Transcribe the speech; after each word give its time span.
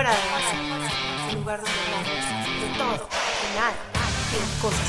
Fuera 0.00 0.16
de 0.16 0.30
base, 0.32 0.56
un 1.28 1.40
lugar 1.40 1.60
donde 1.60 1.78
hablamos 1.78 2.08
de 2.08 2.78
todo, 2.78 3.06
de 3.06 3.48
nada, 3.54 3.74
de 4.32 4.38
cosas. 4.62 4.88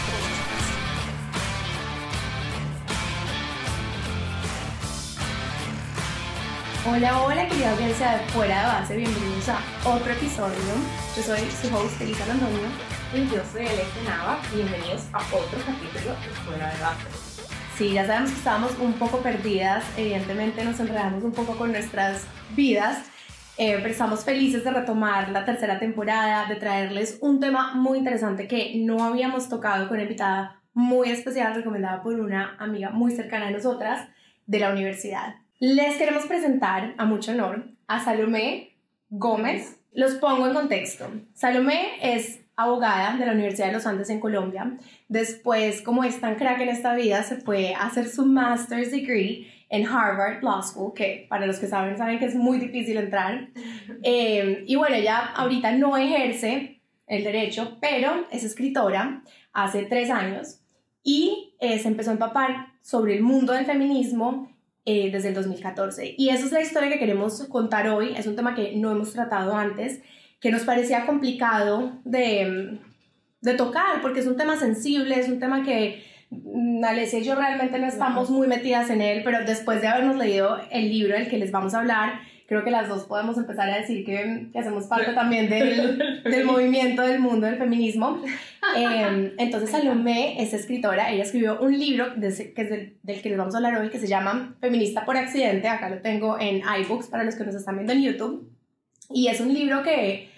Hola, 6.90 7.22
hola 7.24 7.48
querida 7.50 7.72
audiencia 7.72 8.12
de 8.12 8.20
Fuera 8.30 8.62
de 8.62 8.68
Base, 8.68 8.96
bienvenidos 8.96 9.50
a 9.50 9.60
otro 9.84 10.14
episodio. 10.14 10.56
Yo 11.18 11.24
soy 11.24 11.42
su 11.62 11.76
host 11.76 12.00
Elisa 12.00 12.26
Londoño. 12.28 12.70
Y 13.14 13.28
yo 13.36 13.42
soy 13.52 13.68
Alexia 13.68 14.04
Nava, 14.08 14.40
bienvenidos 14.56 15.02
a 15.12 15.18
otro 15.18 15.60
capítulo 15.66 16.16
de 16.22 16.30
Fuera 16.46 16.72
de 16.72 16.82
Base. 16.82 17.42
Sí, 17.78 17.92
ya 17.92 18.08
sabemos 18.08 18.32
que 18.32 18.38
estábamos 18.38 18.72
un 18.80 18.94
poco 18.94 19.18
perdidas, 19.18 19.84
evidentemente 19.98 20.64
nos 20.64 20.80
enredamos 20.80 21.22
un 21.22 21.34
poco 21.34 21.58
con 21.58 21.74
nuestras 21.74 22.22
vidas, 22.56 23.11
eh, 23.64 23.76
pero 23.76 23.90
estamos 23.90 24.26
felices 24.26 24.64
de 24.64 24.72
retomar 24.72 25.30
la 25.30 25.46
tercera 25.46 25.78
temporada, 25.78 26.48
de 26.50 26.56
traerles 26.56 27.20
un 27.22 27.40
tema 27.40 27.76
muy 27.76 28.00
interesante 28.00 28.48
que 28.48 28.74
no 28.78 29.04
habíamos 29.04 29.50
tocado 29.50 29.88
con 29.88 29.98
una 29.98 30.04
invitada 30.06 30.60
muy 30.74 31.12
especial, 31.12 31.54
recomendada 31.54 32.02
por 32.02 32.20
una 32.20 32.56
amiga 32.58 32.90
muy 32.90 33.12
cercana 33.12 33.50
a 33.50 33.52
nosotras 33.52 34.08
de 34.48 34.60
la 34.60 34.72
universidad. 34.72 35.36
Les 35.60 35.98
queremos 35.98 36.26
presentar, 36.26 36.96
a 36.98 37.06
mucho 37.06 37.34
honor, 37.34 37.66
a 37.86 38.04
Salomé 38.04 38.78
Gómez. 39.12 39.80
Los 39.94 40.16
pongo 40.16 40.48
en 40.48 40.56
contexto. 40.56 41.12
Salomé 41.36 42.00
es 42.02 42.40
abogada 42.56 43.16
de 43.16 43.28
la 43.28 43.34
Universidad 43.34 43.68
de 43.68 43.74
los 43.74 43.86
Andes 43.86 44.10
en 44.10 44.20
Colombia. 44.20 44.76
Después, 45.08 45.84
como 45.84 46.04
es 46.04 46.20
tan 46.20 46.34
crack 46.34 46.62
en 46.62 46.70
esta 46.70 46.96
vida, 46.96 47.22
se 47.22 47.36
fue 47.36 47.76
a 47.76 47.86
hacer 47.86 48.10
su 48.10 48.26
master's 48.26 48.90
degree 48.90 49.61
en 49.72 49.88
Harvard 49.88 50.44
Law 50.44 50.62
School, 50.62 50.94
que 50.94 51.26
para 51.30 51.48
los 51.48 51.58
que 51.58 51.66
saben, 51.66 51.98
saben 51.98 52.20
que 52.20 52.26
es 52.26 52.36
muy 52.36 52.60
difícil 52.60 52.98
entrar. 52.98 53.50
Eh, 54.04 54.64
y 54.66 54.76
bueno, 54.78 54.96
ella 54.96 55.20
ahorita 55.36 55.74
no 55.74 55.96
ejerce 55.96 56.82
el 57.06 57.24
derecho, 57.24 57.78
pero 57.80 58.26
es 58.32 58.44
escritora 58.44 59.22
hace 59.54 59.84
tres 59.84 60.10
años 60.10 60.62
y 61.04 61.54
eh, 61.60 61.78
se 61.78 61.88
empezó 61.88 62.10
a 62.10 62.14
empapar 62.14 62.74
sobre 62.82 63.16
el 63.16 63.22
mundo 63.22 63.54
del 63.54 63.66
feminismo 63.66 64.52
eh, 64.86 65.12
desde 65.12 65.30
el 65.30 65.36
2014. 65.36 66.16
Y 66.18 66.30
esa 66.30 66.46
es 66.46 66.52
la 66.52 66.62
historia 66.62 66.90
que 66.90 66.98
queremos 66.98 67.44
contar 67.44 67.88
hoy. 67.90 68.16
Es 68.18 68.26
un 68.26 68.36
tema 68.36 68.56
que 68.56 68.76
no 68.76 68.92
hemos 68.92 69.14
tratado 69.14 69.56
antes, 69.56 70.02
que 70.40 70.50
nos 70.50 70.64
parecía 70.64 71.06
complicado 71.06 72.00
de, 72.04 72.80
de 73.42 73.54
tocar, 73.54 74.02
porque 74.02 74.22
es 74.22 74.28
un 74.28 74.38
tema 74.38 74.58
sensible, 74.58 75.20
es 75.20 75.30
un 75.30 75.40
tema 75.40 75.64
que 75.64 76.11
mm, 76.32 76.84
Alessia 76.84 77.20
y 77.20 77.24
yo 77.24 77.36
realmente 77.36 77.78
no 77.78 77.88
estamos 77.88 78.32
muy 78.32 78.48
metidas 78.48 78.90
en 78.90 79.02
él, 79.02 79.22
pero 79.24 79.46
después 79.46 79.82
de 79.82 79.88
habernos 79.88 80.18
leído 80.18 80.58
el 80.72 80.90
libro 80.90 81.14
del 81.16 81.30
que 81.30 81.38
les 81.38 81.52
vamos 81.52 81.76
a 81.76 81.80
hablar, 81.80 82.22
creo 82.52 82.66
que 82.66 82.72
las 82.72 82.90
dos 82.90 83.06
podemos 83.06 83.38
empezar 83.38 83.70
a 83.70 83.78
decir 83.78 84.04
que, 84.04 84.50
que 84.52 84.60
hacemos 84.60 84.88
parte 84.88 85.14
también 85.14 85.50
del, 85.50 86.22
del, 86.26 86.44
movimiento 86.44 87.02
del 87.04 87.20
mundo 87.20 87.48
del 87.48 87.58
feminismo. 87.58 88.22
Eh, 88.78 89.34
entonces 89.40 89.72
Salomé 89.72 90.42
es 90.42 90.54
escritora, 90.54 91.12
ella 91.12 91.24
escribió 91.24 91.60
un 91.60 91.78
libro 91.78 92.14
que 92.14 92.28
es 92.28 92.54
del, 92.70 92.96
del, 93.02 93.22
que 93.22 93.30
les 93.30 93.38
vamos 93.38 93.56
a 93.56 93.58
hablar 93.58 93.76
hoy 93.76 93.90
que 93.90 93.98
se 93.98 94.08
llama 94.08 94.56
Feminista 94.62 95.04
por 95.04 95.18
accidente, 95.18 95.68
acá 95.68 95.90
lo 95.90 95.98
tengo 95.98 96.40
en 96.40 96.62
iBooks 96.84 97.08
para 97.08 97.24
los 97.24 97.36
que 97.36 97.44
nos 97.44 97.56
están 97.56 97.76
viendo 97.76 97.92
en 97.92 98.04
YouTube, 98.04 98.52
y 99.10 99.28
es 99.28 99.42
un 99.42 99.52
libro 99.52 99.82
que 99.82 100.30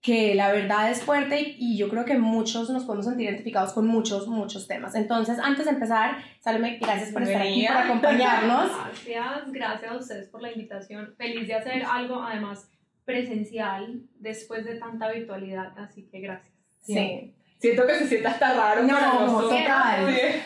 que 0.00 0.34
la 0.34 0.50
verdad 0.50 0.90
es 0.90 1.02
fuerte 1.02 1.56
y 1.58 1.76
yo 1.76 1.88
creo 1.90 2.06
que 2.06 2.16
muchos 2.16 2.70
nos 2.70 2.84
podemos 2.84 3.04
sentir 3.04 3.28
identificados 3.28 3.74
con 3.74 3.86
muchos, 3.86 4.28
muchos 4.28 4.66
temas. 4.66 4.94
Entonces, 4.94 5.38
antes 5.38 5.66
de 5.66 5.72
empezar, 5.72 6.16
Salome, 6.40 6.78
gracias 6.78 7.12
por 7.12 7.22
estar 7.22 7.42
aquí, 7.42 7.66
por 7.66 7.76
acompañarnos. 7.76 8.70
Gracias, 9.06 9.52
gracias 9.52 9.92
a 9.92 9.96
ustedes 9.96 10.28
por 10.28 10.40
la 10.40 10.52
invitación. 10.52 11.14
Feliz 11.18 11.46
de 11.46 11.54
hacer 11.54 11.82
algo, 11.82 12.22
además, 12.22 12.70
presencial, 13.04 14.02
después 14.18 14.64
de 14.64 14.76
tanta 14.76 15.10
virtualidad, 15.12 15.78
así 15.78 16.08
que 16.10 16.20
gracias. 16.20 16.54
Sí. 16.80 17.34
Siento 17.60 17.86
que 17.86 17.94
se 17.94 18.08
sienta 18.08 18.30
hasta 18.30 18.54
raro 18.54 18.82
no, 18.82 18.94
para 18.94 19.12
nosotros. 19.12 19.50
Total. 19.50 20.14
Sí. 20.14 20.42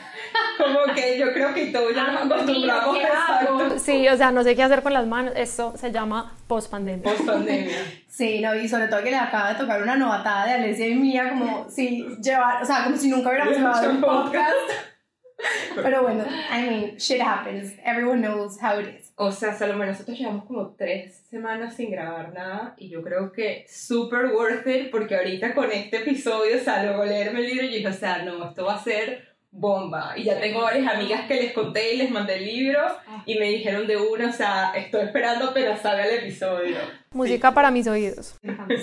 Como 0.58 0.94
que 0.94 1.16
yo 1.18 1.32
creo 1.32 1.54
que 1.54 1.66
todos 1.66 1.94
ya 1.94 2.08
nos 2.08 2.22
acostumbramos 2.26 2.96
a 2.98 3.78
Sí, 3.78 4.08
o 4.08 4.16
sea, 4.16 4.32
no 4.32 4.42
sé 4.42 4.56
qué 4.56 4.64
hacer 4.64 4.82
con 4.82 4.92
las 4.92 5.06
manos. 5.06 5.32
Esto 5.36 5.74
se 5.76 5.92
llama 5.92 6.34
post-pandemia. 6.48 7.04
Post-pandemia. 7.04 7.76
Sí, 8.08 8.40
no, 8.40 8.54
y 8.54 8.68
sobre 8.68 8.88
todo 8.88 9.02
que 9.02 9.10
le 9.10 9.16
acaba 9.16 9.52
de 9.52 9.58
tocar 9.58 9.82
una 9.82 9.96
novatada 9.96 10.46
de 10.46 10.52
Alessia 10.54 10.88
y 10.88 10.94
mía, 10.94 11.30
como 11.30 11.68
si 11.68 12.04
llevar, 12.20 12.62
o 12.62 12.66
sea, 12.66 12.84
como 12.84 12.96
si 12.96 13.08
nunca 13.08 13.28
hubiéramos 13.28 13.58
grabado 13.58 13.90
un 13.90 14.00
podcast. 14.00 14.93
Pero 15.74 16.02
bueno, 16.02 16.24
I 16.50 16.62
mean, 16.62 16.96
shit 16.96 17.20
happens. 17.20 17.72
Everyone 17.84 18.20
knows 18.20 18.58
how 18.60 18.80
it 18.80 18.88
is. 18.88 19.12
O 19.16 19.30
sea, 19.30 19.54
Salomé, 19.54 19.86
nosotros 19.86 20.18
llevamos 20.18 20.44
como 20.44 20.74
tres 20.74 21.24
semanas 21.30 21.76
sin 21.76 21.90
grabar 21.90 22.32
nada 22.32 22.74
y 22.76 22.88
yo 22.88 23.02
creo 23.02 23.30
que 23.30 23.64
súper 23.68 24.26
worth 24.26 24.66
it 24.66 24.90
porque 24.90 25.16
ahorita 25.16 25.54
con 25.54 25.70
este 25.70 25.98
episodio 25.98 26.58
salgo 26.58 27.02
a 27.02 27.06
leerme 27.06 27.40
el 27.40 27.46
libro 27.46 27.64
y 27.64 27.76
dije, 27.76 27.88
o 27.88 27.92
sea, 27.92 28.22
no, 28.24 28.48
esto 28.48 28.64
va 28.64 28.74
a 28.74 28.82
ser 28.82 29.34
bomba. 29.50 30.14
Y 30.16 30.24
ya 30.24 30.40
tengo 30.40 30.62
varias 30.62 30.92
amigas 30.92 31.26
que 31.26 31.34
les 31.34 31.52
conté 31.52 31.94
y 31.94 31.98
les 31.98 32.10
mandé 32.10 32.36
el 32.38 32.44
libro 32.44 32.80
y 33.24 33.38
me 33.38 33.46
dijeron 33.50 33.86
de 33.86 33.96
una, 33.96 34.30
o 34.30 34.32
sea, 34.32 34.72
estoy 34.74 35.02
esperando 35.02 35.50
apenas 35.50 35.80
salga 35.80 36.04
el 36.04 36.18
episodio. 36.18 36.76
Música 37.12 37.48
sí. 37.50 37.54
para 37.54 37.70
mis 37.70 37.86
oídos. 37.86 38.38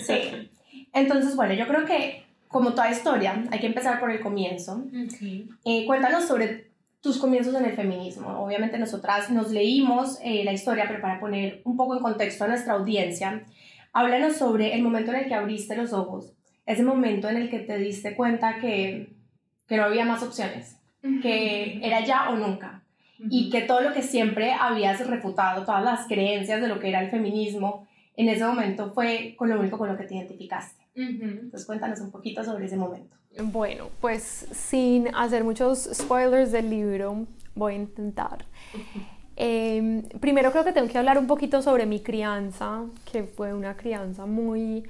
Sí. 0.06 0.50
Entonces, 0.94 1.36
bueno, 1.36 1.54
yo 1.54 1.68
creo 1.68 1.86
que 1.86 2.24
como 2.52 2.74
toda 2.74 2.92
historia, 2.92 3.44
hay 3.50 3.60
que 3.60 3.68
empezar 3.68 4.00
por 4.00 4.12
el 4.12 4.20
comienzo. 4.22 4.84
Okay. 5.08 5.50
Eh, 5.66 5.86
cuéntanos 5.86 6.26
sobre 6.26 6.72
tus 7.02 7.18
comienzos 7.18 7.56
en 7.56 7.66
el 7.66 7.76
feminismo. 7.76 8.44
Obviamente 8.44 8.78
nosotras 8.78 9.30
nos 9.32 9.52
leímos 9.52 10.20
eh, 10.24 10.44
la 10.44 10.54
historia, 10.54 10.86
pero 10.88 11.02
para 11.02 11.20
poner 11.20 11.62
un 11.66 11.76
poco 11.76 11.96
en 11.96 12.04
contexto 12.04 12.44
a 12.44 12.48
nuestra 12.48 12.74
audiencia, 12.74 13.44
háblanos 13.94 14.36
sobre 14.36 14.76
el 14.76 14.84
momento 14.84 15.12
en 15.12 15.20
el 15.20 15.28
que 15.28 15.34
abriste 15.34 15.76
los 15.76 15.94
ojos, 15.94 16.34
ese 16.66 16.84
momento 16.84 17.28
en 17.30 17.38
el 17.38 17.50
que 17.50 17.60
te 17.60 17.78
diste 17.78 18.16
cuenta 18.16 18.60
que, 18.60 19.14
que 19.68 19.78
no 19.78 19.84
había 19.84 20.06
más 20.06 20.22
opciones, 20.22 20.78
que 21.22 21.80
era 21.82 22.06
ya 22.06 22.30
o 22.30 22.36
nunca, 22.36 22.84
y 23.18 23.50
que 23.50 23.62
todo 23.62 23.82
lo 23.82 23.94
que 23.94 24.04
siempre 24.04 24.54
habías 24.54 25.06
refutado, 25.08 25.66
todas 25.66 25.84
las 25.84 26.08
creencias 26.08 26.62
de 26.62 26.68
lo 26.68 26.80
que 26.80 26.90
era 26.90 27.02
el 27.02 27.10
feminismo, 27.10 27.88
en 28.16 28.30
ese 28.30 28.46
momento 28.46 28.92
fue 28.94 29.36
con 29.38 29.50
lo 29.50 29.60
único 29.60 29.78
con 29.78 29.90
lo 29.90 29.98
que 29.98 30.04
te 30.04 30.16
identificaste. 30.16 30.81
Entonces 30.96 31.66
cuéntanos 31.66 32.00
un 32.02 32.12
poquito 32.12 32.44
sobre 32.44 32.66
ese 32.66 32.78
momento. 32.78 33.16
Bueno, 33.44 33.90
pues 34.02 34.48
sin 34.52 35.14
hacer 35.16 35.44
muchos 35.44 35.90
spoilers 35.94 36.52
del 36.52 36.70
libro, 36.70 37.26
voy 37.56 37.74
a 37.74 37.76
intentar. 37.78 38.46
Eh, 39.38 40.04
primero 40.20 40.52
creo 40.52 40.64
que 40.64 40.74
tengo 40.74 40.90
que 40.90 40.98
hablar 40.98 41.18
un 41.18 41.28
poquito 41.28 41.62
sobre 41.62 41.86
mi 41.86 42.02
crianza, 42.02 42.84
que 43.10 43.24
fue 43.24 43.54
una 43.54 43.78
crianza 43.78 44.26
muy 44.26 44.84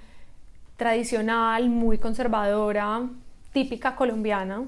tradicional, 0.75 1.69
muy 1.69 1.99
conservadora, 1.99 3.07
típica 3.53 3.95
colombiana, 3.95 4.63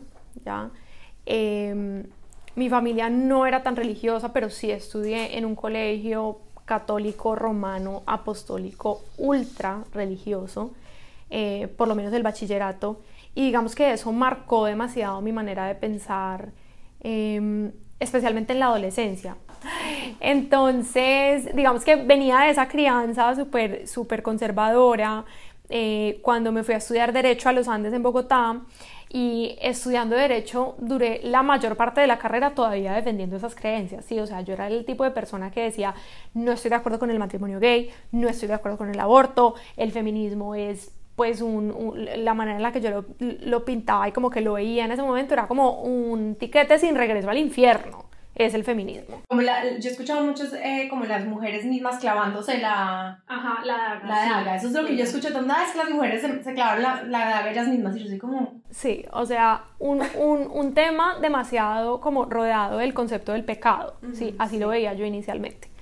¿ya? 0.46 0.70
Eh, 1.26 2.06
mi 2.56 2.70
familia 2.70 3.10
no 3.10 3.48
era 3.48 3.64
tan 3.64 3.76
religiosa, 3.76 4.32
pero 4.32 4.50
sí 4.52 4.70
estudié 4.70 5.38
en 5.38 5.46
un 5.46 5.56
colegio 5.56 6.38
católico 6.66 7.36
romano 7.36 8.04
apostólico 8.06 9.02
ultra 9.18 9.84
religioso, 9.92 10.74
eh, 11.36 11.68
por 11.68 11.88
lo 11.88 11.96
menos 11.96 12.14
el 12.14 12.22
bachillerato, 12.22 13.02
y 13.34 13.46
digamos 13.46 13.74
que 13.74 13.92
eso 13.92 14.12
marcó 14.12 14.66
demasiado 14.66 15.20
mi 15.20 15.32
manera 15.32 15.66
de 15.66 15.74
pensar, 15.74 16.52
eh, 17.02 17.72
especialmente 18.00 18.54
en 18.54 18.60
la 18.60 18.68
adolescencia. 18.68 19.36
Entonces, 20.20 21.56
digamos 21.56 21.84
que 21.84 21.96
venía 21.96 22.42
de 22.42 22.52
esa 22.52 22.68
crianza 22.68 23.34
súper 23.36 23.88
super 23.88 24.22
conservadora. 24.22 25.26
Eh, 25.70 26.20
cuando 26.22 26.52
me 26.52 26.62
fui 26.62 26.76
a 26.76 26.78
estudiar 26.78 27.14
Derecho 27.14 27.50
a 27.50 27.54
los 27.54 27.68
Andes 27.68 27.94
en 27.94 28.04
Bogotá 28.04 28.62
y 29.10 29.58
estudiando 29.60 30.16
Derecho 30.16 30.76
duré 30.78 31.22
la 31.24 31.42
mayor 31.42 31.76
parte 31.76 32.02
de 32.02 32.06
la 32.06 32.20
carrera 32.20 32.54
todavía 32.54 32.94
defendiendo 32.94 33.38
esas 33.38 33.56
creencias, 33.56 34.06
¿sí? 34.06 34.20
O 34.20 34.28
sea, 34.28 34.42
yo 34.42 34.54
era 34.54 34.68
el 34.68 34.86
tipo 34.86 35.04
de 35.04 35.10
persona 35.10 35.50
que 35.50 35.62
decía, 35.62 35.96
no 36.36 36.52
estoy 36.52 36.70
de 36.70 36.76
acuerdo 36.76 37.00
con 37.00 37.10
el 37.10 37.18
matrimonio 37.18 37.60
gay, 37.60 37.90
no 38.12 38.30
estoy 38.30 38.50
de 38.50 38.54
acuerdo 38.54 38.78
con 38.78 38.90
el 38.90 39.00
aborto, 39.00 39.56
el 39.78 39.92
feminismo 39.92 40.54
es 40.54 40.92
pues 41.16 41.42
un, 41.42 41.72
un, 41.72 42.06
la 42.24 42.34
manera 42.34 42.58
en 42.58 42.64
la 42.64 42.72
que 42.72 42.82
yo 42.82 42.90
lo, 42.90 43.06
lo, 43.20 43.66
pintaba 43.66 44.08
y 44.08 44.12
como 44.12 44.30
que 44.30 44.42
lo 44.42 44.54
veía 44.54 44.86
en 44.86 44.92
ese 44.92 45.02
momento 45.02 45.34
era 45.34 45.48
como 45.48 45.82
un 45.82 46.36
tiquete 46.36 46.80
sin 46.80 46.96
regreso 46.96 47.30
al 47.30 47.38
infierno 47.38 48.06
es 48.36 48.54
el 48.54 48.64
feminismo. 48.64 49.22
Como 49.28 49.42
la, 49.42 49.78
yo 49.78 49.90
he 49.90 49.92
escuchado 49.92 50.24
muchos 50.24 50.54
eh, 50.54 50.88
como 50.90 51.06
las 51.06 51.26
mujeres 51.26 51.66
mismas 51.66 52.00
clavándose 52.00 52.58
la, 52.58 53.22
Ajá, 53.28 53.64
la 53.64 53.78
daga. 53.78 54.08
La 54.08 54.16
daga. 54.16 54.56
Eso 54.56 54.68
es 54.68 54.74
lo 54.74 54.86
que 54.86 54.98
yo 54.98 55.04
escucho. 55.04 55.30
¿Dónde 55.30 55.54
es 55.66 55.72
que 55.72 55.78
las 55.78 55.90
mujeres 55.90 56.22
se, 56.22 56.44
se 56.44 56.54
clavan 56.54 56.82
la, 56.82 57.04
la, 57.04 57.20
daga 57.30 57.52
ellas 57.52 57.68
mismas? 57.68 57.96
Y 57.96 58.00
yo 58.00 58.08
soy 58.08 58.18
como... 58.18 58.62
Sí, 58.72 59.06
o 59.12 59.26
sea, 59.26 59.66
un, 59.80 60.02
un, 60.18 60.50
un 60.52 60.74
tema 60.74 61.18
demasiado 61.22 62.02
como 62.02 62.26
rodeado 62.26 62.80
del 62.80 62.94
concepto 62.94 63.34
del 63.34 63.44
pecado. 63.46 63.98
Uh 64.02 64.08
-huh, 64.08 64.14
sí, 64.16 64.36
así 64.40 64.56
sí. 64.56 64.62
lo 64.62 64.70
veía 64.70 64.94
yo 64.94 65.06
inicialmente. 65.06 65.73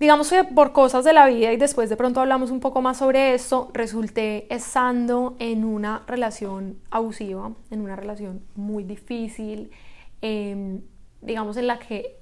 Digamos 0.00 0.30
que 0.30 0.44
por 0.44 0.72
cosas 0.72 1.04
de 1.04 1.12
la 1.12 1.26
vida 1.26 1.52
y 1.52 1.56
después 1.56 1.90
de 1.90 1.96
pronto 1.96 2.20
hablamos 2.20 2.50
un 2.52 2.60
poco 2.60 2.80
más 2.80 2.98
sobre 2.98 3.34
esto, 3.34 3.70
resulté 3.74 4.52
estando 4.54 5.34
en 5.40 5.64
una 5.64 6.04
relación 6.06 6.78
abusiva, 6.90 7.52
en 7.70 7.80
una 7.80 7.96
relación 7.96 8.42
muy 8.54 8.84
difícil, 8.84 9.72
eh, 10.22 10.78
digamos 11.20 11.56
en 11.56 11.66
la 11.66 11.80
que 11.80 12.16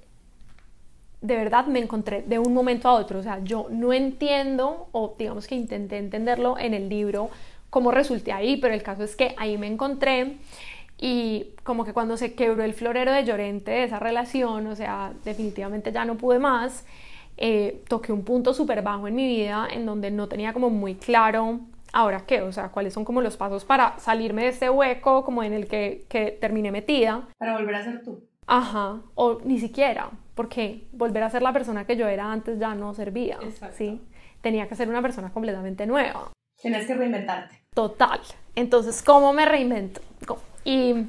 de 1.21 1.35
verdad 1.35 1.67
me 1.67 1.79
encontré 1.79 2.23
de 2.23 2.39
un 2.39 2.53
momento 2.53 2.87
a 2.87 2.93
otro. 2.93 3.19
O 3.19 3.23
sea, 3.23 3.43
yo 3.43 3.67
no 3.69 3.93
entiendo, 3.93 4.87
o 4.91 5.15
digamos 5.17 5.45
que 5.45 5.55
intenté 5.55 5.97
entenderlo 5.97 6.57
en 6.57 6.73
el 6.73 6.89
libro, 6.89 7.29
cómo 7.69 7.91
resulté 7.91 8.31
ahí, 8.31 8.57
pero 8.57 8.73
el 8.73 8.81
caso 8.81 9.03
es 9.03 9.15
que 9.15 9.35
ahí 9.37 9.57
me 9.57 9.67
encontré 9.67 10.37
y 10.99 11.51
como 11.63 11.85
que 11.85 11.93
cuando 11.93 12.17
se 12.17 12.33
quebró 12.33 12.63
el 12.63 12.73
florero 12.73 13.11
de 13.11 13.23
Llorente 13.23 13.71
de 13.71 13.83
esa 13.83 13.99
relación, 13.99 14.65
o 14.67 14.75
sea, 14.75 15.13
definitivamente 15.23 15.91
ya 15.91 16.05
no 16.05 16.15
pude 16.15 16.39
más, 16.39 16.85
eh, 17.37 17.83
toqué 17.87 18.11
un 18.11 18.23
punto 18.23 18.53
súper 18.53 18.81
bajo 18.81 19.07
en 19.07 19.15
mi 19.15 19.27
vida 19.27 19.67
en 19.71 19.85
donde 19.85 20.11
no 20.11 20.27
tenía 20.27 20.53
como 20.53 20.69
muy 20.69 20.95
claro 20.95 21.59
ahora 21.93 22.25
qué, 22.25 22.41
o 22.41 22.51
sea, 22.51 22.69
cuáles 22.69 22.93
son 22.93 23.05
como 23.05 23.21
los 23.21 23.37
pasos 23.37 23.65
para 23.65 23.97
salirme 23.99 24.43
de 24.43 24.49
este 24.49 24.69
hueco 24.69 25.23
como 25.23 25.43
en 25.43 25.53
el 25.53 25.67
que, 25.67 26.05
que 26.09 26.31
terminé 26.31 26.71
metida. 26.71 27.27
Para 27.37 27.53
volver 27.57 27.75
a 27.75 27.83
ser 27.83 28.03
tú. 28.03 28.23
Ajá, 28.45 29.01
o 29.15 29.39
ni 29.43 29.59
siquiera, 29.59 30.09
porque 30.35 30.87
volver 30.91 31.23
a 31.23 31.29
ser 31.29 31.41
la 31.41 31.51
persona 31.51 31.85
que 31.85 31.97
yo 31.97 32.07
era 32.07 32.31
antes 32.31 32.59
ya 32.59 32.75
no 32.75 32.93
servía, 32.93 33.39
¿sí? 33.73 34.01
Tenía 34.41 34.67
que 34.67 34.75
ser 34.75 34.87
una 34.87 35.01
persona 35.01 35.33
completamente 35.33 35.85
nueva. 35.85 36.31
Tienes 36.61 36.87
que 36.87 36.93
reinventarte. 36.93 37.59
Total. 37.73 38.21
Entonces, 38.55 39.03
¿cómo 39.03 39.33
me 39.33 39.45
reinvento? 39.45 40.01
Y 40.63 41.07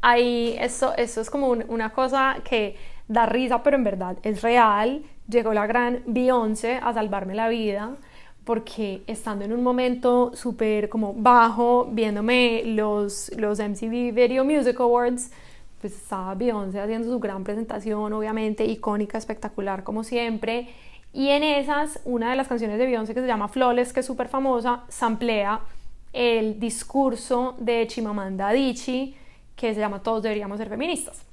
ahí, 0.00 0.56
eso, 0.58 0.94
eso 0.96 1.20
es 1.20 1.30
como 1.30 1.48
una 1.50 1.90
cosa 1.90 2.36
que 2.44 2.76
da 3.06 3.26
risa, 3.26 3.62
pero 3.62 3.76
en 3.76 3.84
verdad 3.84 4.16
es 4.22 4.42
real. 4.42 5.02
Llegó 5.28 5.52
la 5.54 5.66
gran 5.66 6.02
Beyoncé 6.06 6.74
a 6.82 6.92
salvarme 6.92 7.34
la 7.34 7.48
vida 7.48 7.96
porque 8.44 9.02
estando 9.06 9.44
en 9.44 9.52
un 9.52 9.62
momento 9.62 10.32
súper 10.34 10.88
como 10.88 11.14
bajo, 11.14 11.88
viéndome 11.90 12.62
los, 12.64 13.30
los 13.36 13.60
MTV 13.60 14.12
Video 14.12 14.44
Music 14.44 14.78
Awards, 14.80 15.30
pues 15.80 15.94
estaba 15.94 16.34
Beyoncé 16.34 16.80
haciendo 16.80 17.08
su 17.08 17.20
gran 17.20 17.44
presentación, 17.44 18.12
obviamente 18.12 18.64
icónica, 18.64 19.18
espectacular 19.18 19.84
como 19.84 20.02
siempre. 20.04 20.68
Y 21.12 21.28
en 21.28 21.42
esas, 21.42 22.00
una 22.04 22.30
de 22.30 22.36
las 22.36 22.48
canciones 22.48 22.78
de 22.78 22.86
Beyoncé 22.86 23.14
que 23.14 23.20
se 23.20 23.26
llama 23.26 23.48
Flawless, 23.48 23.92
que 23.92 24.00
es 24.00 24.06
súper 24.06 24.28
famosa, 24.28 24.84
samplea 24.88 25.60
el 26.12 26.58
discurso 26.58 27.54
de 27.58 27.86
Chimamanda 27.86 28.48
Adichie, 28.48 29.14
que 29.54 29.74
se 29.74 29.80
llama 29.80 30.02
Todos 30.02 30.22
deberíamos 30.22 30.58
ser 30.58 30.68
feministas. 30.68 31.31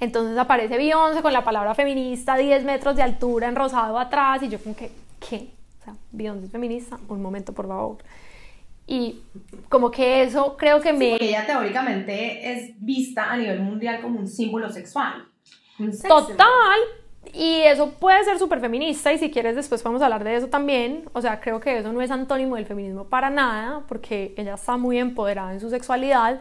Entonces 0.00 0.36
aparece 0.36 0.76
Beyoncé 0.76 1.22
con 1.22 1.32
la 1.32 1.44
palabra 1.44 1.74
feminista, 1.74 2.36
10 2.36 2.64
metros 2.64 2.96
de 2.96 3.02
altura, 3.02 3.48
en 3.48 3.56
rosado 3.56 3.98
atrás, 3.98 4.42
y 4.42 4.48
yo 4.48 4.58
como 4.58 4.74
que, 4.74 4.90
¿qué? 5.20 5.50
O 5.80 5.84
sea, 5.84 5.94
Beyoncé 6.12 6.46
es 6.46 6.52
feminista, 6.52 6.98
un 7.08 7.22
momento 7.22 7.52
por 7.52 7.68
favor. 7.68 7.98
Y 8.86 9.22
como 9.68 9.90
que 9.90 10.22
eso 10.22 10.56
creo 10.56 10.80
que 10.80 10.92
me... 10.92 11.16
ella 11.16 11.46
teóricamente 11.46 12.52
es 12.52 12.74
vista 12.78 13.32
a 13.32 13.36
nivel 13.36 13.60
mundial 13.60 14.02
como 14.02 14.18
un 14.18 14.28
símbolo 14.28 14.68
sexual. 14.70 15.24
Total. 16.06 16.78
Y 17.32 17.62
eso 17.62 17.90
puede 17.92 18.22
ser 18.24 18.38
súper 18.38 18.60
feminista 18.60 19.12
y 19.12 19.18
si 19.18 19.30
quieres 19.30 19.56
después 19.56 19.84
a 19.84 19.88
hablar 19.88 20.22
de 20.22 20.36
eso 20.36 20.48
también. 20.48 21.08
O 21.14 21.22
sea, 21.22 21.40
creo 21.40 21.60
que 21.60 21.78
eso 21.78 21.92
no 21.92 22.02
es 22.02 22.10
antónimo 22.10 22.56
del 22.56 22.66
feminismo 22.66 23.04
para 23.04 23.30
nada 23.30 23.82
porque 23.88 24.34
ella 24.36 24.54
está 24.54 24.76
muy 24.76 24.98
empoderada 24.98 25.52
en 25.52 25.60
su 25.60 25.70
sexualidad. 25.70 26.40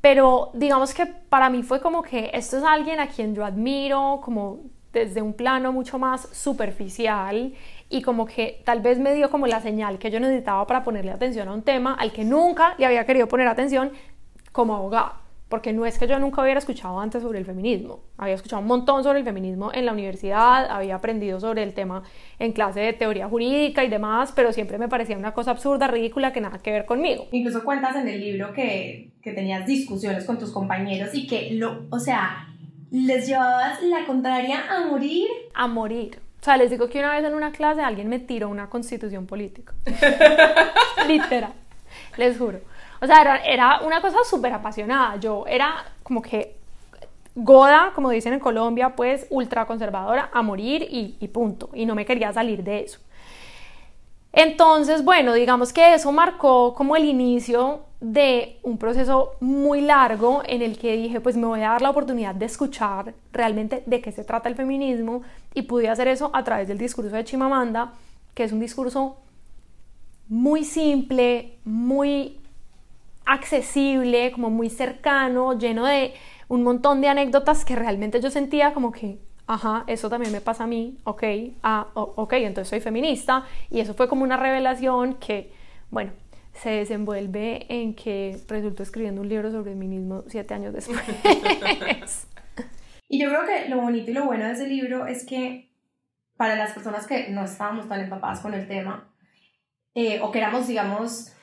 Pero 0.00 0.50
digamos 0.54 0.94
que 0.94 1.06
para 1.06 1.50
mí 1.50 1.62
fue 1.62 1.80
como 1.80 2.02
que 2.02 2.30
esto 2.32 2.58
es 2.58 2.64
alguien 2.64 3.00
a 3.00 3.08
quien 3.08 3.34
yo 3.34 3.44
admiro 3.44 4.20
como 4.22 4.60
desde 4.92 5.20
un 5.20 5.34
plano 5.34 5.72
mucho 5.72 5.98
más 5.98 6.28
superficial 6.32 7.52
y 7.90 8.02
como 8.02 8.24
que 8.24 8.62
tal 8.64 8.80
vez 8.80 8.98
me 8.98 9.14
dio 9.14 9.30
como 9.30 9.46
la 9.46 9.60
señal 9.60 9.98
que 9.98 10.10
yo 10.10 10.20
necesitaba 10.20 10.66
para 10.66 10.82
ponerle 10.84 11.10
atención 11.10 11.48
a 11.48 11.52
un 11.52 11.62
tema 11.62 11.94
al 11.94 12.12
que 12.12 12.24
nunca 12.24 12.74
le 12.78 12.86
había 12.86 13.04
querido 13.04 13.28
poner 13.28 13.46
atención 13.48 13.92
como 14.52 14.74
abogada. 14.74 15.25
Porque 15.48 15.72
no 15.72 15.86
es 15.86 15.98
que 15.98 16.08
yo 16.08 16.18
nunca 16.18 16.42
hubiera 16.42 16.58
escuchado 16.58 16.98
antes 16.98 17.22
sobre 17.22 17.38
el 17.38 17.44
feminismo. 17.44 18.00
Había 18.18 18.34
escuchado 18.34 18.62
un 18.62 18.68
montón 18.68 19.04
sobre 19.04 19.20
el 19.20 19.24
feminismo 19.24 19.70
en 19.72 19.86
la 19.86 19.92
universidad, 19.92 20.68
había 20.68 20.96
aprendido 20.96 21.38
sobre 21.38 21.62
el 21.62 21.72
tema 21.72 22.02
en 22.40 22.52
clase 22.52 22.80
de 22.80 22.92
teoría 22.92 23.28
jurídica 23.28 23.84
y 23.84 23.88
demás, 23.88 24.32
pero 24.34 24.52
siempre 24.52 24.76
me 24.78 24.88
parecía 24.88 25.16
una 25.16 25.34
cosa 25.34 25.52
absurda, 25.52 25.86
ridícula, 25.86 26.32
que 26.32 26.40
nada 26.40 26.58
que 26.58 26.72
ver 26.72 26.84
conmigo. 26.84 27.28
Incluso 27.30 27.62
cuentas 27.62 27.94
en 27.94 28.08
el 28.08 28.20
libro 28.20 28.52
que, 28.52 29.12
que 29.22 29.32
tenías 29.32 29.66
discusiones 29.66 30.24
con 30.24 30.38
tus 30.38 30.50
compañeros 30.50 31.10
y 31.14 31.28
que, 31.28 31.52
lo, 31.52 31.84
o 31.90 32.00
sea, 32.00 32.48
les 32.90 33.28
llevabas 33.28 33.82
la 33.82 34.04
contraria 34.04 34.64
a 34.68 34.86
morir. 34.86 35.28
A 35.54 35.66
morir. 35.68 36.18
O 36.40 36.44
sea, 36.44 36.56
les 36.56 36.70
digo 36.70 36.88
que 36.88 36.98
una 37.00 37.12
vez 37.14 37.24
en 37.24 37.34
una 37.34 37.52
clase 37.52 37.80
alguien 37.80 38.08
me 38.08 38.18
tiró 38.18 38.48
una 38.48 38.68
constitución 38.68 39.26
política. 39.26 39.74
Literal, 41.08 41.52
les 42.16 42.38
juro. 42.38 42.60
O 43.06 43.08
sea, 43.08 43.20
era, 43.20 43.36
era 43.36 43.80
una 43.82 44.00
cosa 44.00 44.18
súper 44.28 44.52
apasionada. 44.52 45.14
Yo 45.14 45.44
era 45.46 45.84
como 46.02 46.20
que 46.20 46.56
goda, 47.36 47.92
como 47.94 48.10
dicen 48.10 48.32
en 48.32 48.40
Colombia, 48.40 48.96
pues 48.96 49.28
ultra 49.30 49.64
conservadora 49.64 50.28
a 50.32 50.42
morir 50.42 50.82
y, 50.90 51.16
y 51.20 51.28
punto. 51.28 51.70
Y 51.72 51.86
no 51.86 51.94
me 51.94 52.04
quería 52.04 52.32
salir 52.32 52.64
de 52.64 52.80
eso. 52.80 52.98
Entonces, 54.32 55.04
bueno, 55.04 55.34
digamos 55.34 55.72
que 55.72 55.94
eso 55.94 56.10
marcó 56.10 56.74
como 56.74 56.96
el 56.96 57.04
inicio 57.04 57.82
de 58.00 58.58
un 58.64 58.76
proceso 58.76 59.36
muy 59.38 59.82
largo 59.82 60.42
en 60.44 60.62
el 60.62 60.76
que 60.76 60.96
dije, 60.96 61.20
pues 61.20 61.36
me 61.36 61.46
voy 61.46 61.60
a 61.60 61.70
dar 61.70 61.82
la 61.82 61.90
oportunidad 61.90 62.34
de 62.34 62.46
escuchar 62.46 63.14
realmente 63.32 63.84
de 63.86 64.00
qué 64.00 64.10
se 64.10 64.24
trata 64.24 64.48
el 64.48 64.56
feminismo 64.56 65.22
y 65.54 65.62
pude 65.62 65.88
hacer 65.88 66.08
eso 66.08 66.32
a 66.34 66.42
través 66.42 66.66
del 66.66 66.76
discurso 66.76 67.14
de 67.14 67.24
Chimamanda, 67.24 67.92
que 68.34 68.42
es 68.42 68.50
un 68.50 68.58
discurso 68.58 69.16
muy 70.28 70.64
simple, 70.64 71.58
muy 71.64 72.40
accesible, 73.26 74.30
como 74.32 74.50
muy 74.50 74.70
cercano, 74.70 75.58
lleno 75.58 75.84
de 75.84 76.14
un 76.48 76.62
montón 76.62 77.00
de 77.00 77.08
anécdotas 77.08 77.64
que 77.64 77.76
realmente 77.76 78.20
yo 78.20 78.30
sentía 78.30 78.72
como 78.72 78.92
que, 78.92 79.18
ajá, 79.46 79.84
eso 79.88 80.08
también 80.08 80.32
me 80.32 80.40
pasa 80.40 80.64
a 80.64 80.66
mí, 80.66 80.98
ok, 81.04 81.24
ah, 81.62 81.88
ok, 81.94 82.32
entonces 82.34 82.68
soy 82.68 82.80
feminista 82.80 83.44
y 83.70 83.80
eso 83.80 83.94
fue 83.94 84.08
como 84.08 84.22
una 84.22 84.36
revelación 84.36 85.14
que, 85.14 85.52
bueno, 85.90 86.12
se 86.54 86.70
desenvuelve 86.70 87.66
en 87.68 87.94
que 87.94 88.38
resultó 88.48 88.82
escribiendo 88.82 89.20
un 89.20 89.28
libro 89.28 89.50
sobre 89.50 89.72
feminismo 89.72 90.24
siete 90.28 90.54
años 90.54 90.72
después. 90.72 90.98
y 93.08 93.22
yo 93.22 93.28
creo 93.28 93.44
que 93.44 93.68
lo 93.68 93.80
bonito 93.80 94.10
y 94.10 94.14
lo 94.14 94.24
bueno 94.24 94.46
de 94.46 94.52
ese 94.52 94.66
libro 94.66 95.06
es 95.06 95.26
que 95.26 95.70
para 96.36 96.56
las 96.56 96.72
personas 96.72 97.06
que 97.06 97.28
no 97.28 97.44
estábamos 97.44 97.88
tan 97.88 98.00
empapadas 98.00 98.40
con 98.40 98.54
el 98.54 98.68
tema, 98.68 99.12
eh, 99.94 100.20
o 100.22 100.30
que 100.30 100.38
éramos, 100.38 100.66
digamos, 100.66 101.35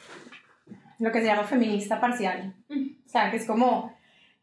lo 0.99 1.11
que 1.11 1.21
se 1.21 1.27
llama 1.27 1.43
feminista 1.43 1.99
parcial, 1.99 2.53
o 2.69 3.09
sea, 3.09 3.29
que 3.31 3.37
es 3.37 3.45
como, 3.45 3.93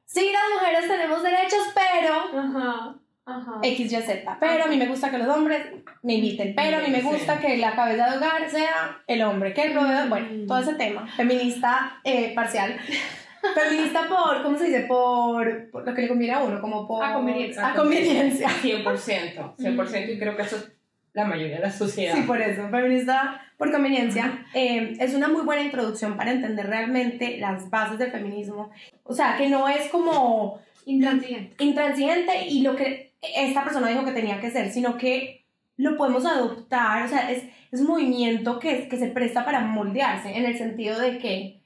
sí, 0.05 0.31
las 0.33 0.43
mujeres 0.55 0.89
tenemos 0.89 1.23
derechos, 1.23 1.61
pero... 1.75 2.41
Ajá. 2.41 2.95
Ajá. 3.27 3.61
X, 3.63 3.93
Y, 3.93 3.97
Z. 3.97 4.37
Pero 4.41 4.65
a 4.65 4.67
mí 4.67 4.77
me 4.77 4.89
gusta 4.89 5.11
que 5.11 5.19
los 5.19 5.29
hombres 5.29 5.61
me 6.03 6.15
inviten. 6.15 6.55
Pero 6.57 6.79
a 6.79 6.81
mí 6.81 6.91
me 6.91 7.01
gusta 7.01 7.39
que 7.39 7.59
la 7.59 7.77
cabeza 7.77 8.11
de 8.11 8.17
hogar 8.17 8.51
sea 8.51 9.03
el 9.07 9.23
hombre, 9.23 9.55
que 9.55 9.63
el 9.63 9.73
proveedor. 9.73 10.09
Bueno, 10.09 10.47
todo 10.49 10.59
ese 10.59 10.75
tema. 10.75 11.07
Feminista 11.17 12.01
eh, 12.03 12.35
parcial. 12.35 12.77
Feminista 13.55 14.09
por, 14.09 14.43
¿cómo 14.43 14.59
se 14.59 14.65
dice? 14.65 14.81
Por, 14.81 15.71
lo 15.73 15.95
que 15.95 16.03
le 16.03 16.09
conviene 16.09 16.35
a 16.35 16.41
uno, 16.41 16.61
como 16.61 16.87
por... 16.87 17.05
A 17.05 17.15
conveniencia. 17.15 17.69
A 17.69 17.75
conveniencia. 17.75 18.49
100%. 18.49 19.57
100% 19.57 20.15
y 20.15 20.19
creo 20.19 20.37
que 20.37 20.43
eso 20.43 20.57
es 20.57 20.73
la 21.13 21.25
mayoría 21.25 21.57
de 21.57 21.63
la 21.63 21.71
sociedad. 21.71 22.15
Sí, 22.15 22.23
por 22.23 22.41
eso. 22.41 22.69
Feminista 22.69 23.41
por 23.61 23.71
conveniencia. 23.71 24.47
Eh, 24.55 24.97
es 24.99 25.13
una 25.13 25.29
muy 25.29 25.43
buena 25.43 25.61
introducción 25.63 26.17
para 26.17 26.33
entender 26.33 26.67
realmente 26.67 27.37
las 27.37 27.69
bases 27.69 27.99
del 27.99 28.11
feminismo. 28.11 28.71
O 29.05 29.13
sea, 29.13 29.37
que 29.37 29.51
no 29.51 29.69
es 29.69 29.91
como... 29.91 30.59
Intransigente. 30.87 31.63
Intransigente 31.63 32.47
y 32.49 32.63
lo 32.63 32.75
que 32.75 33.13
esta 33.21 33.63
persona 33.63 33.89
dijo 33.89 34.07
que 34.07 34.13
tenía 34.13 34.41
que 34.41 34.51
ser, 34.51 34.73
sino 34.73 34.97
que 34.97 35.45
lo 35.77 35.99
podemos 35.99 36.25
adoptar, 36.25 37.05
o 37.05 37.09
sea, 37.09 37.31
es, 37.31 37.45
es 37.71 37.83
movimiento 37.83 38.59
que, 38.59 38.89
que 38.89 38.97
se 38.97 39.09
presta 39.09 39.45
para 39.45 39.61
moldearse, 39.61 40.35
en 40.39 40.47
el 40.47 40.57
sentido 40.57 40.99
de 40.99 41.19
que 41.19 41.61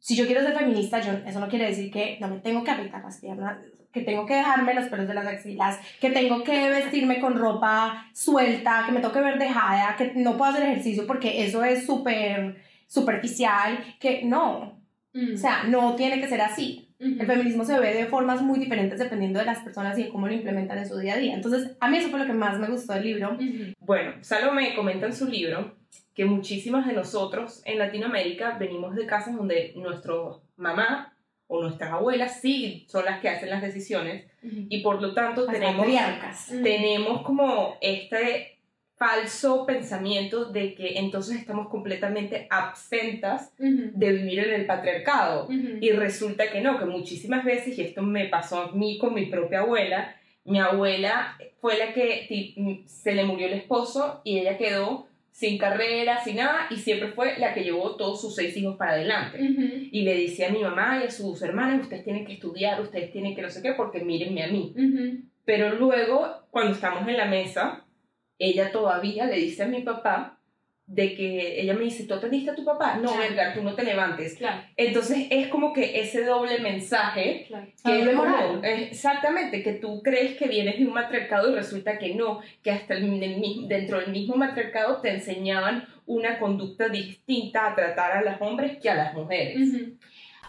si 0.00 0.14
yo 0.14 0.26
quiero 0.26 0.42
ser 0.42 0.54
feminista, 0.54 1.00
yo, 1.00 1.12
eso 1.26 1.40
no 1.40 1.48
quiere 1.48 1.66
decir 1.66 1.90
que 1.90 2.18
no 2.20 2.28
me 2.28 2.40
tengo 2.40 2.62
que 2.62 2.72
apretar 2.72 3.02
las 3.02 3.20
piernas, 3.20 3.56
que 3.92 4.00
tengo 4.00 4.26
que 4.26 4.34
dejarme 4.34 4.74
los 4.74 4.86
pelos 4.86 5.06
de 5.06 5.14
las 5.14 5.26
axilas, 5.26 5.78
que 6.00 6.10
tengo 6.10 6.42
que 6.42 6.70
vestirme 6.70 7.20
con 7.20 7.38
ropa 7.38 8.06
suelta, 8.12 8.84
que 8.86 8.92
me 8.92 9.00
tengo 9.00 9.12
que 9.12 9.20
ver 9.20 9.38
dejada, 9.38 9.96
que 9.96 10.12
no 10.16 10.36
puedo 10.36 10.52
hacer 10.52 10.64
ejercicio 10.64 11.06
porque 11.06 11.44
eso 11.44 11.62
es 11.62 11.86
súper 11.86 12.56
superficial, 12.86 13.78
que 14.00 14.22
no, 14.24 14.82
o 15.14 15.36
sea, 15.36 15.64
no 15.64 15.94
tiene 15.94 16.20
que 16.20 16.28
ser 16.28 16.40
así. 16.40 16.88
El 16.98 17.26
feminismo 17.26 17.64
se 17.64 17.80
ve 17.80 17.94
de 17.94 18.06
formas 18.06 18.42
muy 18.42 18.60
diferentes 18.60 18.98
dependiendo 18.98 19.40
de 19.40 19.46
las 19.46 19.58
personas 19.58 19.98
y 19.98 20.04
de 20.04 20.08
cómo 20.08 20.28
lo 20.28 20.34
implementan 20.34 20.78
en 20.78 20.88
su 20.88 20.96
día 20.98 21.14
a 21.14 21.18
día. 21.18 21.34
Entonces, 21.34 21.76
a 21.80 21.88
mí 21.88 21.96
eso 21.96 22.10
fue 22.10 22.20
lo 22.20 22.26
que 22.26 22.32
más 22.32 22.60
me 22.60 22.68
gustó 22.68 22.92
del 22.92 23.04
libro. 23.04 23.36
Bueno, 23.80 24.12
Salomé 24.20 24.76
comenta 24.76 25.06
en 25.06 25.12
su 25.12 25.26
libro 25.26 25.74
que 26.14 26.24
muchísimas 26.24 26.86
de 26.86 26.92
nosotros 26.92 27.62
en 27.64 27.78
Latinoamérica 27.78 28.56
venimos 28.58 28.94
de 28.94 29.06
casas 29.06 29.34
donde 29.34 29.72
nuestro 29.76 30.42
mamá 30.56 31.11
o 31.52 31.60
nuestras 31.60 31.92
abuelas 31.92 32.40
sí 32.40 32.86
son 32.88 33.04
las 33.04 33.20
que 33.20 33.28
hacen 33.28 33.50
las 33.50 33.60
decisiones 33.60 34.24
y 34.42 34.80
por 34.80 35.02
lo 35.02 35.12
tanto 35.12 35.44
tenemos, 35.46 35.86
tenemos 36.62 37.20
como 37.22 37.76
este 37.82 38.58
falso 38.96 39.66
pensamiento 39.66 40.46
de 40.46 40.74
que 40.74 40.98
entonces 40.98 41.36
estamos 41.36 41.68
completamente 41.68 42.46
absentas 42.48 43.52
de 43.58 44.12
vivir 44.12 44.38
en 44.38 44.54
el 44.54 44.64
patriarcado. 44.64 45.48
Y 45.50 45.90
resulta 45.90 46.50
que 46.50 46.62
no, 46.62 46.78
que 46.78 46.86
muchísimas 46.86 47.44
veces, 47.44 47.76
y 47.76 47.82
esto 47.82 48.00
me 48.00 48.26
pasó 48.28 48.62
a 48.62 48.72
mí 48.72 48.96
con 48.96 49.12
mi 49.12 49.26
propia 49.26 49.60
abuela, 49.60 50.16
Mi 50.44 50.58
abuela 50.58 51.36
fue 51.60 51.78
la 51.78 51.92
que 51.92 52.84
se 52.86 53.14
le 53.14 53.24
murió 53.24 53.46
el 53.46 53.52
esposo 53.52 54.22
y 54.24 54.38
ella 54.38 54.56
quedó 54.56 55.06
sin 55.32 55.58
carrera, 55.58 56.22
sin 56.22 56.36
nada, 56.36 56.68
y 56.70 56.76
siempre 56.76 57.08
fue 57.08 57.38
la 57.38 57.54
que 57.54 57.64
llevó 57.64 57.96
todos 57.96 58.20
sus 58.20 58.36
seis 58.36 58.56
hijos 58.56 58.76
para 58.76 58.92
adelante. 58.92 59.38
Y 59.90 60.02
le 60.02 60.14
decía 60.20 60.48
a 60.48 60.52
mi 60.52 60.62
mamá 60.62 61.00
y 61.02 61.06
a 61.06 61.10
sus 61.10 61.40
hermanas, 61.42 61.80
ustedes 61.80 62.04
tienen 62.04 62.26
que 62.26 62.34
estudiar, 62.34 62.80
ustedes 62.80 63.10
tienen 63.10 63.34
que 63.34 63.42
no 63.42 63.50
sé 63.50 63.62
qué, 63.62 63.72
porque 63.72 64.04
mírenme 64.04 64.44
a 64.44 64.48
mí. 64.48 64.74
Pero 65.44 65.74
luego, 65.74 66.46
cuando 66.50 66.72
estamos 66.74 67.08
en 67.08 67.16
la 67.16 67.24
mesa, 67.24 67.84
ella 68.38 68.70
todavía 68.70 69.26
le 69.26 69.36
dice 69.36 69.62
a 69.64 69.68
mi 69.68 69.80
papá 69.80 70.38
de 70.92 71.14
que 71.14 71.62
ella 71.62 71.72
me 71.72 71.84
dice, 71.84 72.04
¿tú 72.04 72.12
atendiste 72.12 72.50
a 72.50 72.54
tu 72.54 72.66
papá? 72.66 72.96
No, 72.96 73.14
claro. 73.14 73.54
tú 73.54 73.62
no 73.62 73.74
te 73.74 73.82
levantes. 73.82 74.36
Claro. 74.36 74.60
Entonces 74.76 75.26
es 75.30 75.48
como 75.48 75.72
que 75.72 75.98
ese 76.00 76.22
doble 76.22 76.58
mensaje 76.58 77.46
que 77.82 78.00
es 78.00 78.14
moral. 78.14 78.60
exactamente, 78.62 79.62
que 79.62 79.72
tú 79.72 80.02
crees 80.02 80.36
que 80.36 80.48
vienes 80.48 80.78
de 80.78 80.86
un 80.86 80.92
matriarcado 80.92 81.50
y 81.50 81.54
resulta 81.54 81.96
que 81.96 82.14
no, 82.14 82.40
que 82.62 82.70
hasta 82.70 82.92
el, 82.92 83.68
dentro 83.68 84.00
del 84.00 84.10
mismo 84.10 84.36
matriarcado 84.36 85.00
te 85.00 85.08
enseñaban 85.08 85.86
una 86.04 86.38
conducta 86.38 86.90
distinta 86.90 87.68
a 87.68 87.74
tratar 87.74 88.12
a 88.12 88.22
los 88.22 88.38
hombres 88.42 88.78
que 88.78 88.90
a 88.90 88.94
las 88.94 89.14
mujeres. 89.14 89.70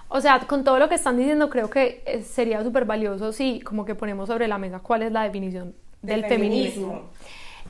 O 0.10 0.20
sea, 0.20 0.40
con 0.40 0.66
todo 0.66 0.78
lo 0.78 0.90
que 0.90 0.96
están 0.96 1.18
diciendo, 1.18 1.50
creo 1.50 1.70
que 1.70 2.04
eh, 2.06 2.22
sería 2.22 2.62
súper 2.64 2.84
valioso 2.84 3.32
si 3.32 3.62
como 3.62 3.86
que 3.86 3.96
ponemos 3.96 4.28
sobre 4.28 4.50
la 4.50 4.58
mesa 4.58 4.80
cuál 4.80 5.04
es 5.04 5.12
la 5.14 5.24
definición 5.24 5.74
del, 6.02 6.26
feminismo. 6.26 7.10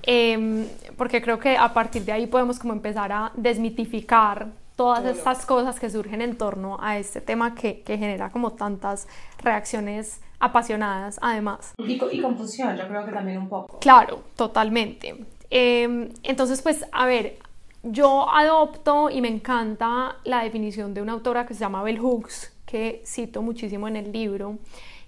Em, 0.03 0.67
porque 0.97 1.21
creo 1.21 1.39
que 1.39 1.57
a 1.57 1.73
partir 1.73 2.03
de 2.03 2.11
ahí 2.11 2.27
podemos 2.27 2.59
como 2.59 2.73
empezar 2.73 3.11
a 3.11 3.31
desmitificar 3.35 4.47
todas 4.75 5.05
estas 5.05 5.45
cosas 5.45 5.79
que 5.79 5.89
surgen 5.89 6.21
en 6.21 6.35
torno 6.37 6.77
a 6.81 6.97
este 6.97 7.21
tema 7.21 7.55
que, 7.55 7.81
que 7.81 7.97
genera 7.97 8.29
como 8.29 8.51
tantas 8.51 9.07
reacciones 9.39 10.19
apasionadas 10.39 11.19
además. 11.21 11.73
Y, 11.77 11.93
y, 11.93 12.21
confusión, 12.21 12.75
yo 12.75 12.87
creo 12.87 13.05
que 13.05 13.11
también 13.11 13.37
un 13.37 13.47
poco. 13.47 13.79
Claro, 13.79 14.23
totalmente. 14.35 15.25
Em, 15.49 16.09
entonces, 16.23 16.61
pues, 16.61 16.85
a 16.91 17.05
ver, 17.05 17.37
yo 17.83 18.29
adopto 18.29 19.09
y 19.09 19.21
me 19.21 19.29
encanta 19.29 20.17
la 20.25 20.43
definición 20.43 20.93
de 20.93 21.01
una 21.01 21.13
autora 21.13 21.45
que 21.45 21.53
se 21.53 21.61
llama 21.61 21.81
Bell 21.83 21.99
Hooks, 21.99 22.51
que 22.65 23.01
cito 23.05 23.41
muchísimo 23.41 23.87
en 23.87 23.95
el 23.95 24.11
libro, 24.11 24.57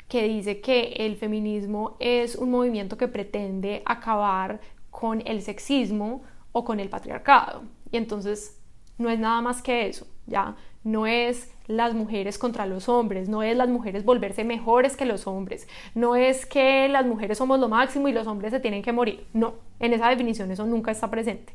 que 0.08 0.24
dice 0.24 0.62
que 0.62 0.94
el 0.98 1.18
feminismo 1.18 1.98
es 2.00 2.36
un 2.36 2.52
movimiento 2.52 2.96
que 2.96 3.08
pretende 3.08 3.82
acabar 3.86 4.62
con 4.96 5.22
el 5.26 5.42
sexismo 5.42 6.22
o 6.54 6.64
con 6.64 6.80
el 6.80 6.88
patriarcado. 6.88 7.64
Y 7.92 7.98
entonces 7.98 8.58
no 8.98 9.10
es 9.10 9.20
nada 9.20 9.42
más 9.42 9.62
que 9.62 9.88
eso, 9.88 10.08
¿ya? 10.26 10.56
No 10.86 11.06
es 11.06 11.52
las 11.68 11.94
mujeres 11.94 12.38
contra 12.38 12.66
los 12.66 12.88
hombres, 12.88 13.28
no 13.28 13.44
es 13.44 13.58
las 13.58 13.68
mujeres 13.68 14.06
volverse 14.06 14.46
mejores 14.46 14.96
que 14.96 15.04
los 15.04 15.28
hombres, 15.28 15.68
no 15.96 16.16
es 16.16 16.46
que 16.46 16.88
las 16.88 17.06
mujeres 17.06 17.40
somos 17.40 17.60
lo 17.60 17.68
máximo 17.68 18.08
y 18.08 18.14
los 18.14 18.26
hombres 18.26 18.54
se 18.54 18.62
tienen 18.62 18.82
que 18.82 18.94
morir. 18.94 19.28
No, 19.34 19.56
en 19.82 19.92
esa 19.92 20.08
definición 20.08 20.50
eso 20.50 20.66
nunca 20.66 20.92
está 20.92 21.12
presente. 21.12 21.54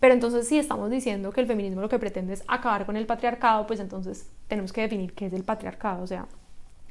Pero 0.00 0.14
entonces 0.14 0.48
si 0.48 0.58
estamos 0.58 0.90
diciendo 0.90 1.30
que 1.30 1.42
el 1.42 1.46
feminismo 1.46 1.82
lo 1.82 1.90
que 1.90 1.98
pretende 1.98 2.32
es 2.32 2.44
acabar 2.48 2.86
con 2.86 2.96
el 2.96 3.04
patriarcado, 3.04 3.66
pues 3.66 3.80
entonces 3.80 4.30
tenemos 4.46 4.72
que 4.72 4.80
definir 4.80 5.12
qué 5.12 5.26
es 5.26 5.34
el 5.34 5.44
patriarcado. 5.44 6.02
O 6.02 6.06
sea, 6.06 6.26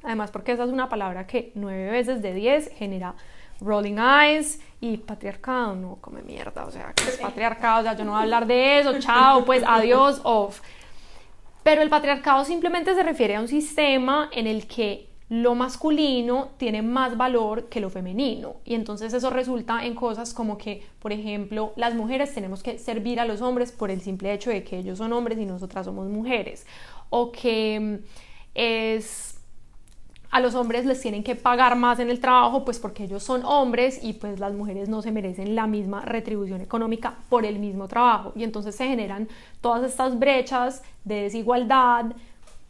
además 0.04 0.30
porque 0.30 0.52
esa 0.52 0.66
es 0.66 0.70
una 0.70 0.90
palabra 0.90 1.26
que 1.26 1.52
nueve 1.56 1.90
veces 1.90 2.22
de 2.22 2.36
diez 2.36 2.70
genera 2.76 3.16
rolling 3.62 3.98
eyes 3.98 4.62
y 4.80 4.98
patriarcado, 4.98 5.76
no, 5.76 5.98
come 6.02 6.22
mierda, 6.22 6.66
o 6.66 6.72
sea, 6.72 6.94
que 6.94 7.04
es 7.04 7.18
patriarcado, 7.18 7.80
o 7.80 7.84
sea, 7.84 7.96
yo 7.96 8.06
no 8.06 8.12
voy 8.12 8.20
a 8.20 8.24
hablar 8.24 8.46
de 8.46 8.80
eso, 8.80 9.00
chao, 9.00 9.44
pues 9.46 9.64
adiós, 9.66 10.22
off. 10.24 10.62
Pero 11.64 11.82
el 11.82 11.90
patriarcado 11.90 12.46
simplemente 12.46 12.94
se 12.96 13.04
refiere 13.04 13.36
a 13.36 13.42
un 13.42 13.48
sistema 13.48 14.30
en 14.32 14.48
el 14.48 14.68
que 14.68 15.08
lo 15.30 15.56
masculino 15.56 16.50
tiene 16.58 16.82
más 16.82 17.18
valor 17.18 17.68
que 17.68 17.82
lo 17.82 17.90
femenino. 17.90 18.58
Y 18.64 18.76
entonces 18.76 19.14
eso 19.14 19.30
resulta 19.30 19.86
en 19.86 19.94
cosas 19.94 20.34
como 20.34 20.58
que, 20.58 20.84
por 21.00 21.12
ejemplo, 21.12 21.74
las 21.76 21.96
mujeres 21.96 22.34
tenemos 22.34 22.64
que 22.64 22.80
servir 22.80 23.20
a 23.20 23.26
los 23.26 23.42
hombres 23.42 23.74
por 23.74 23.92
el 23.92 24.00
simple 24.00 24.32
hecho 24.32 24.50
de 24.50 24.64
que 24.64 24.78
ellos 24.78 25.00
son 25.00 25.12
hombres 25.12 25.38
y 25.38 25.46
nosotras 25.46 25.86
somos 25.86 26.08
mujeres. 26.08 26.66
O 27.10 27.32
que 27.34 27.80
mm, 27.80 28.06
es 28.56 29.27
a 30.30 30.40
los 30.40 30.56
hombres 30.56 30.86
les 30.86 31.02
tienen 31.02 31.24
que 31.24 31.36
pagar 31.36 31.76
más 31.76 32.00
en 32.00 32.10
el 32.10 32.20
trabajo, 32.20 32.66
pues 32.66 32.80
porque 32.80 33.06
ellos 33.06 33.24
son 33.24 33.46
hombres 33.46 34.00
y 34.04 34.14
pues 34.14 34.40
las 34.40 34.54
mujeres 34.54 34.90
no 34.90 35.02
se 35.02 35.12
merecen 35.12 35.56
la 35.56 35.68
misma 35.68 36.02
retribución 36.02 36.62
económica 36.62 37.16
por 37.30 37.46
el 37.46 37.60
mismo 37.60 37.88
trabajo. 37.88 38.34
Y 38.36 38.44
entonces 38.44 38.76
se 38.76 38.88
generan 38.88 39.28
todas 39.62 39.84
estas 39.84 40.20
brechas 40.20 40.84
de 41.06 41.24
desigualdad 41.24 42.08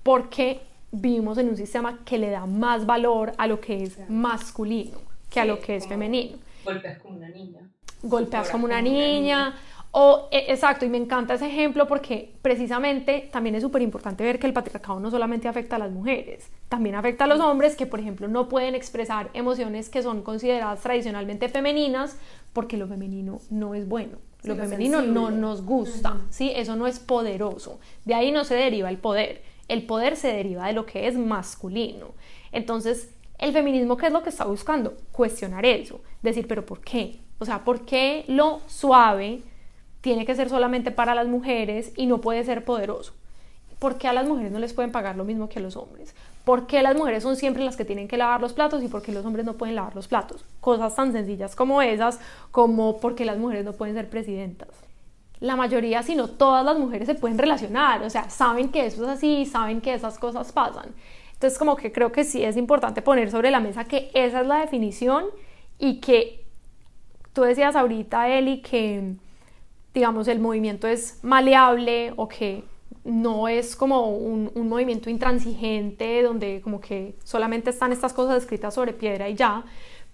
porque 0.04 0.62
vivimos 0.92 1.38
en 1.38 1.50
un 1.50 1.58
sistema 1.58 2.00
que 2.06 2.18
le 2.18 2.30
da 2.30 2.46
más 2.46 2.86
valor 2.86 3.34
a 3.38 3.48
lo 3.48 3.60
que 3.60 3.84
es 3.84 3.98
masculino 4.10 5.08
que 5.30 5.40
a 5.40 5.46
lo 5.46 5.60
que 5.60 5.76
es 5.76 5.88
femenino. 5.88 6.38
Golpeas 6.64 7.00
como 7.00 7.18
una 7.18 7.30
niña. 7.30 7.60
Golpeas 8.04 8.50
como 8.50 8.66
una 8.66 8.82
niña 8.82 9.56
o, 9.92 10.28
e, 10.32 10.52
exacto, 10.52 10.86
y 10.86 10.90
me 10.90 10.98
encanta 10.98 11.36
ese 11.36 11.48
ejemplo 11.48 11.88
porque 11.88 12.34
precisamente 12.42 13.30
también 13.32 13.56
es 13.56 13.64
súper 13.64 13.82
importante 13.82 14.24
ver 14.24 14.40
que 14.40 14.48
el 14.48 14.54
patriarcado 14.54 15.00
no 15.00 15.10
solamente 15.10 15.48
afecta 15.48 15.78
a 15.78 15.80
las 15.80 15.92
mujeres, 15.92 16.50
también 16.70 16.96
afecta 16.96 17.24
a 17.24 17.28
los 17.28 17.40
hombres 17.40 17.76
que, 17.76 17.86
por 17.86 18.00
ejemplo, 18.00 18.28
no 18.28 18.50
pueden 18.50 18.76
expresar 18.76 19.30
emociones 19.34 19.90
que 19.90 20.04
son 20.04 20.22
consideradas 20.22 20.82
tradicionalmente 20.82 21.50
femeninas 21.50 22.18
porque 22.54 22.78
lo 22.78 22.88
femenino 22.88 23.40
no 23.50 23.76
es 23.76 23.88
bueno. 23.88 24.18
Lo 24.44 24.56
femenino 24.56 25.02
no 25.02 25.32
nos 25.32 25.66
gusta, 25.66 26.22
¿sí? 26.30 26.52
Eso 26.56 26.76
no 26.76 26.88
es 26.88 27.00
poderoso. 27.00 27.80
De 28.06 28.14
ahí 28.14 28.32
no 28.32 28.46
se 28.46 28.56
deriva 28.56 28.90
el 28.90 28.98
poder. 28.98 29.42
El 29.68 29.86
poder 29.86 30.16
se 30.16 30.32
deriva 30.32 30.68
de 30.68 30.74
lo 30.74 30.86
que 30.86 31.08
es 31.08 31.18
masculino. 31.18 32.14
Entonces, 32.52 33.14
el 33.40 33.52
feminismo, 33.52 33.98
¿qué 33.98 34.08
es 34.08 34.14
lo 34.14 34.24
que 34.24 34.30
está 34.30 34.46
buscando? 34.46 34.96
Cuestionar 35.12 35.66
eso. 35.66 36.02
Decir, 36.22 36.48
pero 36.48 36.66
¿por 36.66 36.82
qué? 36.82 37.20
O 37.40 37.46
sea, 37.46 37.64
¿por 37.64 37.82
qué 37.82 38.24
lo 38.28 38.62
suave 38.68 39.42
tiene 40.08 40.26
que 40.26 40.36
ser 40.36 40.48
solamente 40.48 40.90
para 40.90 41.14
las 41.14 41.28
mujeres 41.28 41.92
y 41.98 42.06
no 42.06 42.22
puede 42.22 42.42
ser 42.46 42.64
poderoso. 42.64 43.12
¿Por 43.78 43.98
qué 43.98 44.08
a 44.08 44.14
las 44.14 44.26
mujeres 44.26 44.54
no 44.54 44.60
les 44.60 44.72
pueden 44.72 44.94
pagar 44.94 45.18
lo 45.18 45.26
mismo 45.26 45.50
que 45.50 45.60
a 45.60 45.62
los 45.62 45.76
hombres? 45.76 46.16
¿Por 46.46 46.66
qué 46.66 46.82
las 46.82 46.96
mujeres 46.96 47.24
son 47.24 47.36
siempre 47.36 47.62
las 47.66 47.76
que 47.76 47.84
tienen 47.84 48.08
que 48.08 48.16
lavar 48.16 48.40
los 48.40 48.54
platos 48.54 48.82
y 48.82 48.88
por 48.88 49.02
qué 49.02 49.12
los 49.12 49.26
hombres 49.26 49.46
no 49.46 49.56
pueden 49.56 49.76
lavar 49.76 49.98
los 49.98 50.08
platos? 50.08 50.46
Cosas 50.62 50.96
tan 50.96 51.12
sencillas 51.12 51.58
como 51.58 51.82
esas, 51.82 52.22
como 52.52 53.02
por 53.02 53.16
qué 53.16 53.26
las 53.26 53.38
mujeres 53.38 53.66
no 53.66 53.74
pueden 53.74 53.96
ser 53.96 54.10
presidentas. 54.10 54.70
La 55.42 55.58
mayoría, 55.58 56.02
si 56.04 56.16
no 56.16 56.30
todas 56.30 56.64
las 56.64 56.80
mujeres 56.80 57.06
se 57.06 57.16
pueden 57.16 57.38
relacionar, 57.38 58.02
o 58.04 58.10
sea, 58.10 58.30
saben 58.30 58.70
que 58.70 58.86
eso 58.86 59.04
es 59.04 59.10
así, 59.10 59.46
saben 59.46 59.82
que 59.82 59.94
esas 59.94 60.18
cosas 60.18 60.54
pasan. 60.54 60.96
Entonces, 61.34 61.60
como 61.60 61.76
que 61.76 61.92
creo 61.92 62.14
que 62.14 62.24
sí 62.24 62.46
es 62.46 62.56
importante 62.56 63.02
poner 63.02 63.30
sobre 63.30 63.52
la 63.52 63.60
mesa 63.60 63.84
que 63.84 64.10
esa 64.14 64.40
es 64.40 64.48
la 64.48 64.62
definición 64.62 65.26
y 65.78 66.00
que 66.00 66.46
tú 67.34 67.42
decías 67.42 67.76
ahorita, 67.76 68.30
Eli, 68.30 68.62
que 68.62 69.18
digamos, 69.98 70.28
el 70.28 70.40
movimiento 70.40 70.88
es 70.88 71.18
maleable 71.24 72.14
o 72.18 72.28
que 72.28 72.64
no 73.04 73.48
es 73.48 73.76
como 73.76 74.12
un, 74.12 74.52
un, 74.54 74.70
movimiento 74.70 75.10
intransigente 75.10 76.22
donde 76.22 76.62
como 76.62 76.80
que 76.80 77.16
solamente 77.24 77.72
están 77.72 77.92
estas 77.92 78.14
cosas 78.14 78.44
escritas 78.44 78.76
sobre 78.76 78.94
piedra 78.94 79.28
y 79.28 79.34
ya, 79.34 79.64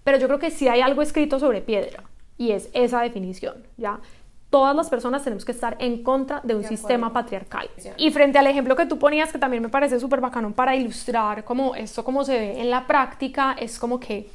pero 0.02 0.16
yo 0.16 0.26
creo 0.26 0.38
que 0.38 0.50
sí 0.50 0.68
hay 0.68 0.80
algo 0.80 1.02
escrito 1.02 1.38
sobre 1.38 1.60
piedra 1.60 2.02
y 2.38 2.52
es 2.52 2.70
esa 2.72 3.02
definición, 3.02 3.66
¿ya? 3.76 4.00
Todas 4.48 4.74
las 4.74 4.88
personas 4.88 5.22
tenemos 5.22 5.44
que 5.44 5.52
estar 5.52 5.76
en 5.80 6.02
contra 6.02 6.40
de 6.44 6.54
un 6.54 6.64
sistema 6.64 7.12
patriarcal. 7.12 7.68
Y 7.98 8.10
frente 8.10 8.38
al 8.38 8.46
ejemplo 8.46 8.76
que 8.76 8.86
tú 8.86 8.98
ponías, 8.98 9.32
que 9.32 9.38
también 9.38 9.62
me 9.62 9.68
parece 9.68 9.98
súper 10.00 10.20
bacano 10.20 10.52
para 10.52 10.76
ilustrar 10.76 11.44
cómo 11.44 11.74
esto 11.74 12.04
como 12.04 12.24
se 12.24 12.38
ve 12.38 12.60
en 12.60 12.70
la 12.70 12.86
práctica, 12.86 13.56
es 13.58 13.78
como 13.78 13.98
que 14.00 14.30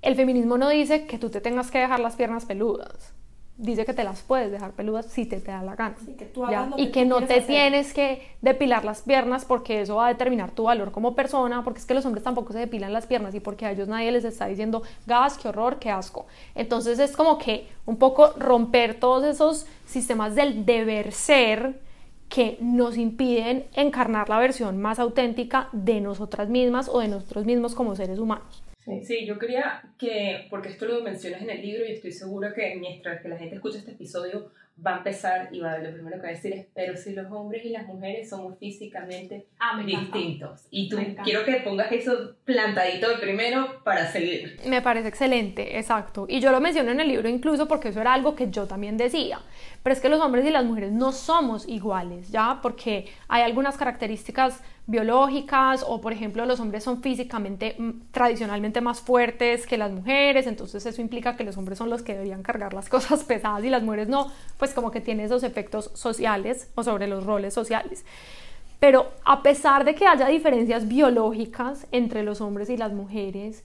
el 0.00 0.14
feminismo 0.14 0.56
no 0.56 0.70
dice 0.70 1.06
que 1.06 1.18
tú 1.18 1.28
te 1.28 1.40
tengas 1.40 1.70
que 1.70 1.78
dejar 1.80 2.00
las 2.00 2.14
piernas 2.14 2.46
peludas 2.46 3.13
dice 3.56 3.84
que 3.84 3.94
te 3.94 4.02
las 4.02 4.22
puedes 4.22 4.50
dejar 4.50 4.72
peludas 4.72 5.06
si 5.06 5.26
te, 5.26 5.40
te 5.40 5.52
da 5.52 5.62
la 5.62 5.76
gana. 5.76 5.96
y 6.76 6.88
que 6.88 7.04
no 7.04 7.22
te 7.22 7.40
tienes 7.40 7.94
que 7.94 8.26
depilar 8.42 8.84
las 8.84 9.02
piernas 9.02 9.44
porque 9.44 9.82
eso 9.82 9.96
va 9.96 10.06
a 10.06 10.08
determinar 10.08 10.50
tu 10.50 10.64
valor 10.64 10.90
como 10.90 11.14
persona, 11.14 11.62
porque 11.62 11.78
es 11.78 11.86
que 11.86 11.94
los 11.94 12.04
hombres 12.04 12.24
tampoco 12.24 12.52
se 12.52 12.58
depilan 12.58 12.92
las 12.92 13.06
piernas 13.06 13.34
y 13.34 13.40
porque 13.40 13.66
a 13.66 13.70
ellos 13.70 13.86
nadie 13.86 14.10
les 14.10 14.24
está 14.24 14.46
diciendo 14.46 14.82
gas, 15.06 15.38
qué 15.38 15.48
horror, 15.48 15.78
qué 15.78 15.90
asco. 15.90 16.26
Entonces 16.54 16.98
es 16.98 17.12
como 17.16 17.38
que 17.38 17.68
un 17.86 17.96
poco 17.96 18.32
romper 18.36 18.98
todos 18.98 19.24
esos 19.24 19.66
sistemas 19.86 20.34
del 20.34 20.66
deber 20.66 21.12
ser 21.12 21.78
que 22.28 22.58
nos 22.60 22.96
impiden 22.96 23.66
encarnar 23.74 24.28
la 24.28 24.38
versión 24.40 24.82
más 24.82 24.98
auténtica 24.98 25.68
de 25.70 26.00
nosotras 26.00 26.48
mismas 26.48 26.88
o 26.88 26.98
de 26.98 27.06
nosotros 27.06 27.44
mismos 27.44 27.76
como 27.76 27.94
seres 27.94 28.18
humanos. 28.18 28.63
Sí. 29.02 29.24
yo 29.26 29.38
quería 29.38 29.82
que, 29.98 30.46
porque 30.50 30.68
esto 30.68 30.84
lo 30.86 31.02
mencionas 31.02 31.42
en 31.42 31.50
el 31.50 31.62
libro 31.62 31.84
y 31.86 31.92
estoy 31.92 32.12
segura 32.12 32.52
que 32.54 32.76
mientras 32.76 33.20
que 33.22 33.28
la 33.28 33.36
gente 33.38 33.56
escucha 33.56 33.78
este 33.78 33.92
episodio 33.92 34.50
va 34.84 34.94
a 34.94 34.98
empezar 34.98 35.50
y 35.52 35.60
va, 35.60 35.78
lo 35.78 35.92
primero 35.92 36.16
que 36.16 36.22
va 36.22 36.28
a 36.30 36.32
decir 36.32 36.52
es, 36.52 36.66
pero 36.74 36.96
si 36.96 37.12
los 37.12 37.30
hombres 37.30 37.64
y 37.64 37.68
las 37.68 37.86
mujeres 37.86 38.28
somos 38.28 38.58
físicamente 38.58 39.46
Ah, 39.60 39.80
distintos. 39.86 40.66
Y 40.70 40.88
tú 40.88 40.98
quiero 41.22 41.44
que 41.44 41.54
pongas 41.64 41.92
eso 41.92 42.34
plantadito 42.44 43.08
de 43.08 43.18
primero 43.18 43.82
para 43.84 44.10
seguir. 44.10 44.56
Me 44.66 44.82
parece 44.82 45.06
excelente, 45.08 45.78
exacto. 45.78 46.26
Y 46.28 46.40
yo 46.40 46.50
lo 46.50 46.60
menciono 46.60 46.90
en 46.90 46.98
el 47.00 47.06
libro 47.08 47.28
incluso 47.28 47.68
porque 47.68 47.90
eso 47.90 48.00
era 48.00 48.14
algo 48.14 48.34
que 48.34 48.50
yo 48.50 48.66
también 48.66 48.96
decía. 48.96 49.38
Pero 49.84 49.92
es 49.94 50.00
que 50.00 50.08
los 50.08 50.20
hombres 50.20 50.44
y 50.44 50.50
las 50.50 50.64
mujeres 50.64 50.90
no 50.90 51.12
somos 51.12 51.68
iguales, 51.68 52.30
¿ya? 52.30 52.58
Porque 52.60 53.06
hay 53.28 53.42
algunas 53.42 53.76
características 53.76 54.60
biológicas 54.86 55.84
o, 55.86 56.00
por 56.00 56.12
ejemplo, 56.12 56.44
los 56.44 56.60
hombres 56.60 56.84
son 56.84 57.00
físicamente, 57.00 57.74
mm, 57.78 57.90
tradicionalmente 58.10 58.80
más 58.80 59.00
fuertes 59.00 59.66
que 59.66 59.78
las 59.78 59.90
mujeres, 59.90 60.46
entonces 60.46 60.84
eso 60.84 61.00
implica 61.00 61.36
que 61.36 61.44
los 61.44 61.56
hombres 61.56 61.78
son 61.78 61.88
los 61.88 62.02
que 62.02 62.12
deberían 62.12 62.42
cargar 62.42 62.74
las 62.74 62.88
cosas 62.90 63.24
pesadas 63.24 63.64
y 63.64 63.70
las 63.70 63.82
mujeres 63.82 64.08
no, 64.08 64.30
pues 64.58 64.74
como 64.74 64.90
que 64.90 65.00
tiene 65.00 65.24
esos 65.24 65.42
efectos 65.42 65.90
sociales 65.94 66.70
o 66.74 66.82
sobre 66.82 67.06
los 67.06 67.24
roles 67.24 67.54
sociales. 67.54 68.04
Pero 68.78 69.12
a 69.24 69.42
pesar 69.42 69.84
de 69.84 69.94
que 69.94 70.06
haya 70.06 70.26
diferencias 70.26 70.86
biológicas 70.86 71.86
entre 71.90 72.22
los 72.22 72.42
hombres 72.42 72.68
y 72.68 72.76
las 72.76 72.92
mujeres, 72.92 73.64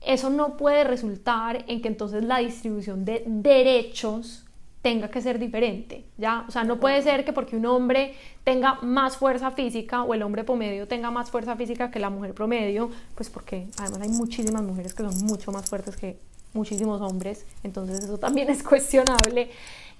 eso 0.00 0.30
no 0.30 0.56
puede 0.56 0.84
resultar 0.84 1.64
en 1.66 1.80
que 1.80 1.88
entonces 1.88 2.22
la 2.22 2.38
distribución 2.38 3.04
de 3.04 3.24
derechos 3.26 4.43
tenga 4.84 5.08
que 5.08 5.22
ser 5.22 5.38
diferente, 5.38 6.04
¿ya? 6.18 6.44
O 6.46 6.50
sea, 6.50 6.62
no 6.62 6.78
puede 6.78 7.00
ser 7.00 7.24
que 7.24 7.32
porque 7.32 7.56
un 7.56 7.64
hombre 7.64 8.12
tenga 8.44 8.74
más 8.82 9.16
fuerza 9.16 9.50
física 9.50 10.02
o 10.02 10.12
el 10.12 10.22
hombre 10.22 10.44
promedio 10.44 10.86
tenga 10.86 11.10
más 11.10 11.30
fuerza 11.30 11.56
física 11.56 11.90
que 11.90 11.98
la 11.98 12.10
mujer 12.10 12.34
promedio, 12.34 12.90
pues 13.14 13.30
porque 13.30 13.66
además 13.78 14.02
hay 14.02 14.10
muchísimas 14.10 14.62
mujeres 14.62 14.92
que 14.92 15.02
son 15.02 15.24
mucho 15.24 15.52
más 15.52 15.70
fuertes 15.70 15.96
que 15.96 16.18
muchísimos 16.52 17.00
hombres, 17.00 17.46
entonces 17.62 18.04
eso 18.04 18.18
también 18.18 18.50
es 18.50 18.62
cuestionable. 18.62 19.48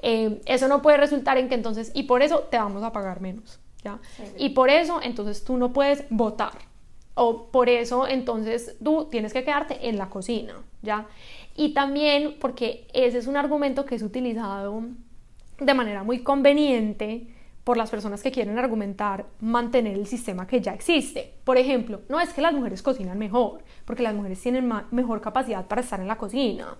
Eh, 0.03 0.43
eso 0.45 0.69
no 0.69 0.83
puede 0.83 0.99
resultar 0.99 1.39
en 1.39 1.49
que 1.49 1.55
entonces, 1.55 1.91
y 1.95 2.03
por 2.03 2.21
eso 2.21 2.41
te 2.51 2.59
vamos 2.59 2.83
a 2.83 2.93
pagar 2.93 3.23
menos, 3.23 3.61
¿ya? 3.83 4.01
Y 4.37 4.51
por 4.51 4.69
eso 4.69 5.01
entonces 5.03 5.45
tú 5.45 5.57
no 5.57 5.73
puedes 5.73 6.05
votar, 6.11 6.59
o 7.15 7.47
por 7.47 7.71
eso 7.71 8.07
entonces 8.07 8.77
tú 8.85 9.09
tienes 9.11 9.33
que 9.33 9.45
quedarte 9.45 9.89
en 9.89 9.97
la 9.97 10.11
cocina, 10.11 10.63
¿ya? 10.83 11.07
Y 11.57 11.73
también 11.75 12.35
porque 12.41 12.87
ese 12.93 13.19
es 13.19 13.27
un 13.27 13.37
argumento 13.37 13.85
que 13.85 13.95
es 13.95 14.03
utilizado 14.03 14.83
de 15.61 15.75
manera 15.75 16.03
muy 16.03 16.21
conveniente 16.23 17.29
por 17.63 17.77
las 17.77 17.91
personas 17.91 18.23
que 18.23 18.31
quieren 18.31 18.59
argumentar 18.59 19.27
mantener 19.41 19.95
el 19.95 20.07
sistema 20.07 20.47
que 20.47 20.61
ya 20.61 20.73
existe. 20.75 21.35
Por 21.45 21.57
ejemplo, 21.57 22.03
no 22.09 22.21
es 22.21 22.33
que 22.35 22.43
las 22.43 22.53
mujeres 22.53 22.83
cocinan 22.83 23.19
mejor, 23.19 23.65
porque 23.87 24.03
las 24.03 24.15
mujeres 24.15 24.41
tienen 24.43 24.71
mejor 24.91 25.21
capacidad 25.23 25.67
para 25.67 25.81
estar 25.81 25.99
en 26.01 26.09
la 26.09 26.17
cocina, 26.19 26.77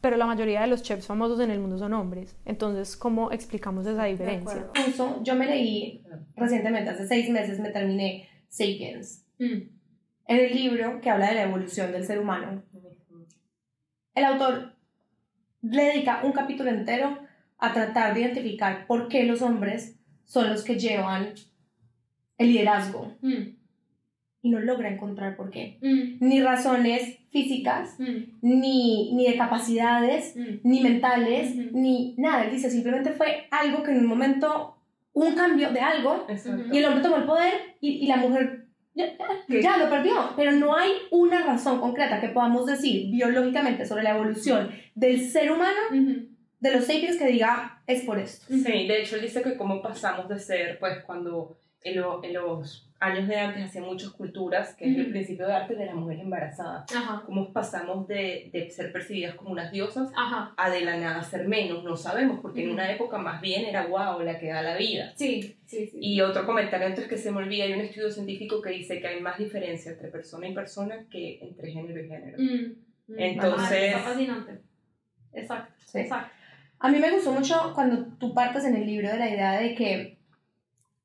pero 0.00 0.16
la 0.16 0.26
mayoría 0.26 0.62
de 0.62 0.66
los 0.68 0.82
chefs 0.82 1.06
famosos 1.06 1.38
en 1.40 1.50
el 1.50 1.60
mundo 1.60 1.78
son 1.78 1.92
hombres. 1.92 2.36
Entonces, 2.46 2.96
¿cómo 2.96 3.30
explicamos 3.30 3.86
esa 3.86 4.04
diferencia? 4.04 4.66
Incluso 4.76 5.22
yo 5.22 5.34
me 5.36 5.46
leí 5.46 6.04
recientemente, 6.34 6.90
hace 6.90 7.06
seis 7.06 7.28
meses, 7.30 7.60
me 7.60 7.70
terminé 7.70 8.28
Sapiens, 8.48 9.24
Mm. 9.38 9.68
en 10.26 10.36
el 10.40 10.52
libro 10.52 11.00
que 11.00 11.10
habla 11.10 11.28
de 11.28 11.34
la 11.36 11.42
evolución 11.44 11.92
del 11.92 12.04
ser 12.04 12.18
humano. 12.18 12.62
El 14.18 14.24
autor 14.24 14.72
le 15.62 15.84
dedica 15.84 16.22
un 16.24 16.32
capítulo 16.32 16.70
entero 16.70 17.18
a 17.58 17.72
tratar 17.72 18.14
de 18.14 18.22
identificar 18.22 18.84
por 18.88 19.06
qué 19.08 19.22
los 19.22 19.42
hombres 19.42 19.96
son 20.24 20.48
los 20.48 20.64
que 20.64 20.76
llevan 20.76 21.34
el 22.36 22.48
liderazgo 22.48 23.14
Mm. 23.22 23.56
y 24.42 24.50
no 24.50 24.58
logra 24.60 24.88
encontrar 24.88 25.36
por 25.36 25.50
qué. 25.50 25.78
Mm. 25.82 26.26
Ni 26.26 26.40
razones 26.42 27.18
físicas, 27.30 27.94
Mm. 28.00 28.38
ni, 28.42 29.12
ni 29.14 29.26
de 29.26 29.36
capacidades, 29.36 30.34
ni 30.64 30.80
mentales, 30.80 31.54
Ujú. 31.54 31.78
ni 31.78 32.14
nada. 32.18 32.44
Él 32.44 32.50
dice, 32.52 32.70
simplemente 32.70 33.10
fue 33.12 33.46
algo 33.52 33.84
que 33.84 33.92
en 33.92 33.98
un 33.98 34.06
momento, 34.06 34.76
un 35.12 35.34
cambio 35.36 35.70
de 35.70 35.80
algo, 35.80 36.26
Exacto. 36.28 36.72
y 36.74 36.78
el 36.78 36.84
hombre 36.86 37.02
tomó 37.02 37.16
el 37.18 37.24
poder 37.24 37.52
y, 37.80 37.90
y 37.90 38.06
la 38.08 38.16
mujer 38.16 38.57
ya, 39.48 39.76
lo 39.78 39.88
perdió. 39.90 40.30
Pero 40.36 40.52
no 40.52 40.74
hay 40.76 40.92
una 41.10 41.44
razón 41.44 41.80
concreta 41.80 42.20
que 42.20 42.28
podamos 42.28 42.66
decir 42.66 43.10
biológicamente 43.10 43.86
sobre 43.86 44.02
la 44.02 44.10
evolución 44.10 44.70
del 44.94 45.20
ser 45.28 45.50
humano, 45.52 45.78
Mm. 45.90 46.12
de 46.60 46.72
los 46.72 46.84
sapiens, 46.84 47.16
que 47.16 47.26
diga, 47.26 47.82
es 47.86 48.02
por 48.02 48.18
esto. 48.18 48.46
Sí, 48.48 48.62
de 48.86 49.00
hecho 49.02 49.16
él 49.16 49.22
dice 49.22 49.42
que 49.42 49.56
cómo 49.56 49.80
pasamos 49.80 50.28
de 50.28 50.38
ser, 50.38 50.78
pues 50.78 50.98
cuando 51.06 51.58
en, 51.82 52.00
lo- 52.00 52.22
en 52.24 52.34
los 52.34 52.87
años 53.00 53.28
de 53.28 53.36
antes 53.36 53.64
hacían 53.64 53.84
muchas 53.84 54.10
culturas, 54.10 54.74
que 54.74 54.90
es 54.90 54.96
el 54.96 55.10
principio 55.10 55.46
de 55.46 55.52
arte 55.54 55.76
de 55.76 55.86
la 55.86 55.94
mujer 55.94 56.18
embarazada, 56.20 56.84
Ajá. 56.94 57.22
cómo 57.24 57.52
pasamos 57.52 58.08
de, 58.08 58.50
de 58.52 58.70
ser 58.70 58.92
percibidas 58.92 59.36
como 59.36 59.50
unas 59.52 59.70
diosas 59.70 60.10
Ajá. 60.16 60.52
a 60.56 60.68
de 60.70 60.80
la 60.80 60.96
nada 60.96 61.22
ser 61.22 61.46
menos, 61.46 61.84
no 61.84 61.96
sabemos, 61.96 62.40
porque 62.40 62.60
en 62.62 62.68
Ujú. 62.70 62.74
una 62.74 62.90
época 62.92 63.18
más 63.18 63.40
bien 63.40 63.64
era 63.66 63.86
wow, 63.86 64.20
la 64.22 64.38
que 64.38 64.48
da 64.48 64.62
la 64.62 64.76
vida. 64.76 65.12
Sí, 65.16 65.56
sí, 65.64 65.86
sí. 65.86 65.98
Y 66.00 66.20
otro 66.20 66.44
comentario 66.44 66.86
antes 66.88 67.06
que 67.06 67.16
se 67.16 67.30
me 67.30 67.38
olvida, 67.38 67.64
hay 67.64 67.72
un 67.72 67.80
estudio 67.80 68.10
científico 68.10 68.60
que 68.60 68.70
dice 68.70 69.00
que 69.00 69.06
hay 69.06 69.20
más 69.20 69.38
diferencia 69.38 69.92
entre 69.92 70.08
persona 70.08 70.48
y 70.48 70.54
persona 70.54 71.06
que 71.10 71.38
entre 71.40 71.70
género 71.70 72.00
y 72.04 72.08
género. 72.08 72.38
Mm, 72.38 73.12
mm. 73.12 73.18
Entonces- 73.18 73.82
Está 73.94 73.98
fascinante. 74.00 74.58
Exacto, 75.32 75.72
Sí. 75.84 75.98
exacto. 76.00 76.32
A 76.80 76.88
mí 76.90 76.98
me 76.98 77.10
gustó 77.10 77.32
mucho 77.32 77.72
cuando 77.74 78.06
tú 78.18 78.34
partes 78.34 78.64
en 78.64 78.74
el 78.76 78.86
libro 78.86 79.08
de 79.08 79.18
la 79.18 79.28
idea 79.28 79.52
de 79.60 79.74
que, 79.74 80.18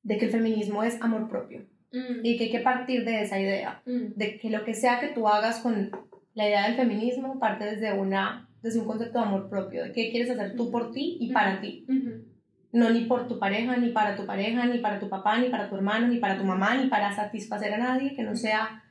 de 0.04 0.18
que 0.18 0.26
el 0.26 0.32
feminismo 0.32 0.84
es 0.84 1.02
amor 1.02 1.28
propio 1.30 1.66
Mm, 1.94 2.26
y 2.26 2.38
que 2.38 2.46
hay 2.46 2.52
que 2.52 2.60
partir 2.60 3.06
de 3.06 3.22
esa 3.22 3.40
idea. 3.40 3.82
mm, 3.86 4.16
de 4.16 4.38
que 4.40 4.50
lo 4.50 4.66
que 4.66 4.74
sea 4.74 5.00
que 5.00 5.10
tú 5.10 5.28
hagas 5.28 5.60
con 5.60 5.92
la 6.34 6.48
idea 6.48 6.68
del 6.68 6.76
feminismo 6.76 7.40
parte 7.40 7.66
desde, 7.66 7.94
una, 7.94 8.50
desde 8.64 8.80
un 8.80 8.88
concepto 8.88 9.20
de 9.20 9.26
amor 9.26 9.50
propio, 9.50 9.84
de 9.84 9.92
qué 9.92 10.10
quieres 10.10 10.32
hacer 10.32 10.56
tú 10.56 10.72
por 10.72 10.92
ti 10.92 11.18
y 11.20 11.32
para 11.32 11.62
ti. 11.62 11.86
ujú. 11.88 12.26
No 12.72 12.90
ni 12.90 13.02
por 13.06 13.28
tu 13.28 13.38
pareja, 13.38 13.78
ni 13.78 13.90
para 13.90 14.16
tu 14.16 14.26
pareja, 14.26 14.66
ni 14.66 14.80
para 14.80 15.00
tu 15.00 15.08
papá, 15.08 15.38
ni 15.38 15.50
para 15.50 15.70
tu 15.70 15.76
hermano, 15.76 16.08
ni 16.08 16.18
para 16.18 16.40
tu 16.40 16.44
mamá, 16.44 16.76
ni 16.76 16.88
para 16.90 17.16
satisfacer 17.16 17.72
a 17.72 17.78
nadie, 17.78 18.16
que 18.16 18.24
no 18.24 18.36
sea 18.36 18.84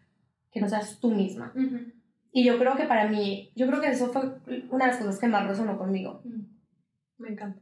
que 0.53 0.61
no 0.61 0.69
seas 0.69 1.01
tú 1.01 1.11
misma. 1.11 1.53
Ujú. 1.57 1.79
Y 2.31 2.45
yo 2.45 2.59
creo 2.59 2.77
que 2.77 2.85
para 2.85 3.09
mí, 3.09 3.51
yo 3.57 3.67
creo 3.67 3.81
que 3.81 3.89
eso 3.89 4.13
fue 4.13 4.23
una 4.71 4.85
de 4.85 4.91
las 4.93 4.99
cosas 4.99 5.19
que 5.19 5.27
más 5.27 5.49
resonó 5.49 5.77
conmigo. 5.79 6.21
Mm. 6.25 6.43
Me 7.19 7.29
encanta. 7.31 7.61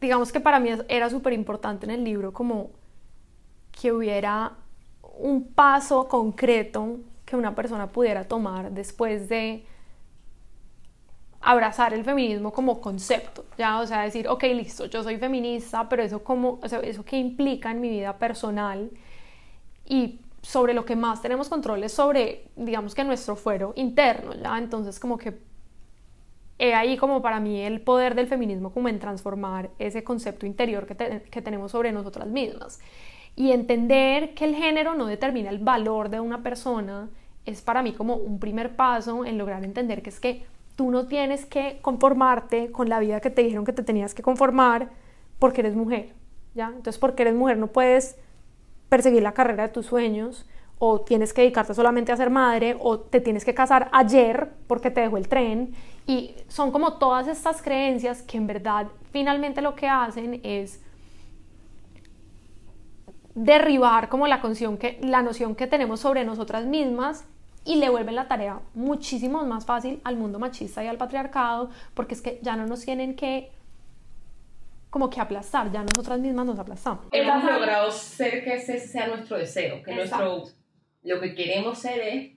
Digamos 0.00 0.32
que 0.32 0.40
para 0.40 0.58
mí 0.58 0.70
era 0.88 1.08
súper 1.10 1.32
importante 1.32 1.86
en 1.86 1.92
el 1.92 2.04
libro 2.04 2.32
como 2.32 2.70
que 3.70 3.92
hubiera 3.92 4.56
un 5.18 5.44
paso 5.54 6.08
concreto 6.08 6.98
que 7.24 7.36
una 7.36 7.54
persona 7.54 7.88
pudiera 7.90 8.24
tomar 8.24 8.70
después 8.72 9.28
de 9.28 9.64
abrazar 11.40 11.92
el 11.92 12.04
feminismo 12.04 12.52
como 12.52 12.80
concepto, 12.80 13.44
ya, 13.58 13.80
o 13.80 13.86
sea, 13.86 14.02
decir, 14.02 14.28
ok, 14.28 14.44
listo, 14.54 14.86
yo 14.86 15.02
soy 15.02 15.16
feminista, 15.18 15.88
pero 15.88 16.02
eso 16.04 16.22
como, 16.22 16.60
o 16.62 16.68
sea, 16.68 16.78
eso 16.80 17.04
qué 17.04 17.16
implica 17.18 17.72
en 17.72 17.80
mi 17.80 17.88
vida 17.88 18.16
personal 18.16 18.90
y 19.86 20.20
sobre 20.42 20.74
lo 20.74 20.84
que 20.84 20.96
más 20.96 21.22
tenemos 21.22 21.48
control 21.48 21.84
es 21.84 21.92
sobre, 21.92 22.46
digamos 22.56 22.94
que 22.94 23.04
nuestro 23.04 23.36
fuero 23.36 23.72
interno, 23.76 24.34
ya, 24.34 24.58
entonces 24.58 25.00
como 25.00 25.18
que 25.18 25.38
he 26.58 26.74
ahí 26.74 26.96
como 26.96 27.22
para 27.22 27.40
mí 27.40 27.60
el 27.60 27.80
poder 27.80 28.14
del 28.14 28.26
feminismo 28.26 28.72
como 28.72 28.88
en 28.88 28.98
transformar 28.98 29.70
ese 29.78 30.04
concepto 30.04 30.46
interior 30.46 30.86
que, 30.86 30.94
te- 30.94 31.22
que 31.22 31.42
tenemos 31.42 31.72
sobre 31.72 31.92
nosotras 31.92 32.28
mismas 32.28 32.78
y 33.36 33.52
entender 33.52 34.34
que 34.34 34.44
el 34.44 34.54
género 34.54 34.94
no 34.94 35.06
determina 35.06 35.50
el 35.50 35.58
valor 35.58 36.08
de 36.08 36.20
una 36.20 36.42
persona 36.42 37.08
es 37.44 37.62
para 37.62 37.82
mí 37.82 37.92
como 37.92 38.16
un 38.16 38.38
primer 38.38 38.76
paso 38.76 39.24
en 39.24 39.38
lograr 39.38 39.64
entender 39.64 40.02
que 40.02 40.10
es 40.10 40.20
que 40.20 40.44
tú 40.76 40.90
no 40.90 41.06
tienes 41.06 41.44
que 41.46 41.78
conformarte 41.82 42.70
con 42.70 42.88
la 42.88 43.00
vida 43.00 43.20
que 43.20 43.30
te 43.30 43.42
dijeron 43.42 43.64
que 43.64 43.72
te 43.72 43.82
tenías 43.82 44.14
que 44.14 44.22
conformar 44.22 44.90
porque 45.38 45.60
eres 45.60 45.74
mujer, 45.74 46.14
¿ya? 46.54 46.68
Entonces, 46.68 46.98
porque 46.98 47.22
eres 47.22 47.34
mujer 47.34 47.58
no 47.58 47.66
puedes 47.66 48.16
perseguir 48.88 49.22
la 49.22 49.32
carrera 49.32 49.64
de 49.64 49.68
tus 49.70 49.86
sueños 49.86 50.46
o 50.78 51.00
tienes 51.00 51.32
que 51.32 51.42
dedicarte 51.42 51.74
solamente 51.74 52.12
a 52.12 52.16
ser 52.16 52.30
madre 52.30 52.76
o 52.80 53.00
te 53.00 53.20
tienes 53.20 53.44
que 53.44 53.54
casar 53.54 53.88
ayer 53.92 54.52
porque 54.66 54.90
te 54.90 55.00
dejó 55.00 55.16
el 55.16 55.28
tren 55.28 55.74
y 56.06 56.34
son 56.48 56.72
como 56.72 56.94
todas 56.94 57.28
estas 57.28 57.62
creencias 57.62 58.22
que 58.22 58.36
en 58.36 58.46
verdad 58.46 58.88
finalmente 59.12 59.62
lo 59.62 59.74
que 59.74 59.88
hacen 59.88 60.40
es 60.42 60.82
derribar 63.34 64.08
como 64.08 64.26
la 64.26 64.40
que, 64.40 64.98
la 65.02 65.22
noción 65.22 65.54
que 65.54 65.66
tenemos 65.66 66.00
sobre 66.00 66.24
nosotras 66.24 66.64
mismas 66.66 67.24
y 67.64 67.76
le 67.76 67.88
vuelven 67.88 68.16
la 68.16 68.28
tarea 68.28 68.60
muchísimo 68.74 69.44
más 69.44 69.64
fácil 69.64 70.00
al 70.04 70.16
mundo 70.16 70.38
machista 70.38 70.82
y 70.84 70.88
al 70.88 70.98
patriarcado 70.98 71.70
porque 71.94 72.14
es 72.14 72.22
que 72.22 72.40
ya 72.42 72.56
no 72.56 72.66
nos 72.66 72.84
tienen 72.84 73.14
que 73.14 73.50
como 74.90 75.08
que 75.08 75.22
aplastar, 75.22 75.72
ya 75.72 75.82
nosotras 75.82 76.20
mismas 76.20 76.44
nos 76.44 76.58
aplastamos. 76.58 77.06
Hemos 77.12 77.44
logrado 77.44 77.90
ser 77.90 78.44
que 78.44 78.56
ese 78.56 78.78
sea 78.78 79.06
nuestro 79.06 79.38
deseo, 79.38 79.82
que 79.82 79.90
Exacto. 79.90 80.26
nuestro, 80.26 80.58
lo 81.02 81.18
que 81.18 81.34
queremos 81.34 81.78
ser 81.78 82.00
es 82.00 82.31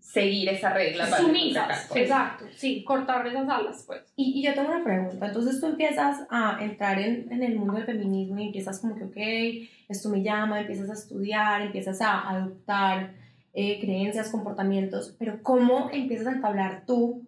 seguir 0.00 0.48
esa 0.48 0.72
regla. 0.72 1.04
para 1.08 1.22
Sumisas, 1.22 1.90
exacto, 1.94 2.46
sí, 2.56 2.82
cortar 2.84 3.26
esas 3.26 3.48
alas, 3.48 3.84
pues. 3.86 4.00
Y, 4.16 4.40
y 4.40 4.42
yo 4.42 4.54
tengo 4.54 4.70
una 4.70 4.82
pregunta. 4.82 5.26
Entonces 5.26 5.60
tú 5.60 5.66
empiezas 5.66 6.26
a 6.30 6.58
entrar 6.60 6.98
en, 6.98 7.30
en 7.30 7.42
el 7.42 7.56
mundo 7.56 7.74
del 7.74 7.84
feminismo 7.84 8.38
y 8.38 8.46
empiezas 8.46 8.80
como 8.80 8.96
que, 8.96 9.04
ok, 9.04 9.70
esto 9.88 10.08
me 10.08 10.22
llama, 10.22 10.60
empiezas 10.60 10.90
a 10.90 10.94
estudiar, 10.94 11.62
empiezas 11.62 12.00
a 12.00 12.28
adoptar 12.28 13.12
eh, 13.52 13.80
creencias, 13.80 14.30
comportamientos, 14.30 15.14
pero 15.18 15.42
¿cómo 15.42 15.90
empiezas 15.92 16.28
a 16.28 16.32
entablar 16.32 16.84
tú 16.86 17.26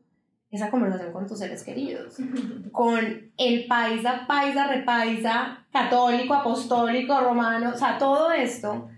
esa 0.52 0.70
conversación 0.70 1.12
con 1.12 1.26
tus 1.26 1.38
seres 1.38 1.64
queridos, 1.64 2.16
con 2.72 3.32
el 3.38 3.66
paisa, 3.66 4.24
paisa, 4.28 4.66
repaisa, 4.68 5.66
católico, 5.72 6.34
apostólico, 6.34 7.18
romano, 7.20 7.72
o 7.74 7.78
sea, 7.78 7.98
todo 7.98 8.30
esto, 8.30 8.88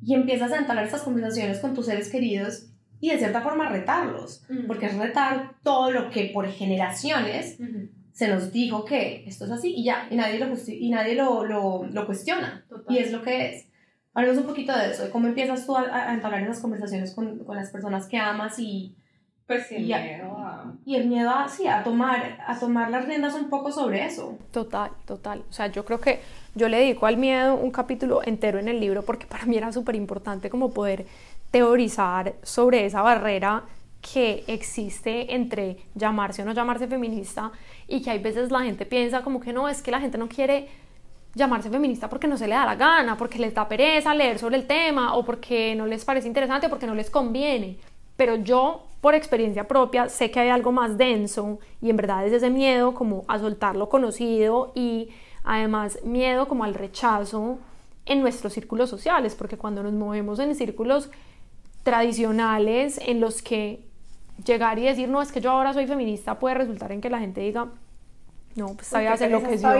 y 0.00 0.14
empiezas 0.14 0.52
a 0.52 0.58
entablar 0.58 0.84
estas 0.84 1.02
conversaciones 1.02 1.58
con 1.58 1.74
tus 1.74 1.86
seres 1.86 2.08
queridos 2.08 2.67
y 3.00 3.10
de 3.10 3.18
cierta 3.18 3.40
forma 3.40 3.68
retarlos, 3.68 4.44
porque 4.66 4.86
es 4.86 4.96
retar 4.96 5.54
todo 5.62 5.90
lo 5.90 6.10
que 6.10 6.30
por 6.34 6.46
generaciones 6.48 7.58
se 8.12 8.28
nos 8.28 8.52
dijo 8.52 8.84
que 8.84 9.24
esto 9.26 9.44
es 9.44 9.52
así 9.52 9.72
y 9.76 9.84
ya, 9.84 10.08
y 10.10 10.16
nadie 10.16 10.38
lo, 10.38 10.46
y 10.66 10.90
nadie 10.90 11.14
lo, 11.14 11.44
lo, 11.44 11.84
lo 11.84 12.06
cuestiona, 12.06 12.66
y 12.88 12.98
es 12.98 13.12
lo 13.12 13.22
que 13.22 13.54
es. 13.54 13.68
Hablemos 14.14 14.40
un 14.40 14.46
poquito 14.46 14.76
de 14.76 14.90
eso, 14.90 15.04
de 15.04 15.10
cómo 15.10 15.28
empiezas 15.28 15.64
tú 15.64 15.76
a, 15.76 15.82
a 15.82 16.14
entablar 16.14 16.42
esas 16.42 16.58
conversaciones 16.60 17.14
con, 17.14 17.38
con 17.44 17.56
las 17.56 17.70
personas 17.70 18.06
que 18.06 18.18
amas 18.18 18.58
y 18.58 18.96
pues 19.48 19.72
el 19.72 19.86
y, 19.86 19.92
a, 19.94 20.00
miedo 20.00 20.36
a... 20.36 20.74
y 20.84 20.96
el 20.96 21.08
miedo 21.08 21.30
a, 21.30 21.48
sí, 21.48 21.66
a, 21.66 21.82
tomar, 21.82 22.38
a 22.46 22.58
tomar 22.58 22.90
las 22.90 23.06
riendas 23.06 23.34
un 23.34 23.48
poco 23.48 23.72
sobre 23.72 24.04
eso. 24.04 24.38
Total, 24.50 24.90
total. 25.06 25.42
O 25.48 25.52
sea, 25.52 25.68
yo 25.68 25.86
creo 25.86 26.00
que 26.00 26.20
yo 26.54 26.68
le 26.68 26.76
dedico 26.78 27.06
al 27.06 27.16
miedo 27.16 27.54
un 27.54 27.70
capítulo 27.70 28.20
entero 28.22 28.58
en 28.58 28.68
el 28.68 28.78
libro 28.78 29.02
porque 29.02 29.26
para 29.26 29.46
mí 29.46 29.56
era 29.56 29.72
súper 29.72 29.94
importante 29.94 30.50
como 30.50 30.74
poder 30.74 31.06
teorizar 31.50 32.34
sobre 32.42 32.86
esa 32.86 33.02
barrera 33.02 33.64
que 34.00 34.44
existe 34.46 35.34
entre 35.34 35.78
llamarse 35.94 36.42
o 36.42 36.44
no 36.44 36.52
llamarse 36.52 36.86
feminista 36.86 37.50
y 37.86 38.02
que 38.02 38.10
hay 38.10 38.18
veces 38.20 38.50
la 38.50 38.60
gente 38.60 38.86
piensa 38.86 39.22
como 39.22 39.40
que 39.40 39.52
no, 39.52 39.68
es 39.68 39.82
que 39.82 39.90
la 39.90 40.00
gente 40.00 40.18
no 40.18 40.28
quiere 40.28 40.68
llamarse 41.34 41.70
feminista 41.70 42.08
porque 42.08 42.28
no 42.28 42.36
se 42.36 42.46
le 42.46 42.54
da 42.54 42.64
la 42.64 42.76
gana, 42.76 43.16
porque 43.16 43.38
les 43.38 43.54
da 43.54 43.68
pereza 43.68 44.14
leer 44.14 44.38
sobre 44.38 44.56
el 44.56 44.66
tema 44.66 45.14
o 45.14 45.24
porque 45.24 45.74
no 45.74 45.86
les 45.86 46.04
parece 46.04 46.28
interesante 46.28 46.66
o 46.66 46.70
porque 46.70 46.86
no 46.86 46.94
les 46.94 47.10
conviene. 47.10 47.78
Pero 48.16 48.36
yo 48.36 48.84
por 49.00 49.14
experiencia 49.14 49.68
propia 49.68 50.08
sé 50.08 50.30
que 50.30 50.40
hay 50.40 50.48
algo 50.48 50.72
más 50.72 50.96
denso 50.96 51.58
y 51.80 51.90
en 51.90 51.96
verdad 51.96 52.26
es 52.26 52.32
ese 52.32 52.50
miedo 52.50 52.94
como 52.94 53.24
a 53.28 53.38
soltar 53.38 53.76
lo 53.76 53.88
conocido 53.88 54.72
y 54.74 55.10
además 55.44 55.98
miedo 56.04 56.48
como 56.48 56.64
al 56.64 56.74
rechazo 56.74 57.58
en 58.06 58.22
nuestros 58.22 58.54
círculos 58.54 58.90
sociales, 58.90 59.34
porque 59.34 59.56
cuando 59.56 59.82
nos 59.82 59.92
movemos 59.92 60.38
en 60.38 60.54
círculos 60.54 61.10
tradicionales 61.88 63.00
en 63.06 63.18
los 63.18 63.40
que 63.40 63.80
llegar 64.44 64.78
y 64.78 64.84
decir, 64.84 65.08
no, 65.08 65.22
es 65.22 65.32
que 65.32 65.40
yo 65.40 65.50
ahora 65.52 65.72
soy 65.72 65.86
feminista, 65.86 66.38
puede 66.38 66.54
resultar 66.54 66.92
en 66.92 67.00
que 67.00 67.08
la 67.08 67.18
gente 67.18 67.40
diga, 67.40 67.68
no, 68.56 68.66
pues 68.74 68.88
esta 68.88 69.00
vieja 69.00 69.16
se 69.16 69.24
enloqueció, 69.24 69.70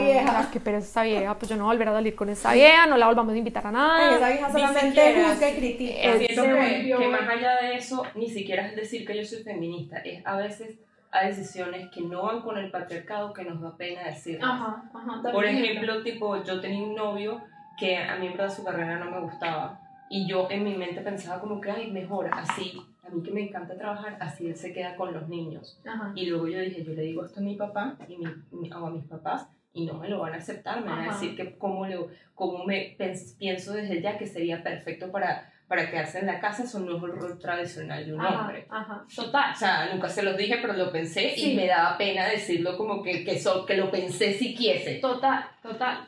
que 0.51 0.59
pereza 0.59 0.87
esta 0.87 1.03
vieja, 1.03 1.37
pues 1.37 1.49
yo 1.49 1.55
no 1.55 1.65
voy 1.65 1.71
a 1.71 1.73
volver 1.75 1.89
a 1.89 1.93
salir 1.93 2.15
con 2.15 2.29
esta 2.29 2.53
vieja, 2.53 2.87
no 2.87 2.97
la 2.97 3.05
volvamos 3.05 3.35
a 3.35 3.37
invitar 3.37 3.67
a 3.67 3.71
nada. 3.71 4.15
Esa 4.15 4.29
vieja 4.29 4.51
solamente 4.51 5.23
juzga 5.23 5.49
y 5.49 5.55
critica. 5.55 6.17
Siento 6.17 6.43
que, 6.43 6.95
que 6.97 7.07
más 7.09 7.29
allá 7.29 7.61
de 7.61 7.75
eso, 7.75 8.03
ni 8.15 8.27
siquiera 8.27 8.65
es 8.65 8.75
decir 8.75 9.05
que 9.05 9.15
yo 9.15 9.23
soy 9.23 9.43
feminista, 9.43 9.97
es 9.99 10.25
a 10.25 10.35
veces 10.35 10.79
a 11.11 11.25
decisiones 11.25 11.89
que 11.91 12.01
no 12.01 12.23
van 12.23 12.41
con 12.41 12.57
el 12.57 12.71
patriarcado 12.71 13.33
que 13.33 13.43
nos 13.43 13.61
da 13.61 13.77
pena 13.77 14.03
decir. 14.05 14.39
Ajá, 14.41 14.83
ajá, 14.93 15.31
Por 15.31 15.45
ejemplo, 15.45 16.01
tipo, 16.01 16.43
yo 16.43 16.59
tenía 16.59 16.83
un 16.83 16.95
novio 16.95 17.41
que 17.79 17.97
a 17.97 18.15
mí 18.15 18.27
en 18.27 18.33
verdad 18.33 18.55
su 18.55 18.63
carrera 18.63 18.97
no 18.97 19.11
me 19.11 19.19
gustaba 19.19 19.79
y 20.09 20.27
yo 20.27 20.47
en 20.49 20.63
mi 20.63 20.75
mente 20.75 21.01
pensaba 21.01 21.39
como 21.39 21.61
que, 21.61 21.69
ay, 21.71 21.91
mejor 21.91 22.29
así, 22.33 22.81
a 23.03 23.09
mí 23.09 23.21
que 23.23 23.31
me 23.31 23.41
encanta 23.47 23.77
trabajar, 23.77 24.17
así 24.19 24.47
él 24.47 24.55
se 24.55 24.73
queda 24.73 24.95
con 24.95 25.13
los 25.13 25.27
niños. 25.29 25.79
Ajá. 25.85 26.11
Y 26.15 26.25
luego 26.27 26.47
yo 26.47 26.59
dije, 26.59 26.83
yo 26.83 26.93
le 26.93 27.03
digo 27.03 27.25
esto 27.25 27.39
a 27.39 27.43
mi 27.43 27.55
papá 27.55 27.95
y 28.07 28.17
mi, 28.17 28.25
mi- 28.51 28.71
o 28.71 28.85
a 28.87 28.91
mis 28.91 29.05
papás 29.05 29.47
y 29.73 29.85
no 29.85 29.93
me 29.95 30.09
lo 30.09 30.19
van 30.19 30.33
a 30.33 30.37
aceptar, 30.37 30.81
me 30.81 30.89
van 30.89 30.99
a 30.99 31.03
Ajá. 31.09 31.13
decir 31.13 31.35
que 31.35 31.57
cómo, 31.57 31.85
le, 31.85 31.99
cómo 32.33 32.65
me 32.65 32.95
pienso 33.37 33.73
desde 33.73 34.01
ya 34.01 34.17
que 34.17 34.25
sería 34.25 34.63
perfecto 34.63 35.11
para, 35.11 35.53
para 35.67 35.89
quedarse 35.91 36.19
en 36.19 36.25
la 36.25 36.39
casa, 36.39 36.63
eso 36.63 36.79
no 36.79 36.97
es 36.97 37.03
el 37.03 37.11
rol 37.11 37.37
tradicional 37.37 38.03
de 38.05 38.13
un 38.15 38.21
Ajá, 38.21 38.41
hombre. 38.41 38.65
ajá, 38.69 39.05
total. 39.15 39.53
O 39.53 39.57
sea, 39.57 39.89
nunca 39.93 40.09
se 40.09 40.23
los 40.23 40.35
dije, 40.35 40.57
pero 40.59 40.73
lo 40.73 40.91
pensé 40.91 41.35
Sí. 41.35 41.51
y 41.51 41.55
me 41.55 41.67
daba 41.67 41.97
pena 41.99 42.25
decirlo 42.27 42.75
como 42.77 43.03
que, 43.03 43.23
que, 43.23 43.37
so- 43.39 43.63
que 43.65 43.77
lo 43.77 43.91
pensé 43.91 44.33
si 44.33 44.55
quiese. 44.55 44.95
Total, 44.95 45.45
total. 45.61 46.07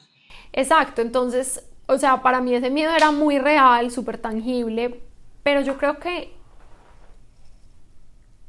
Exacto, 0.53 1.01
entonces, 1.01 1.70
o 1.91 1.97
sea, 1.97 2.21
para 2.21 2.39
mí 2.39 2.55
ese 2.55 2.69
miedo 2.69 2.93
era 2.95 3.11
muy 3.11 3.37
real, 3.37 3.91
súper 3.91 4.17
tangible, 4.17 5.01
pero 5.43 5.59
yo 5.59 5.77
creo 5.77 5.99
que 5.99 6.33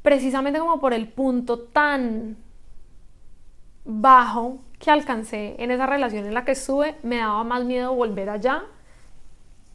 precisamente 0.01 0.59
como 0.59 0.79
por 0.79 0.93
el 0.93 1.09
punto 1.09 1.59
tan 1.59 2.37
bajo 3.83 4.59
que 4.79 4.91
alcancé 4.91 5.55
en 5.59 5.71
esa 5.71 5.85
relación 5.85 6.25
en 6.25 6.33
la 6.33 6.45
que 6.45 6.53
estuve, 6.53 6.95
me 7.03 7.17
daba 7.17 7.43
más 7.43 7.65
miedo 7.65 7.93
volver 7.93 8.29
allá 8.29 8.63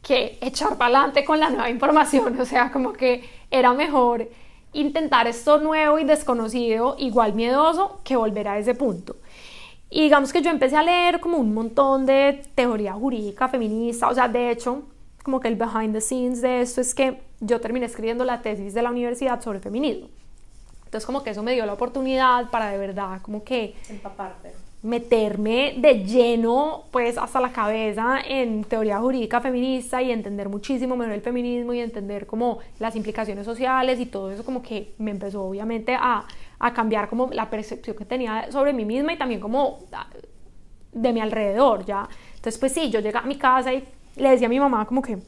que 0.01 0.39
echar 0.41 0.77
para 0.77 0.97
adelante 0.97 1.23
con 1.23 1.39
la 1.39 1.51
nueva 1.51 1.69
información, 1.69 2.39
o 2.41 2.45
sea, 2.45 2.71
como 2.71 2.93
que 2.93 3.29
era 3.51 3.73
mejor 3.73 4.29
intentar 4.73 5.27
esto 5.27 5.59
nuevo 5.59 5.99
y 5.99 6.05
desconocido, 6.05 6.95
igual 6.97 7.33
miedoso, 7.33 8.01
que 8.03 8.15
volver 8.15 8.47
a 8.47 8.57
ese 8.57 8.73
punto. 8.73 9.15
Y 9.89 10.03
digamos 10.03 10.31
que 10.31 10.41
yo 10.41 10.51
empecé 10.51 10.77
a 10.77 10.83
leer 10.83 11.19
como 11.19 11.37
un 11.37 11.53
montón 11.53 12.05
de 12.05 12.43
teoría 12.53 12.93
jurídica 12.93 13.47
feminista, 13.47 14.07
o 14.07 14.13
sea, 14.13 14.27
de 14.27 14.51
hecho, 14.51 14.83
como 15.23 15.39
que 15.39 15.47
el 15.47 15.55
behind 15.55 15.93
the 15.93 16.01
scenes 16.01 16.41
de 16.41 16.61
esto 16.61 16.81
es 16.81 16.93
que 16.93 17.21
yo 17.39 17.59
terminé 17.59 17.85
escribiendo 17.85 18.23
la 18.23 18.41
tesis 18.41 18.73
de 18.73 18.81
la 18.81 18.91
universidad 18.91 19.41
sobre 19.41 19.59
feminismo. 19.59 20.07
Entonces 20.85 21.05
como 21.05 21.23
que 21.23 21.29
eso 21.29 21.43
me 21.43 21.53
dio 21.53 21.65
la 21.67 21.73
oportunidad 21.73 22.49
para 22.49 22.71
de 22.71 22.77
verdad 22.79 23.21
como 23.21 23.43
que 23.43 23.75
Empaparte. 23.89 24.53
meterme 24.81 25.75
de 25.77 26.03
lleno 26.03 26.85
pues 26.89 27.15
hasta 27.19 27.39
la 27.39 27.51
cabeza 27.51 28.17
en 28.27 28.63
teoría 28.63 28.97
jurídica 28.97 29.39
feminista 29.39 30.01
y 30.01 30.11
entender 30.11 30.49
muchísimo 30.49 30.95
mejor 30.95 31.13
el 31.13 31.21
feminismo 31.21 31.73
y 31.73 31.79
entender 31.79 32.25
como 32.25 32.57
las 32.79 32.95
implicaciones 32.95 33.45
sociales 33.45 33.99
y 33.99 34.07
todo 34.07 34.31
eso 34.31 34.43
como 34.43 34.63
que 34.63 34.93
me 34.97 35.11
empezó 35.11 35.43
obviamente 35.43 35.93
a, 35.93 36.25
a 36.59 36.73
cambiar 36.73 37.09
como 37.09 37.29
la 37.31 37.49
percepción 37.49 37.95
que 37.95 38.05
tenía 38.05 38.51
sobre 38.51 38.73
mí 38.73 38.85
misma 38.85 39.13
y 39.13 39.17
también 39.17 39.39
como 39.39 39.79
ah, 39.93 40.07
de 40.91 41.13
mi 41.13 41.21
alrededor 41.21 41.85
ya 41.85 42.07
entonces 42.35 42.57
pues 42.59 42.73
sí 42.73 42.89
yo 42.89 42.99
llegaba 42.99 43.25
a 43.25 43.27
mi 43.27 43.37
casa 43.37 43.73
y 43.73 43.87
le 44.15 44.29
decía 44.29 44.47
a 44.47 44.49
mi 44.49 44.59
mamá 44.59 44.85
como 44.85 45.01
que 45.01 45.19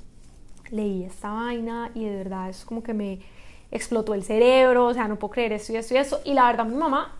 leí 0.72 1.04
esta 1.04 1.32
vaina 1.32 1.92
y 1.94 2.06
de 2.06 2.16
verdad 2.16 2.50
es 2.50 2.66
como 2.66 2.82
que 2.84 2.94
me 2.94 3.20
explotó 3.72 4.14
el 4.14 4.24
cerebro, 4.24 4.88
o 4.88 4.94
sea, 4.94 5.08
no 5.08 5.18
puedo 5.18 5.32
creer 5.32 5.54
esto 5.54 5.74
y 5.74 5.78
esto 5.78 5.94
y 5.94 5.98
esto. 5.98 6.20
Y 6.26 6.34
la 6.34 6.46
verdad, 6.46 6.66
mi 6.66 6.76
mamá, 6.76 7.18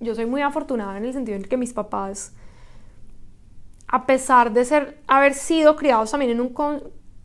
yo 0.00 0.14
soy 0.14 0.26
muy 0.26 0.42
afortunada 0.42 0.96
en 0.98 1.04
el 1.04 1.12
sentido 1.12 1.36
en 1.36 1.44
que 1.44 1.56
mis 1.56 1.72
papás, 1.72 2.34
a 3.86 4.04
pesar 4.04 4.52
de 4.52 4.64
ser, 4.64 5.00
haber 5.06 5.34
sido 5.34 5.76
criados 5.76 6.10
también 6.10 6.32
en 6.32 6.40
un, 6.40 6.54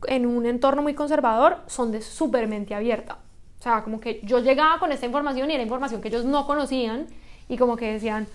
en 0.06 0.26
un 0.26 0.46
entorno 0.46 0.82
muy 0.82 0.94
conservador, 0.94 1.58
son 1.66 1.90
de 1.92 2.00
súper 2.00 2.48
mente 2.48 2.74
abierta. 2.74 3.18
Sea, 3.64 3.82
como 3.82 3.98
que 3.98 4.20
yo 4.22 4.40
llegaba 4.40 4.78
con 4.78 4.92
esta 4.92 5.06
información 5.06 5.50
y 5.50 5.54
era 5.54 5.62
información 5.62 6.02
que 6.02 6.08
ellos 6.08 6.26
no 6.26 6.46
conocían 6.46 7.06
y 7.48 7.56
como 7.56 7.76
que 7.76 7.94
decían, 7.94 8.26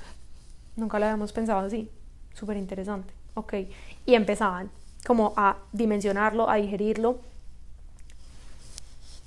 nunca 0.76 0.98
lo 0.98 1.06
habíamos 1.06 1.34
pensado 1.34 1.60
así, 1.60 1.88
súper 2.34 2.58
interesante, 2.58 3.14
ok. 3.36 3.54
Y 4.08 4.16
empezaban 4.16 4.72
como 5.06 5.34
a 5.38 5.58
dimensionarlo, 5.72 6.50
a 6.50 6.56
digerirlo 6.56 7.20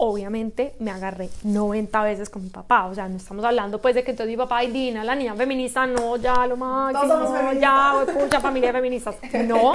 obviamente 0.05 0.75
me 0.81 0.91
agarré 0.91 1.29
90 1.45 2.03
veces 2.03 2.29
con 2.29 2.43
mi 2.43 2.51
papá, 2.51 2.87
o 2.87 2.95
sea, 2.95 3.09
no 3.09 3.19
estamos 3.19 3.45
hablando 3.45 3.81
pues 3.81 3.95
de 3.95 4.03
que 4.03 4.11
entonces 4.11 4.33
mi 4.33 4.37
papá, 4.37 4.57
ay, 4.59 4.73
Dina, 4.73 5.05
la 5.05 5.15
niña 5.15 5.33
feminista, 5.37 5.87
no, 5.87 6.17
ya 6.17 6.45
lo 6.49 6.57
máximo, 6.57 7.15
no, 7.15 7.53
ya, 7.53 7.95
pucha, 8.13 8.41
familia 8.41 8.73
feminista, 8.73 9.15
no, 9.45 9.75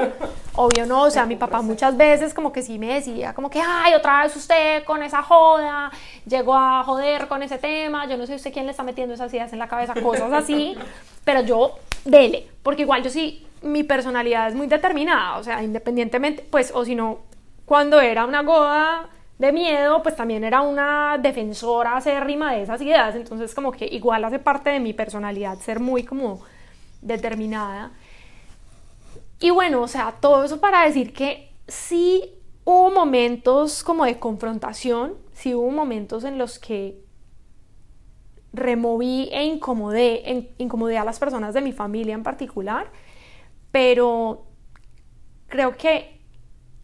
obvio 0.55 0.85
no, 0.85 1.03
o 1.03 1.09
sea, 1.09 1.25
mi 1.25 1.37
papá 1.37 1.61
muchas 1.61 1.95
veces 1.95 2.33
como 2.33 2.51
que 2.51 2.61
sí 2.61 2.77
me 2.77 2.95
decía, 2.95 3.33
como 3.33 3.49
que, 3.49 3.61
ay, 3.65 3.93
otra 3.93 4.23
vez 4.23 4.35
usted 4.35 4.83
con 4.83 5.01
esa 5.01 5.23
joda, 5.23 5.91
llegó 6.25 6.55
a 6.55 6.83
joder 6.83 7.29
con 7.29 7.41
ese 7.41 7.57
tema, 7.57 8.05
yo 8.05 8.17
no 8.17 8.25
sé 8.25 8.35
usted 8.35 8.51
quién 8.51 8.65
le 8.65 8.71
está 8.71 8.83
metiendo 8.83 9.13
esas 9.13 9.33
ideas 9.33 9.53
en 9.53 9.59
la 9.59 9.69
cabeza, 9.69 9.93
cosas 10.03 10.33
así, 10.33 10.75
pero 11.23 11.39
yo, 11.39 11.75
dele, 12.03 12.49
porque 12.63 12.81
igual 12.81 13.01
yo 13.01 13.09
sí, 13.09 13.47
mi 13.61 13.83
personalidad 13.83 14.49
es 14.49 14.55
muy 14.55 14.67
determinada, 14.67 15.37
o 15.37 15.43
sea, 15.43 15.63
independientemente, 15.63 16.45
pues, 16.51 16.73
o 16.75 16.83
si 16.83 16.95
no, 16.95 17.19
cuando 17.63 18.01
era 18.01 18.25
una 18.25 18.41
goda 18.41 19.07
de 19.37 19.51
miedo, 19.51 20.01
pues 20.01 20.15
también 20.15 20.43
era 20.43 20.61
una 20.61 21.17
defensora 21.19 21.97
acérrima 21.97 22.53
de 22.53 22.63
esas 22.63 22.81
ideas, 22.81 23.15
entonces 23.15 23.53
como 23.53 23.71
que 23.71 23.85
igual 23.85 24.23
hace 24.25 24.39
parte 24.39 24.71
de 24.71 24.79
mi 24.79 24.93
personalidad 24.93 25.59
ser 25.59 25.79
muy 25.79 26.03
como 26.03 26.41
determinada. 27.01 27.91
Y 29.39 29.51
bueno, 29.51 29.81
o 29.81 29.87
sea, 29.87 30.15
todo 30.19 30.43
eso 30.43 30.59
para 30.59 30.85
decir 30.85 31.13
que 31.13 31.51
sí 31.67 32.33
hubo 32.63 32.89
momentos 32.89 33.83
como 33.83 34.05
de 34.05 34.17
confrontación, 34.19 35.13
sí 35.33 35.53
hubo 35.53 35.69
momentos 35.69 36.23
en 36.23 36.39
los 36.39 36.57
que 36.57 36.99
removí 38.53 39.29
e 39.31 39.43
incomodé, 39.43 40.49
incomodé 40.57 40.97
a 40.97 41.05
las 41.05 41.19
personas 41.19 41.53
de 41.53 41.61
mi 41.61 41.71
familia 41.71 42.15
en 42.15 42.23
particular, 42.23 42.91
pero 43.71 44.47
creo 45.47 45.77
que 45.77 46.16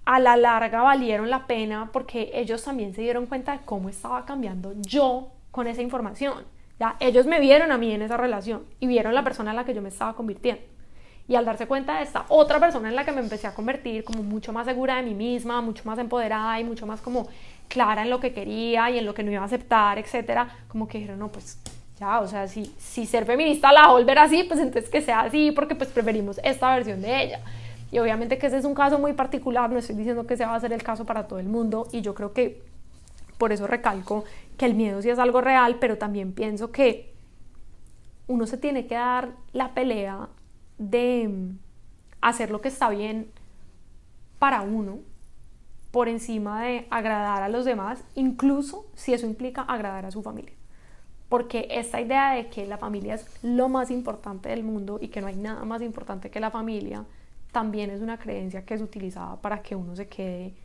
a 0.05 0.19
la 0.19 0.35
larga 0.35 0.81
valieron 0.81 1.29
la 1.29 1.47
pena 1.47 1.89
porque 1.91 2.31
ellos 2.33 2.63
también 2.63 2.93
se 2.93 3.01
dieron 3.01 3.25
cuenta 3.25 3.53
de 3.53 3.59
cómo 3.65 3.89
estaba 3.89 4.25
cambiando 4.25 4.73
yo 4.81 5.29
con 5.51 5.67
esa 5.67 5.81
información. 5.81 6.43
¿ya? 6.79 6.95
Ellos 6.99 7.25
me 7.25 7.39
vieron 7.39 7.71
a 7.71 7.77
mí 7.77 7.91
en 7.91 8.01
esa 8.01 8.17
relación 8.17 8.63
y 8.79 8.87
vieron 8.87 9.15
la 9.15 9.23
persona 9.23 9.51
en 9.51 9.57
la 9.57 9.65
que 9.65 9.73
yo 9.73 9.81
me 9.81 9.89
estaba 9.89 10.13
convirtiendo. 10.13 10.61
Y 11.25 11.35
al 11.35 11.45
darse 11.45 11.67
cuenta 11.67 11.97
de 11.97 12.03
esta 12.03 12.25
otra 12.27 12.59
persona 12.59 12.89
en 12.89 12.97
la 12.97 13.05
que 13.05 13.13
me 13.13 13.21
empecé 13.21 13.47
a 13.47 13.53
convertir, 13.53 14.03
como 14.03 14.23
mucho 14.23 14.51
más 14.51 14.65
segura 14.65 14.97
de 14.97 15.03
mí 15.03 15.13
misma, 15.13 15.61
mucho 15.61 15.83
más 15.85 15.97
empoderada 15.97 16.59
y 16.59 16.65
mucho 16.65 16.85
más 16.85 16.99
como 16.99 17.29
clara 17.69 18.01
en 18.01 18.09
lo 18.09 18.19
que 18.19 18.33
quería 18.33 18.89
y 18.89 18.97
en 18.97 19.05
lo 19.05 19.13
que 19.13 19.23
no 19.23 19.31
iba 19.31 19.41
a 19.41 19.45
aceptar, 19.45 19.97
etcétera, 19.97 20.49
como 20.67 20.85
que 20.85 20.97
dijeron, 20.97 21.19
no, 21.19 21.31
pues 21.31 21.59
ya, 21.97 22.19
o 22.19 22.27
sea, 22.27 22.47
si, 22.49 22.65
si 22.77 23.05
ser 23.05 23.25
feminista 23.25 23.71
la 23.71 23.87
volver 23.87 24.19
así, 24.19 24.43
pues 24.43 24.59
entonces 24.59 24.89
que 24.89 25.01
sea 25.01 25.21
así, 25.21 25.51
porque 25.51 25.75
pues 25.75 25.89
preferimos 25.89 26.41
esta 26.43 26.75
versión 26.75 27.01
de 27.01 27.23
ella. 27.23 27.39
Y 27.93 27.99
obviamente 27.99 28.39
que 28.39 28.47
ese 28.47 28.57
es 28.57 28.65
un 28.65 28.73
caso 28.73 28.97
muy 28.97 29.13
particular, 29.13 29.69
no 29.69 29.77
estoy 29.77 29.95
diciendo 29.95 30.25
que 30.25 30.33
ese 30.33 30.47
va 30.47 30.55
a 30.55 30.59
ser 30.59 30.73
el 30.73 30.81
caso 30.81 31.05
para 31.05 31.27
todo 31.27 31.37
el 31.37 31.47
mundo, 31.47 31.87
y 31.91 32.01
yo 32.01 32.15
creo 32.15 32.33
que 32.33 32.63
por 33.37 33.51
eso 33.51 33.67
recalco 33.67 34.23
que 34.57 34.65
el 34.65 34.73
miedo 34.73 34.99
sí 35.03 35.11
es 35.11 35.19
algo 35.19 35.41
real, 35.41 35.77
pero 35.79 35.99
también 35.99 36.33
pienso 36.33 36.71
que 36.71 37.13
uno 38.25 38.47
se 38.47 38.57
tiene 38.57 38.87
que 38.87 38.95
dar 38.95 39.33
la 39.51 39.75
pelea 39.75 40.27
de 40.79 41.51
hacer 42.19 42.49
lo 42.49 42.61
que 42.61 42.69
está 42.69 42.89
bien 42.89 43.31
para 44.39 44.61
uno 44.61 44.97
por 45.91 46.09
encima 46.09 46.63
de 46.63 46.87
agradar 46.89 47.43
a 47.43 47.49
los 47.49 47.63
demás, 47.63 48.03
incluso 48.15 48.87
si 48.95 49.13
eso 49.13 49.27
implica 49.27 49.61
agradar 49.61 50.07
a 50.07 50.11
su 50.11 50.23
familia. 50.23 50.55
Porque 51.29 51.67
esta 51.69 52.01
idea 52.01 52.31
de 52.31 52.49
que 52.49 52.65
la 52.65 52.79
familia 52.79 53.13
es 53.13 53.27
lo 53.43 53.69
más 53.69 53.91
importante 53.91 54.49
del 54.49 54.63
mundo 54.63 54.97
y 54.99 55.09
que 55.09 55.21
no 55.21 55.27
hay 55.27 55.35
nada 55.35 55.63
más 55.63 55.83
importante 55.83 56.31
que 56.31 56.39
la 56.39 56.49
familia, 56.49 57.05
también 57.53 57.91
es 57.91 58.01
una 58.01 58.17
creencia 58.17 58.65
que 58.65 58.73
es 58.73 58.81
utilizada 58.81 59.39
para 59.39 59.61
que 59.61 59.75
uno 59.75 59.95
se 59.95 60.09
quede 60.09 60.55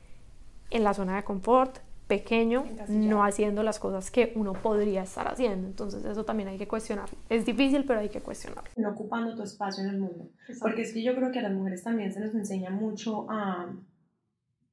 en 0.70 0.82
la 0.82 0.94
zona 0.94 1.16
de 1.16 1.22
confort, 1.22 1.78
pequeño, 2.08 2.64
no 2.88 3.22
haciendo 3.22 3.62
las 3.62 3.78
cosas 3.78 4.10
que 4.10 4.32
uno 4.34 4.54
podría 4.54 5.02
estar 5.02 5.28
haciendo. 5.28 5.68
Entonces 5.68 6.04
eso 6.04 6.24
también 6.24 6.48
hay 6.48 6.56
que 6.56 6.66
cuestionar. 6.66 7.10
Es 7.28 7.44
difícil, 7.44 7.84
pero 7.84 8.00
hay 8.00 8.08
que 8.08 8.22
cuestionarlo. 8.22 8.70
No 8.76 8.90
ocupando 8.90 9.36
tu 9.36 9.42
espacio 9.42 9.84
en 9.84 9.90
el 9.90 9.98
mundo. 9.98 10.30
Porque 10.60 10.82
es 10.82 10.92
que 10.94 11.02
yo 11.02 11.14
creo 11.14 11.30
que 11.30 11.38
a 11.38 11.42
las 11.42 11.52
mujeres 11.52 11.84
también 11.84 12.12
se 12.12 12.20
nos 12.20 12.34
enseña 12.34 12.70
mucho 12.70 13.30
a, 13.30 13.70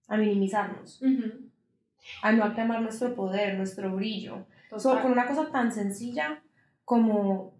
a 0.07 0.17
minimizarnos, 0.17 1.01
a 2.21 2.31
no 2.31 2.45
aclamar 2.45 2.81
nuestro 2.81 3.13
poder, 3.13 3.57
nuestro 3.57 3.93
brillo. 3.93 4.45
Solo 4.77 5.01
con 5.01 5.11
una 5.11 5.27
cosa 5.27 5.51
tan 5.51 5.73
sencilla 5.73 6.41
como 6.85 7.54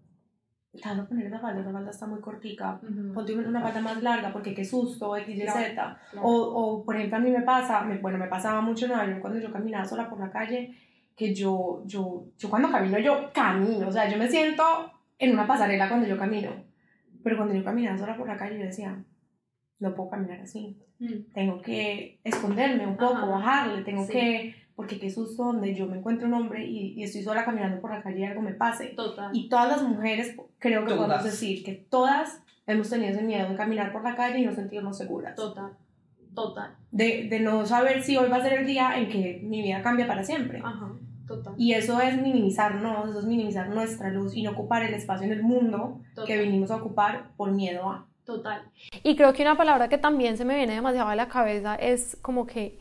te 0.76 0.90
vas 0.90 1.00
a 1.00 1.06
poner 1.06 1.28
esa 1.28 1.40
falda, 1.40 1.62
esa 1.62 1.72
falda 1.72 1.92
está 1.92 2.08
muy 2.08 2.20
cortica, 2.20 2.80
ponte 3.14 3.34
una 3.34 3.62
falda 3.62 3.82
más 3.82 4.04
larga 4.04 4.32
porque 4.32 4.54
qué 4.54 4.64
susto, 4.64 5.16
X, 5.18 5.38
Y, 5.38 5.48
Z. 5.48 5.98
O, 6.22 6.32
o, 6.32 6.86
por 6.86 6.96
ejemplo, 6.96 7.18
a 7.18 7.22
mí 7.22 7.32
me 7.32 7.42
pasa, 7.42 7.82
me, 7.82 7.98
bueno, 7.98 8.18
me 8.18 8.28
pasaba 8.28 8.62
mucho 8.62 8.86
en 8.86 8.94
año 8.94 9.22
cuando 9.22 9.40
yo 9.40 9.52
caminaba 9.52 9.86
sola 9.86 10.10
por 10.10 10.20
la 10.20 10.30
calle, 10.30 10.76
que 11.16 11.34
yo, 11.34 11.84
yo, 11.86 12.26
yo 12.38 12.50
cuando 12.50 12.70
camino, 12.70 13.00
yo 13.00 13.32
camino, 13.34 13.88
o 13.88 13.92
sea, 13.92 14.10
yo 14.10 14.18
me 14.18 14.28
siento 14.28 14.64
en 15.18 15.34
una 15.34 15.48
pasarela 15.48 15.88
cuando 15.88 16.08
yo 16.08 16.18
camino. 16.18 16.52
Pero 17.24 17.38
cuando 17.38 17.56
yo 17.56 17.64
caminaba 17.64 17.98
sola 17.98 18.18
por 18.18 18.28
la 18.28 18.38
calle, 18.38 18.60
yo 18.60 18.66
decía, 18.66 19.04
no 19.80 19.96
puedo 19.96 20.10
caminar 20.10 20.42
así. 20.42 20.78
Mm. 21.00 21.34
Tengo 21.34 21.62
que 21.62 22.20
esconderme 22.24 22.86
un 22.86 22.98
poco, 22.98 23.28
bajarle, 23.28 23.84
tengo 23.84 24.08
que 24.08 24.56
porque 24.76 25.00
qué 25.00 25.10
susto 25.10 25.46
donde 25.46 25.74
yo 25.74 25.88
me 25.88 25.98
encuentro 25.98 26.28
un 26.28 26.34
hombre 26.34 26.66
y, 26.66 26.94
y, 27.00 27.04
estoy 27.04 27.24
sola 27.24 27.46
caminando 27.46 27.80
por 27.80 27.92
la 27.92 28.04
calle 28.04 28.20
y 28.20 28.24
algo 28.26 28.42
me 28.42 28.54
pase. 28.54 28.88
Total. 28.88 29.30
Y 29.34 29.48
todas 29.48 29.70
las 29.70 29.84
mujeres, 29.84 30.36
creo 30.60 30.86
que 30.86 30.94
podemos 30.94 31.24
decir 31.24 31.64
que 31.64 31.74
todas 31.74 32.42
hemos 32.68 32.90
tenido 32.90 33.12
ese 33.12 33.24
miedo 33.24 33.50
de 33.50 33.56
caminar 33.56 33.94
por 33.94 34.04
la 34.04 34.16
calle 34.16 34.40
y 34.40 34.46
no 34.46 34.54
sentirnos 34.54 34.98
seguras. 34.98 35.36
Total. 35.36 35.72
Total. 36.34 36.76
De, 36.92 37.28
de 37.30 37.40
no 37.40 37.66
saber 37.66 38.04
si 38.04 38.18
hoy 38.18 38.30
va 38.30 38.38
a 38.38 38.42
ser 38.42 38.60
el 38.60 38.66
día 38.66 38.98
en 38.98 39.08
que 39.08 39.42
mi 39.44 39.62
vida 39.62 39.82
cambia 39.82 40.08
para 40.08 40.24
siempre. 40.24 40.62
Ajá. 40.64 40.92
Total. 41.26 41.54
Y 41.58 41.74
eso 41.74 42.00
es 42.02 42.22
minimizarnos, 42.22 43.10
eso 43.10 43.20
es 43.20 43.26
minimizar 43.26 43.70
nuestra 43.70 44.10
luz 44.10 44.36
y 44.36 44.44
no 44.44 44.52
ocupar 44.52 44.84
el 44.84 44.94
espacio 44.94 45.26
en 45.26 45.32
el 45.32 45.42
mundo 45.42 46.02
que 46.28 46.38
venimos 46.38 46.70
a 46.70 46.76
ocupar 46.76 47.32
por 47.36 47.52
miedo 47.52 47.90
a. 47.90 48.06
Total. 48.26 48.64
Y 49.04 49.16
creo 49.16 49.34
que 49.34 49.44
una 49.44 49.56
palabra 49.56 49.88
que 49.88 50.00
también 50.00 50.36
se 50.36 50.46
me 50.46 50.56
viene 50.56 50.74
demasiado 50.74 51.10
a 51.10 51.16
la 51.16 51.28
cabeza 51.28 51.76
es 51.76 52.18
como 52.24 52.48
que 52.48 52.80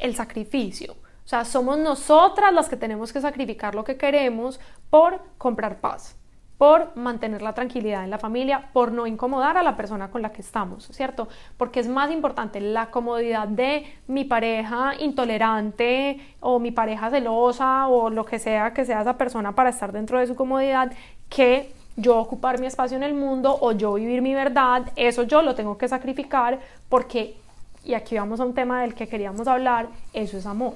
el 0.00 0.14
sacrificio. 0.14 0.94
O 1.24 1.28
sea, 1.28 1.44
somos 1.44 1.78
nosotras 1.78 2.52
las 2.52 2.68
que 2.68 2.76
tenemos 2.76 3.12
que 3.12 3.20
sacrificar 3.20 3.74
lo 3.74 3.84
que 3.84 3.96
queremos 3.96 4.58
por 4.90 5.20
comprar 5.38 5.80
paz, 5.80 6.16
por 6.58 6.96
mantener 6.96 7.42
la 7.42 7.54
tranquilidad 7.54 8.04
en 8.04 8.10
la 8.10 8.18
familia, 8.18 8.70
por 8.72 8.92
no 8.92 9.06
incomodar 9.06 9.56
a 9.56 9.62
la 9.62 9.76
persona 9.76 10.10
con 10.10 10.22
la 10.22 10.32
que 10.32 10.42
estamos, 10.42 10.88
¿cierto? 10.92 11.28
Porque 11.56 11.80
es 11.80 11.88
más 11.88 12.10
importante 12.10 12.60
la 12.60 12.90
comodidad 12.90 13.48
de 13.48 13.84
mi 14.08 14.24
pareja 14.24 14.94
intolerante 14.98 16.20
o 16.40 16.58
mi 16.58 16.72
pareja 16.72 17.10
celosa 17.10 17.88
o 17.88 18.10
lo 18.10 18.24
que 18.24 18.38
sea 18.38 18.72
que 18.72 18.84
sea 18.84 19.02
esa 19.02 19.16
persona 19.16 19.54
para 19.54 19.70
estar 19.70 19.92
dentro 19.92 20.18
de 20.18 20.26
su 20.26 20.34
comodidad 20.34 20.92
que 21.28 21.72
yo 21.96 22.18
ocupar 22.18 22.58
mi 22.58 22.66
espacio 22.66 22.96
en 22.96 23.02
el 23.02 23.14
mundo 23.14 23.56
o 23.60 23.72
yo 23.72 23.94
vivir 23.94 24.22
mi 24.22 24.34
verdad, 24.34 24.90
eso 24.96 25.24
yo 25.24 25.42
lo 25.42 25.54
tengo 25.54 25.76
que 25.76 25.88
sacrificar 25.88 26.58
porque 26.88 27.36
y 27.84 27.94
aquí 27.94 28.16
vamos 28.16 28.40
a 28.40 28.44
un 28.44 28.54
tema 28.54 28.82
del 28.82 28.94
que 28.94 29.08
queríamos 29.08 29.48
hablar, 29.48 29.88
eso 30.12 30.38
es 30.38 30.46
amor. 30.46 30.74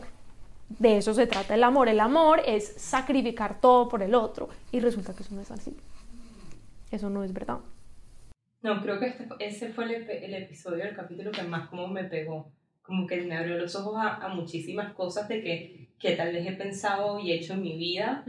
De 0.69 0.97
eso 0.97 1.15
se 1.15 1.27
trata 1.27 1.55
el 1.55 1.63
amor. 1.63 1.89
El 1.89 2.01
amor 2.01 2.41
es 2.45 2.75
sacrificar 2.77 3.61
todo 3.61 3.89
por 3.89 4.03
el 4.03 4.15
otro. 4.15 4.49
Y 4.73 4.81
resulta 4.81 5.15
que 5.15 5.23
eso 5.23 5.35
no 5.35 5.41
es 5.41 5.51
así. 5.51 5.77
Eso 6.91 7.09
no 7.09 7.23
es 7.23 7.33
verdad. 7.33 7.59
No, 8.63 8.83
creo 8.83 8.99
que 8.99 9.07
este, 9.07 9.29
ese 9.39 9.69
fue 9.69 9.85
el, 9.85 10.11
el, 10.11 10.35
episodio 10.35 10.85
del 10.85 10.97
capítulo 10.97 11.31
que 11.31 11.43
más 11.43 11.69
como 11.69 11.87
me 11.87 12.05
pegó. 12.05 12.51
Como 12.83 13.07
que 13.07 13.23
me 13.23 13.37
abrió 13.37 13.57
los 13.59 13.77
ojos 13.77 13.97
a, 13.97 14.17
a 14.17 14.29
muchísimas 14.29 14.93
cosas 14.95 15.29
de 15.29 15.41
que, 15.41 15.89
que, 15.99 16.17
tal 16.17 16.33
vez 16.33 16.47
he 16.47 16.53
pensado 16.53 17.21
y 17.21 17.33
hecho 17.33 17.55
en 17.55 17.63
mi 17.63 17.77
vida. 17.77 18.25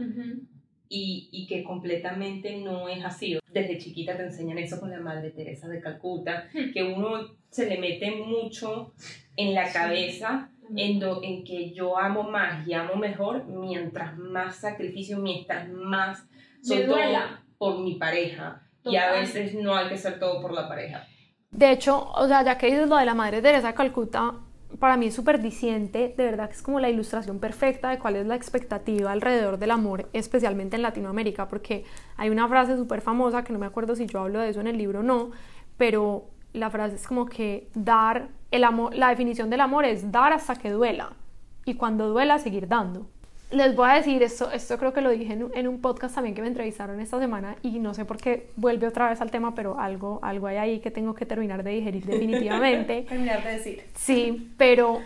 Y, 0.88 1.28
y, 1.32 1.46
que 1.46 1.62
completamente 1.64 2.56
no 2.58 2.88
es 2.88 3.04
así. 3.04 3.38
Desde 3.52 3.78
chiquita 3.78 4.16
te 4.16 4.24
enseñan 4.24 4.58
eso 4.58 4.80
con 4.80 4.90
la 4.90 5.00
Madre 5.00 5.30
Teresa 5.30 5.68
de 5.68 5.80
Calcuta, 5.80 6.48
hmm. 6.52 6.72
que 6.72 6.82
uno 6.82 7.36
se 7.50 7.68
le 7.68 7.78
mete 7.78 8.10
mucho 8.10 8.94
en 9.36 9.54
la 9.54 9.70
cabeza 9.72 10.50
en, 10.76 11.02
en 11.22 11.44
que 11.44 11.72
yo 11.72 11.98
amo 11.98 12.24
más 12.24 12.66
y 12.66 12.74
amo 12.74 12.96
mejor 12.96 13.46
mientras 13.46 14.16
más 14.18 14.56
sacrificio, 14.56 15.18
mientras 15.18 15.68
más 15.68 16.26
soy 16.62 16.84
todo 16.86 16.98
por 17.56 17.80
mi 17.80 17.94
pareja. 17.94 18.62
Y 18.84 18.96
a 18.96 19.12
veces 19.12 19.54
no 19.54 19.74
hay 19.74 19.88
que 19.88 19.98
ser 19.98 20.18
todo 20.18 20.40
por 20.40 20.52
la 20.52 20.68
pareja. 20.68 21.06
De 21.50 21.72
hecho, 21.72 22.10
o 22.10 22.26
sea, 22.26 22.44
ya 22.44 22.56
que 22.58 22.66
dices 22.66 22.88
lo 22.88 22.96
de 22.96 23.04
la 23.04 23.14
Madre 23.14 23.42
Teresa 23.42 23.68
de 23.68 23.74
Calcuta, 23.74 24.34
para 24.78 24.96
mí 24.96 25.06
es 25.06 25.14
súper 25.14 25.40
diciente, 25.40 26.14
de 26.16 26.24
verdad 26.24 26.48
que 26.48 26.54
es 26.54 26.62
como 26.62 26.78
la 26.78 26.90
ilustración 26.90 27.38
perfecta 27.38 27.90
de 27.90 27.98
cuál 27.98 28.16
es 28.16 28.26
la 28.26 28.34
expectativa 28.34 29.10
alrededor 29.10 29.58
del 29.58 29.70
amor, 29.70 30.08
especialmente 30.12 30.76
en 30.76 30.82
Latinoamérica, 30.82 31.48
porque 31.48 31.84
hay 32.16 32.30
una 32.30 32.46
frase 32.48 32.76
súper 32.76 33.00
famosa, 33.00 33.44
que 33.44 33.52
no 33.52 33.58
me 33.58 33.66
acuerdo 33.66 33.96
si 33.96 34.06
yo 34.06 34.20
hablo 34.20 34.40
de 34.40 34.50
eso 34.50 34.60
en 34.60 34.66
el 34.66 34.76
libro 34.76 35.00
o 35.00 35.02
no, 35.02 35.30
pero 35.76 36.26
la 36.52 36.70
frase 36.70 36.96
es 36.96 37.06
como 37.06 37.26
que 37.26 37.70
dar 37.74 38.28
el 38.50 38.64
amor, 38.64 38.94
la 38.94 39.08
definición 39.08 39.50
del 39.50 39.60
amor 39.60 39.84
es 39.84 40.12
dar 40.12 40.32
hasta 40.32 40.56
que 40.56 40.70
duela 40.70 41.12
y 41.64 41.74
cuando 41.74 42.08
duela 42.08 42.38
seguir 42.38 42.68
dando. 42.68 43.06
Les 43.50 43.74
voy 43.74 43.88
a 43.88 43.94
decir 43.94 44.22
esto, 44.22 44.50
esto 44.50 44.76
creo 44.76 44.92
que 44.92 45.00
lo 45.00 45.08
dije 45.08 45.32
en, 45.32 45.68
un 45.68 45.80
podcast 45.80 46.14
también 46.14 46.34
que 46.34 46.42
me 46.42 46.48
entrevistaron 46.48 47.00
esta 47.00 47.18
semana 47.18 47.56
y 47.62 47.78
no 47.78 47.94
sé 47.94 48.04
por 48.04 48.18
qué 48.18 48.50
vuelve 48.56 48.86
otra 48.86 49.08
vez 49.08 49.22
al 49.22 49.30
tema, 49.30 49.54
pero 49.54 49.80
algo, 49.80 50.18
algo 50.22 50.48
hay 50.48 50.56
ahí 50.58 50.80
que 50.80 50.90
tengo 50.90 51.14
que 51.14 51.24
terminar 51.24 51.62
de 51.62 51.70
digerir 51.70 52.04
definitivamente. 52.06 53.06
terminar 53.08 53.42
de 53.42 53.50
decir. 53.52 53.84
Sí, 53.94 54.52
pero 54.58 55.00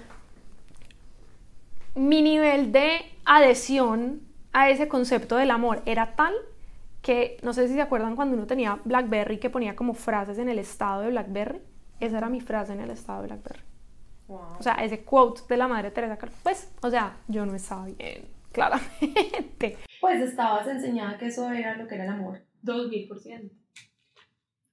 mi 1.95 2.23
nivel 2.23 2.73
de 2.73 3.03
adhesión 3.25 4.21
a 4.53 4.71
ese 4.71 4.89
concepto 4.89 5.37
del 5.37 5.53
amor 5.53 5.83
era 5.87 6.17
tal 6.17 6.35
que 7.01 7.39
no 7.43 7.53
sé 7.53 7.69
si 7.69 7.75
se 7.75 7.81
acuerdan 7.81 8.17
cuando 8.17 8.37
uno 8.37 8.47
tenía 8.47 8.81
BlackBerry 8.85 9.39
que 9.39 9.51
ponía 9.51 9.77
como 9.77 9.95
frases 9.95 10.39
en 10.39 10.49
el 10.49 10.59
estado 10.59 11.03
de 11.03 11.11
BlackBerry. 11.11 11.61
Esa 12.01 12.19
era 12.19 12.29
mi 12.29 12.41
frase 12.41 12.73
en 12.73 12.81
el 12.81 12.91
estado 12.91 13.23
de 13.23 13.29
BlackBerry. 13.29 13.63
O 14.29 14.63
sea, 14.63 14.75
ese 14.75 15.05
quote 15.05 15.43
de 15.49 15.57
la 15.57 15.69
madre 15.69 15.91
Teresa 15.91 16.19
Pues, 16.43 16.71
o 16.81 16.91
sea, 16.91 17.17
yo 17.29 17.45
no 17.45 17.55
estaba 17.55 17.87
bien, 17.87 18.25
claramente. 18.53 19.79
Pues 20.01 20.21
estabas 20.21 20.67
enseñada 20.67 21.19
que 21.19 21.27
eso 21.27 21.51
era 21.51 21.77
lo 21.77 21.87
que 21.89 21.95
era 21.95 22.05
el 22.05 22.11
amor. 22.11 22.43
Dos 22.61 22.89
mil 22.89 23.09
por 23.09 23.19
ciento. 23.19 23.55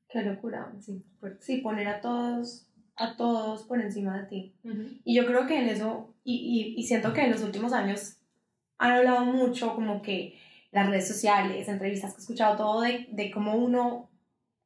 Qué 0.09 0.21
locura. 0.23 0.71
Sí, 0.79 1.03
sí, 1.39 1.57
poner 1.57 1.87
a 1.87 2.01
todos, 2.01 2.67
a 2.95 3.15
todos 3.15 3.63
por 3.63 3.79
encima 3.79 4.19
de 4.19 4.27
ti. 4.27 4.55
Y 5.03 5.15
yo 5.15 5.25
creo 5.25 5.45
que 5.47 5.59
en 5.59 5.69
eso, 5.69 6.15
y, 6.23 6.75
y, 6.75 6.79
y 6.79 6.83
siento 6.83 7.13
que 7.13 7.21
en 7.21 7.31
los 7.31 7.43
últimos 7.43 7.73
años 7.73 8.17
han 8.77 8.91
hablado 8.91 9.25
mucho 9.25 9.75
como 9.75 10.01
que 10.01 10.39
las 10.71 10.89
redes 10.89 11.07
sociales, 11.07 11.67
entrevistas 11.67 12.13
que 12.13 12.17
he 12.17 12.21
escuchado, 12.21 12.57
todo 12.57 12.81
de, 12.81 13.07
de 13.11 13.31
cómo 13.31 13.55
uno, 13.55 14.09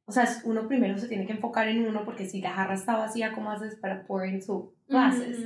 o 0.05 0.11
sea, 0.11 0.27
uno 0.45 0.67
primero 0.67 0.97
se 0.97 1.07
tiene 1.07 1.25
que 1.25 1.33
enfocar 1.33 1.67
en 1.67 1.85
uno 1.85 2.03
porque 2.05 2.25
si 2.25 2.41
la 2.41 2.51
jarra 2.51 2.75
está 2.75 2.97
vacía, 2.97 3.33
¿cómo 3.33 3.51
haces 3.51 3.75
para 3.75 4.05
pour 4.05 4.25
into 4.25 4.73
glasses? 4.87 5.37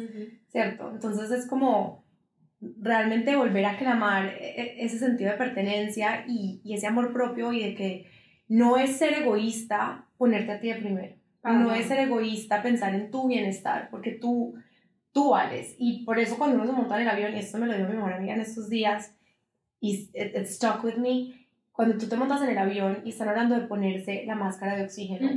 ¿Cierto? 0.50 0.92
Entonces 0.92 1.32
es 1.32 1.48
como 1.48 2.04
realmente 2.60 3.36
volver 3.36 3.66
a 3.66 3.78
clamar 3.78 4.26
e, 4.26 4.62
e, 4.62 4.86
ese 4.86 4.98
sentido 4.98 5.32
de 5.32 5.38
pertenencia 5.38 6.26
y, 6.28 6.62
y 6.64 6.74
ese 6.74 6.88
amor 6.88 7.14
propio 7.14 7.54
y 7.54 7.64
de 7.64 7.76
que 7.76 8.08
no 8.48 8.78
es 8.78 8.98
ser 8.98 9.14
egoísta 9.14 10.06
ponerte 10.18 10.52
a 10.52 10.60
ti 10.60 10.70
de 10.70 10.76
primero. 10.76 11.16
No 11.44 11.74
es 11.74 11.86
ser 11.86 12.00
egoísta 12.00 12.62
pensar 12.62 12.94
en 12.94 13.10
tu 13.10 13.28
bienestar, 13.28 13.88
porque 13.90 14.12
tú, 14.12 14.56
tú 15.14 15.30
vales. 15.30 15.76
Y 15.78 16.04
por 16.04 16.20
eso 16.20 16.38
cuando 16.38 16.58
uno 16.58 16.66
se 16.66 16.74
monta 16.74 16.96
en 16.96 17.04
el 17.04 17.08
avión, 17.08 17.34
y 17.34 17.40
esto 17.40 17.58
me 17.58 17.68
lo 17.68 17.76
dio 17.76 17.88
mi 17.88 17.96
mejor 17.96 18.14
amiga 18.14 18.34
en 18.34 18.42
estos 18.42 18.70
días, 18.70 19.16
y 19.80 20.10
it, 20.14 20.46
stuck 20.46 20.84
with 20.84 20.96
me. 20.96 21.48
Cuando 21.72 21.98
tú 21.98 22.08
te 22.08 22.18
montas 22.18 22.42
en 22.42 22.50
el 22.50 22.58
avión 22.58 23.02
y 23.06 23.10
están 23.10 23.30
hablando 23.30 23.56
de 23.56 23.68
ponerse 23.68 24.24
la 24.26 24.36
máscara 24.36 24.76
de 24.76 24.84
oxígeno, 24.84 25.30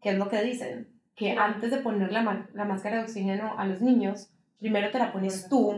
¿qué 0.00 0.10
es 0.10 0.18
lo 0.18 0.28
que 0.28 0.42
dicen? 0.42 0.86
Que 1.16 1.32
antes 1.32 1.70
de 1.72 1.78
poner 1.78 2.12
la, 2.12 2.46
la, 2.54 2.64
máscara 2.64 2.98
de 2.98 3.02
oxígeno 3.02 3.58
a 3.58 3.66
los 3.66 3.80
niños, 3.80 4.30
primero 4.58 4.90
te 4.90 4.98
la 4.98 5.12
pones 5.12 5.48
tú 5.48 5.72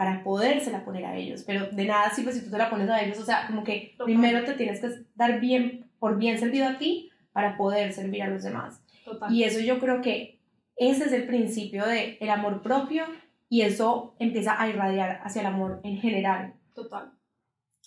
para 0.00 0.24
podérsela 0.24 0.82
poner 0.82 1.04
a 1.04 1.14
ellos, 1.14 1.44
pero 1.46 1.66
de 1.66 1.84
nada 1.84 2.08
sirve 2.08 2.32
si 2.32 2.42
tú 2.42 2.50
te 2.50 2.56
la 2.56 2.70
pones 2.70 2.88
a 2.88 3.02
ellos, 3.02 3.18
o 3.18 3.22
sea, 3.22 3.46
como 3.46 3.62
que 3.62 3.92
Total. 3.98 4.06
primero 4.06 4.46
te 4.46 4.54
tienes 4.54 4.80
que 4.80 4.88
dar 5.14 5.40
bien, 5.40 5.90
por 5.98 6.16
bien 6.16 6.38
servido 6.38 6.66
a 6.66 6.78
ti, 6.78 7.10
para 7.32 7.58
poder 7.58 7.92
servir 7.92 8.22
a 8.22 8.28
los 8.28 8.42
demás. 8.42 8.80
Total. 9.04 9.30
Y 9.30 9.44
eso 9.44 9.60
yo 9.60 9.78
creo 9.78 10.00
que 10.00 10.40
ese 10.76 11.04
es 11.04 11.12
el 11.12 11.26
principio 11.26 11.84
del 11.84 12.16
el 12.18 12.30
amor 12.30 12.62
propio 12.62 13.04
y 13.50 13.60
eso 13.60 14.14
empieza 14.18 14.58
a 14.58 14.70
irradiar 14.70 15.20
hacia 15.22 15.42
el 15.42 15.48
amor 15.48 15.82
en 15.84 15.98
general. 15.98 16.54
Total. 16.74 17.12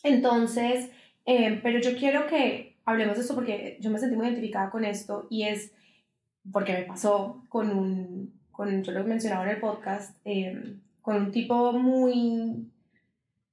Entonces, 0.04 0.92
eh, 1.26 1.60
pero 1.64 1.80
yo 1.80 1.98
quiero 1.98 2.28
que 2.28 2.78
hablemos 2.86 3.16
de 3.16 3.22
esto 3.24 3.34
porque 3.34 3.80
yo 3.82 3.90
me 3.90 3.98
sentí 3.98 4.16
muy 4.16 4.28
identificada 4.28 4.70
con 4.70 4.86
esto 4.86 5.26
y 5.32 5.46
es 5.46 5.74
porque 6.52 6.74
me 6.74 6.84
pasó 6.84 7.44
con 7.50 7.76
un, 7.76 8.40
con, 8.52 8.84
yo 8.84 8.92
lo 8.92 9.04
mencionaba 9.04 9.46
en 9.46 9.50
el 9.50 9.60
podcast, 9.60 10.16
eh, 10.26 10.78
con 11.04 11.18
un 11.18 11.32
tipo 11.32 11.74
muy 11.74 12.66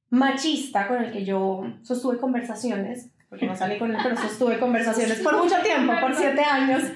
machista 0.08 0.88
con 0.88 1.02
el 1.04 1.12
que 1.12 1.24
yo 1.24 1.64
sostuve 1.82 2.16
conversaciones, 2.18 3.10
porque 3.28 3.46
no 3.46 3.54
salí 3.56 3.76
con 3.78 3.90
él, 3.90 3.98
pero 4.02 4.16
sostuve 4.16 4.58
conversaciones 4.58 5.18
por 5.20 5.36
mucho 5.36 5.56
tiempo, 5.62 5.92
por 6.00 6.14
siete 6.14 6.42
años. 6.42 6.82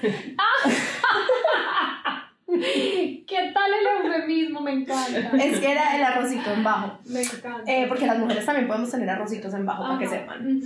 ¿Qué 2.47 3.51
tal 3.53 3.71
el 3.73 4.05
eufemismo? 4.05 4.61
Me 4.61 4.71
encanta. 4.71 5.31
Es 5.37 5.59
que 5.59 5.71
era 5.71 5.95
el 5.97 6.03
arrocito 6.03 6.51
en 6.53 6.63
bajo. 6.63 6.99
Me 7.05 7.21
encanta. 7.21 7.63
Eh, 7.71 7.85
porque 7.87 8.05
las 8.07 8.17
mujeres 8.17 8.45
también 8.45 8.67
podemos 8.67 8.89
tener 8.89 9.09
arrocitos 9.09 9.53
en 9.53 9.65
bajo, 9.65 9.83
para 9.83 9.99
que 9.99 10.07
sepan. 10.07 10.61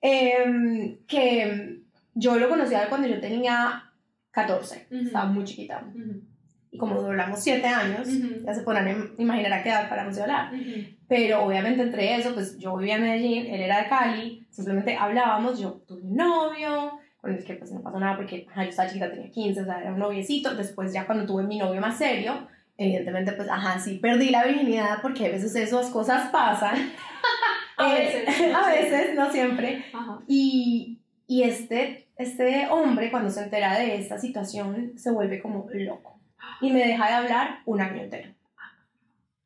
Em, 0.00 0.96
que 1.06 1.80
yo 2.14 2.36
lo 2.38 2.48
conocía 2.48 2.88
cuando 2.88 3.08
yo 3.08 3.20
tenía 3.20 3.92
14, 4.30 4.86
Ujú. 4.90 5.06
estaba 5.06 5.26
muy 5.26 5.44
chiquita. 5.44 5.84
Ujú. 5.94 6.22
Y 6.70 6.78
como 6.78 7.00
duramos 7.00 7.40
7 7.40 7.66
años, 7.66 8.06
ya 8.44 8.52
se 8.54 8.62
podrán 8.62 8.88
im- 8.88 9.14
imaginar 9.18 9.52
a 9.54 9.62
qué 9.62 9.70
edad 9.70 9.88
paramos 9.88 10.14
de 10.16 10.22
hablar. 10.22 10.52
Ujú. 10.52 10.80
Pero 11.08 11.42
obviamente 11.44 11.82
entre 11.82 12.16
eso, 12.16 12.34
pues 12.34 12.58
yo 12.58 12.76
vivía 12.76 12.96
en 12.96 13.02
Medellín, 13.02 13.46
él 13.46 13.62
era 13.62 13.82
de 13.82 13.88
Cali, 13.88 14.46
simplemente 14.50 14.94
hablábamos, 14.96 15.58
yo 15.58 15.82
tuve 15.86 16.02
un 16.02 16.14
novio, 16.16 16.98
con 17.20 17.32
el 17.32 17.42
que 17.44 17.54
pues 17.54 17.72
no 17.72 17.80
pasó 17.82 17.98
nada 17.98 18.16
porque 18.16 18.46
ajá, 18.50 18.64
yo 18.64 18.70
estaba 18.70 18.88
chiquita, 18.88 19.10
tenía 19.10 19.30
15, 19.30 19.62
o 19.62 19.64
sea, 19.64 19.80
era 19.80 19.92
un 19.92 19.98
noviecito. 19.98 20.54
Después 20.54 20.92
ya 20.92 21.06
cuando 21.06 21.24
tuve 21.26 21.42
mi 21.44 21.58
novio 21.58 21.80
más 21.80 21.96
serio, 21.98 22.46
evidentemente 22.76 23.32
pues 23.32 23.48
ajá, 23.48 23.78
sí, 23.80 23.98
perdí 23.98 24.28
la 24.30 24.44
virginidad 24.44 24.98
porque 25.02 25.26
a 25.26 25.30
veces 25.30 25.54
esas 25.56 25.88
cosas 25.90 26.30
pasan. 26.30 26.76
A 27.78 27.96
Eh, 27.96 28.24
veces. 28.26 28.54
a 28.54 28.68
veces, 28.70 29.14
no 29.14 29.30
siempre. 29.30 29.84
Ajá. 29.94 30.18
Y, 30.26 30.98
y 31.28 31.44
este, 31.44 32.08
este 32.16 32.66
hombre, 32.70 33.10
cuando 33.10 33.30
se 33.30 33.42
entera 33.44 33.78
de 33.78 33.94
esta 33.96 34.18
situación, 34.18 34.94
se 34.98 35.12
vuelve 35.12 35.40
como 35.40 35.66
loco. 35.72 36.17
Y 36.60 36.70
me 36.72 36.86
deja 36.86 37.06
de 37.06 37.14
hablar 37.14 37.60
un 37.64 37.80
año 37.80 38.02
entero. 38.02 38.30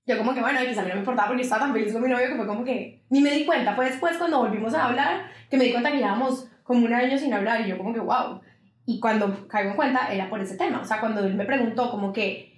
Yo 0.04 0.18
como 0.18 0.34
que, 0.34 0.40
bueno, 0.40 0.60
y 0.60 0.66
pues 0.66 0.78
a 0.78 0.82
mí 0.82 0.88
no 0.88 0.94
me 0.94 1.00
importaba 1.00 1.28
porque 1.28 1.42
estaba 1.42 1.62
tan 1.62 1.72
feliz 1.72 1.92
con 1.92 2.02
mi 2.02 2.08
novio 2.08 2.28
que 2.28 2.36
fue 2.36 2.46
como 2.46 2.64
que... 2.64 3.02
Ni 3.08 3.20
me 3.20 3.30
di 3.30 3.44
cuenta. 3.44 3.74
Fue 3.74 3.86
después 3.86 4.16
cuando 4.16 4.38
volvimos 4.40 4.74
a 4.74 4.86
hablar 4.86 5.26
que 5.48 5.56
me 5.56 5.64
di 5.64 5.70
cuenta 5.70 5.92
que 5.92 5.98
llevábamos 5.98 6.48
como 6.64 6.84
un 6.84 6.92
año 6.92 7.16
sin 7.18 7.32
hablar. 7.32 7.60
Y 7.60 7.68
yo 7.68 7.78
como 7.78 7.92
que, 7.92 8.00
wow. 8.00 8.40
Y 8.84 8.98
cuando 8.98 9.46
caigo 9.46 9.70
en 9.70 9.76
cuenta, 9.76 10.12
era 10.12 10.28
por 10.28 10.40
ese 10.40 10.56
tema. 10.56 10.80
O 10.80 10.84
sea, 10.84 10.98
cuando 10.98 11.24
él 11.24 11.34
me 11.34 11.44
preguntó 11.44 11.90
como 11.90 12.12
que... 12.12 12.50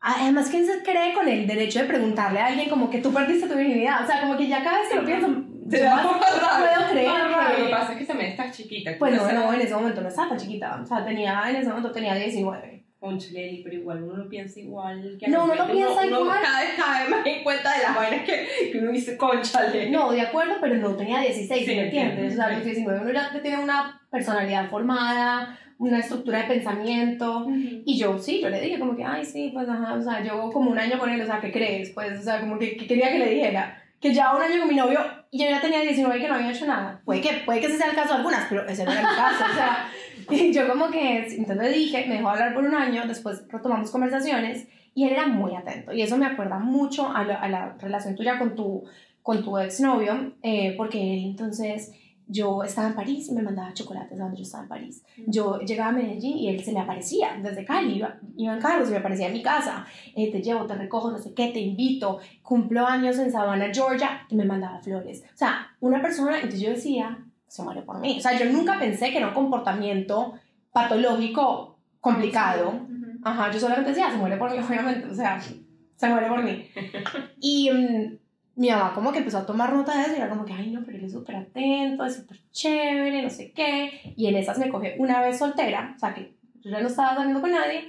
Además, 0.00 0.48
¿quién 0.48 0.66
se 0.66 0.82
cree 0.82 1.14
con 1.14 1.28
el 1.28 1.46
derecho 1.46 1.80
de 1.80 1.84
preguntarle 1.86 2.40
a 2.40 2.46
alguien 2.46 2.68
como 2.68 2.90
que 2.90 2.98
tú 2.98 3.12
perdiste 3.12 3.48
tu 3.48 3.54
virginidad? 3.54 4.02
O 4.02 4.06
sea, 4.06 4.20
como 4.20 4.36
que 4.36 4.48
ya 4.48 4.62
cada 4.62 4.80
vez 4.80 4.88
que 4.88 4.96
lo 4.96 5.04
pienso... 5.04 5.28
Te 5.70 5.78
yo 5.78 5.84
da 5.84 5.94
más 5.94 6.06
puedo 6.06 6.90
creer 6.90 7.10
Lo 7.58 7.64
que 7.66 7.70
pasa 7.70 7.92
es 7.92 7.98
que 7.98 8.04
también 8.04 8.30
estás 8.30 8.56
chiquita. 8.56 8.92
Pues 8.98 9.14
no, 9.14 9.32
no, 9.32 9.52
en 9.52 9.60
ese 9.60 9.74
momento 9.74 10.00
no 10.00 10.08
estaba 10.08 10.30
tan 10.30 10.38
chiquita. 10.38 10.80
O 10.82 10.86
sea, 10.86 11.04
tenía, 11.04 11.42
en 11.48 11.56
ese 11.56 11.68
momento 11.68 11.92
tenía 11.92 12.14
19. 12.14 12.81
Conchale, 13.02 13.62
pero 13.64 13.74
igual 13.74 14.04
uno 14.04 14.16
no 14.16 14.28
piensa 14.28 14.60
igual. 14.60 15.16
Que 15.18 15.26
No, 15.26 15.42
uno 15.42 15.56
no 15.56 15.66
piensa 15.66 16.06
uno, 16.06 16.20
igual. 16.20 16.38
Cada 16.40 16.60
vez 16.60 16.70
cae 16.76 17.08
más 17.08 17.26
en 17.26 17.42
cuenta 17.42 17.76
de 17.76 17.82
las 17.82 17.96
vainas 17.96 18.24
que, 18.24 18.70
que 18.70 18.78
uno 18.78 18.92
dice, 18.92 19.16
conchale. 19.16 19.90
No, 19.90 20.12
de 20.12 20.20
acuerdo, 20.20 20.54
pero 20.60 20.76
no 20.76 20.94
tenía 20.94 21.18
16, 21.20 21.66
Sí, 21.66 21.74
¿me 21.74 21.82
entiendes? 21.86 22.34
O 22.34 22.36
sea, 22.36 22.44
a 22.44 22.48
los 22.50 22.58
entiendo. 22.58 22.92
19 22.92 23.10
uno 23.10 23.12
ya 23.12 23.42
tiene 23.42 23.60
una 23.60 24.00
personalidad 24.08 24.70
formada, 24.70 25.58
una 25.78 25.98
estructura 25.98 26.42
de 26.42 26.44
pensamiento. 26.44 27.40
Ujú. 27.40 27.82
Y 27.84 27.98
yo, 27.98 28.16
sí, 28.20 28.40
yo 28.40 28.50
le 28.50 28.60
dije 28.60 28.78
como 28.78 28.94
que, 28.94 29.02
ay, 29.02 29.24
sí, 29.24 29.50
pues 29.52 29.68
ajá, 29.68 29.94
o 29.94 30.00
sea, 30.00 30.20
llevo 30.20 30.52
como 30.52 30.70
un 30.70 30.78
año 30.78 30.96
con 30.96 31.10
él, 31.10 31.20
o 31.20 31.26
sea, 31.26 31.40
¿qué 31.40 31.50
crees? 31.50 31.90
Pues, 31.90 32.20
o 32.20 32.22
sea, 32.22 32.38
como 32.38 32.56
que, 32.56 32.76
que 32.76 32.86
quería 32.86 33.10
que 33.10 33.18
le 33.18 33.30
dijera 33.30 33.82
que 34.02 34.12
ya 34.12 34.34
un 34.34 34.42
año 34.42 34.58
con 34.58 34.68
mi 34.68 34.74
novio 34.74 34.98
y 35.30 35.44
yo 35.44 35.48
ya 35.48 35.60
tenía 35.60 35.80
19 35.80 36.18
y 36.18 36.20
que 36.20 36.28
no 36.28 36.34
había 36.34 36.50
hecho 36.50 36.66
nada. 36.66 37.00
Puede 37.04 37.20
que, 37.20 37.42
puede 37.46 37.60
que 37.60 37.66
ese 37.66 37.78
sea 37.78 37.88
el 37.88 37.94
caso 37.94 38.10
de 38.10 38.16
algunas, 38.16 38.46
pero 38.48 38.66
ese 38.66 38.84
no 38.84 38.90
era 38.90 39.00
mi 39.00 39.06
caso, 39.16 39.44
o 39.50 39.54
sea, 39.54 39.88
y 40.30 40.52
yo 40.52 40.68
como 40.68 40.90
que, 40.90 41.26
entonces 41.26 41.74
dije, 41.74 42.06
me 42.08 42.16
dejó 42.16 42.30
hablar 42.30 42.54
por 42.54 42.64
un 42.64 42.74
año, 42.74 43.06
después 43.06 43.46
retomamos 43.48 43.90
conversaciones 43.90 44.66
y 44.94 45.04
él 45.04 45.12
era 45.12 45.26
muy 45.26 45.54
atento 45.54 45.92
y 45.92 46.02
eso 46.02 46.18
me 46.18 46.26
acuerda 46.26 46.58
mucho 46.58 47.08
a 47.08 47.24
la, 47.24 47.36
a 47.36 47.48
la 47.48 47.76
relación 47.78 48.14
tuya 48.14 48.38
con 48.38 48.54
tu, 48.54 48.84
con 49.22 49.44
tu 49.44 49.58
exnovio, 49.58 50.34
eh, 50.42 50.74
porque 50.76 51.14
él 51.14 51.24
entonces 51.24 51.92
yo 52.32 52.62
estaba 52.62 52.88
en 52.88 52.94
París 52.94 53.28
y 53.28 53.34
me 53.34 53.42
mandaba 53.42 53.74
chocolates 53.74 54.16
cuando 54.16 54.36
yo 54.36 54.42
estaba 54.42 54.62
en 54.62 54.68
París. 54.68 55.04
Yo 55.26 55.60
llegaba 55.60 55.90
a 55.90 55.92
Medellín 55.92 56.38
y 56.38 56.48
él 56.48 56.64
se 56.64 56.72
me 56.72 56.80
aparecía 56.80 57.38
desde 57.42 57.64
Cali, 57.64 57.96
iba, 57.96 58.18
iba 58.36 58.54
en 58.54 58.60
carros 58.60 58.88
y 58.88 58.92
me 58.92 58.98
aparecía 58.98 59.26
en 59.26 59.34
mi 59.34 59.42
casa. 59.42 59.84
Eh, 60.14 60.30
te 60.30 60.40
llevo, 60.40 60.66
te 60.66 60.74
recojo, 60.74 61.10
no 61.10 61.18
sé 61.18 61.34
qué, 61.34 61.48
te 61.48 61.60
invito. 61.60 62.20
Cumplo 62.42 62.86
años 62.86 63.18
en 63.18 63.30
Savannah, 63.30 63.72
Georgia 63.72 64.22
y 64.28 64.36
me 64.36 64.44
mandaba 64.44 64.80
flores. 64.80 65.24
O 65.34 65.36
sea, 65.36 65.68
una 65.80 66.00
persona, 66.00 66.36
entonces 66.36 66.60
yo 66.60 66.70
decía, 66.70 67.18
se 67.52 67.62
muere 67.62 67.82
por 67.82 67.98
mí. 67.98 68.16
O 68.16 68.20
sea, 68.22 68.32
yo 68.38 68.50
nunca 68.50 68.78
pensé 68.78 69.10
que 69.10 69.18
era 69.18 69.28
un 69.28 69.34
comportamiento 69.34 70.32
patológico 70.72 71.76
complicado. 72.00 72.80
Ajá, 73.22 73.52
yo 73.52 73.60
solamente 73.60 73.90
decía, 73.90 74.10
se 74.10 74.16
muere 74.16 74.38
por 74.38 74.50
mí, 74.50 74.58
obviamente, 74.66 75.06
o 75.06 75.14
sea, 75.14 75.38
se 75.38 76.08
muere 76.08 76.28
por 76.28 76.42
mí. 76.42 76.66
Y 77.40 77.70
mm, 77.70 78.18
mi 78.56 78.70
mamá 78.70 78.94
como 78.94 79.12
que 79.12 79.18
empezó 79.18 79.36
a 79.36 79.44
tomar 79.44 79.74
nota 79.74 79.94
de 79.94 80.04
eso 80.04 80.12
y 80.14 80.16
era 80.16 80.30
como 80.30 80.46
que, 80.46 80.54
ay, 80.54 80.70
no, 80.70 80.82
pero 80.82 80.96
él 80.96 81.04
es 81.04 81.12
súper 81.12 81.36
atento, 81.36 82.06
es 82.06 82.16
súper 82.16 82.38
chévere, 82.52 83.20
no 83.20 83.28
sé 83.28 83.52
qué. 83.52 84.14
Y 84.16 84.28
en 84.28 84.36
esas 84.36 84.58
me 84.58 84.70
coge 84.70 84.96
una 84.98 85.20
vez 85.20 85.38
soltera, 85.38 85.92
o 85.94 85.98
sea, 85.98 86.14
que 86.14 86.32
yo 86.62 86.70
ya 86.70 86.80
no 86.80 86.88
estaba 86.88 87.16
saliendo 87.16 87.42
con 87.42 87.50
nadie. 87.50 87.84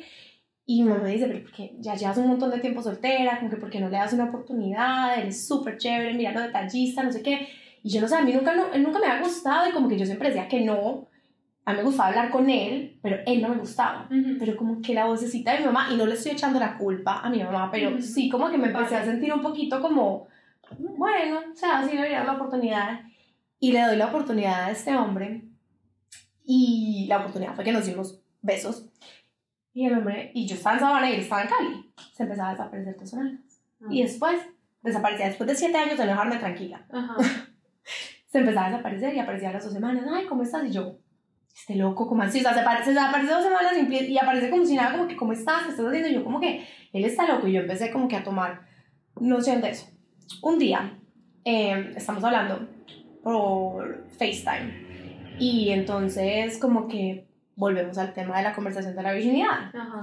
Y 0.66 0.84
mi 0.84 0.90
mamá 0.90 1.04
me 1.04 1.12
dice, 1.12 1.28
pero 1.28 1.42
porque 1.42 1.74
ya 1.80 1.96
llevas 1.96 2.18
un 2.18 2.28
montón 2.28 2.52
de 2.52 2.60
tiempo 2.60 2.82
soltera, 2.82 3.40
como 3.40 3.50
que 3.50 3.58
porque 3.58 3.80
no 3.80 3.88
le 3.88 3.96
das 3.96 4.12
una 4.12 4.26
oportunidad, 4.26 5.18
él 5.20 5.30
es 5.30 5.48
súper 5.48 5.78
chévere, 5.78 6.14
mira 6.16 6.34
lo 6.34 6.42
detallista, 6.42 7.02
no 7.02 7.14
sé 7.14 7.22
qué. 7.22 7.48
Y 7.84 7.90
yo 7.90 8.02
no 8.02 8.08
sé, 8.08 8.16
a 8.16 8.22
mí 8.22 8.32
nunca, 8.34 8.56
no, 8.56 8.72
él 8.74 8.82
nunca 8.82 9.00
me 9.00 9.08
ha 9.08 9.20
gustado 9.22 9.70
y 9.70 9.74
como 9.74 9.90
que 9.90 10.00
yo 10.00 10.06
siempre 10.06 10.30
decía 10.30 10.48
que 10.48 10.62
no. 10.62 11.10
A 11.66 11.72
mí 11.72 11.78
me 11.78 11.84
gustaba 11.84 12.10
hablar 12.10 12.30
con 12.30 12.50
él, 12.50 12.98
pero 13.02 13.18
él 13.26 13.42
no 13.42 13.50
me 13.50 13.56
gustaba 13.58 14.08
Ujú. 14.12 14.36
pero 14.38 14.58
como 14.58 14.82
que 14.82 14.94
la 14.94 15.06
vocecita 15.06 15.54
de 15.54 15.60
mi 15.60 15.66
mamá, 15.66 15.88
y 15.92 15.96
no 15.96 16.06
le 16.06 16.16
estoy 16.16 16.34
echando 16.34 16.60
la 16.60 16.78
culpa 16.78 17.20
a 17.20 17.30
mi 17.30 17.42
mamá, 17.44 17.70
pero 17.72 17.92
Ujú. 17.92 18.02
sí 18.02 18.30
como 18.30 18.50
que 18.50 18.58
me 18.58 18.68
empecé 18.68 18.96
a 18.96 19.06
sentir 19.06 19.34
un 19.34 19.42
poquito 19.42 19.82
como, 19.82 20.28
bueno, 20.78 21.40
o 21.54 21.56
sea, 21.56 21.86
sí 21.88 21.96
debería 21.96 22.18
dar 22.20 22.28
la 22.28 22.34
oportunidad. 22.34 23.02
Y 23.60 23.72
le 23.72 23.82
doy 23.82 23.96
la 23.96 24.08
oportunidad 24.08 24.64
a 24.66 24.72
este 24.72 24.96
hombre, 24.96 25.44
y 26.46 27.06
la 27.08 27.20
oportunidad 27.20 27.56
fue 27.56 27.64
que 27.64 27.72
nos 27.72 27.86
dimos 27.86 28.22
besos. 28.42 28.90
Y 29.74 29.88
el 29.88 29.98
hombre, 29.98 30.32
y 30.34 30.46
yo 30.46 30.56
estaba 30.56 30.76
en 30.76 30.82
Sabana 30.82 31.10
y 31.10 31.14
él 31.16 31.22
estaba 31.22 31.44
en 31.44 31.48
Cali, 31.50 31.94
se 32.14 32.24
empezaba 32.24 32.50
a 32.50 32.52
desaparecer 32.52 32.98
dos 33.00 33.10
semanas. 33.10 33.40
Y 33.90 34.04
después, 34.04 34.36
desaparecía, 34.82 35.28
después 35.28 35.48
de 35.50 35.56
siete 35.56 35.78
años 35.78 35.98
de 35.98 36.06
no 36.06 36.12
dejarme 36.12 36.38
tranquila 36.38 36.86
Ajá. 36.92 37.16
se 38.34 38.40
empezaba 38.40 38.66
a 38.66 38.70
desaparecer 38.72 39.14
y 39.14 39.20
aparecía 39.20 39.50
a 39.50 39.54
las 39.54 39.64
dos 39.64 39.74
semanas, 39.74 40.04
ay, 40.12 40.26
¿cómo 40.26 40.42
estás? 40.42 40.66
Y 40.66 40.72
yo, 40.72 40.98
este 41.56 41.76
loco, 41.76 42.08
¿cómo 42.08 42.24
así? 42.24 42.40
O 42.40 42.42
sea, 42.42 42.54
se, 42.56 42.62
apare- 42.62 42.84
se 42.84 42.90
desaparece 42.90 43.32
dos 43.32 43.44
semanas 43.44 43.74
y, 43.78 43.96
y 43.96 44.18
aparece 44.18 44.50
como 44.50 44.66
si 44.66 44.76
nada, 44.76 44.92
como 44.92 45.08
que, 45.08 45.16
¿cómo 45.16 45.34
estás? 45.34 45.64
¿Qué 45.66 45.70
estás 45.70 45.86
haciendo? 45.86 46.10
Y 46.10 46.16
yo 46.16 46.24
como 46.24 46.40
que, 46.40 46.66
él 46.92 47.06
está 47.06 47.28
loco. 47.28 47.48
Y 47.48 47.54
yo 47.54 47.62
empecé 47.62 47.92
como 47.92 48.08
que 48.08 48.16
a 48.16 48.24
tomar 48.24 48.62
noción 49.20 49.62
de 49.62 49.70
eso. 49.70 49.86
Un 50.42 50.58
día, 50.58 51.00
eh, 51.46 51.94
estamos 51.96 52.24
hablando 52.24 52.68
por 53.24 54.04
FaceTime 54.18 55.36
y 55.40 55.70
entonces 55.70 56.58
como 56.58 56.88
que 56.88 57.28
volvemos 57.56 57.98
al 58.00 58.14
tema 58.14 58.38
de 58.38 58.44
la 58.44 58.54
conversación 58.54 58.96
de 58.96 59.04
la 59.04 59.14
virginidad. 59.14 59.70
Ajá. 59.76 60.02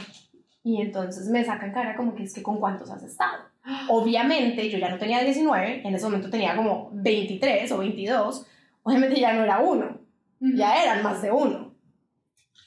Y 0.63 0.81
entonces 0.81 1.29
me 1.31 1.45
sacan 1.45 1.73
cara 1.73 1.97
como 1.97 2.15
que 2.15 2.23
es 2.23 2.33
que 2.33 2.43
con 2.45 2.61
cuántos 2.61 2.91
has 2.93 3.03
estado. 3.03 3.50
Obviamente 3.89 4.71
yo 4.71 4.79
ya 4.79 4.89
no 4.89 4.99
tenía 4.99 5.23
19, 5.23 5.83
en 5.87 5.95
ese 5.95 6.05
momento 6.05 6.31
tenía 6.31 6.57
como 6.57 6.91
23 6.93 7.71
o 7.73 7.79
22. 7.79 8.47
Obviamente 8.83 9.21
ya 9.21 9.35
no 9.35 9.45
era 9.45 9.59
uno, 9.59 10.01
ya 10.41 10.83
eran 10.83 11.03
más 11.03 11.21
de 11.21 11.31
uno. 11.31 11.75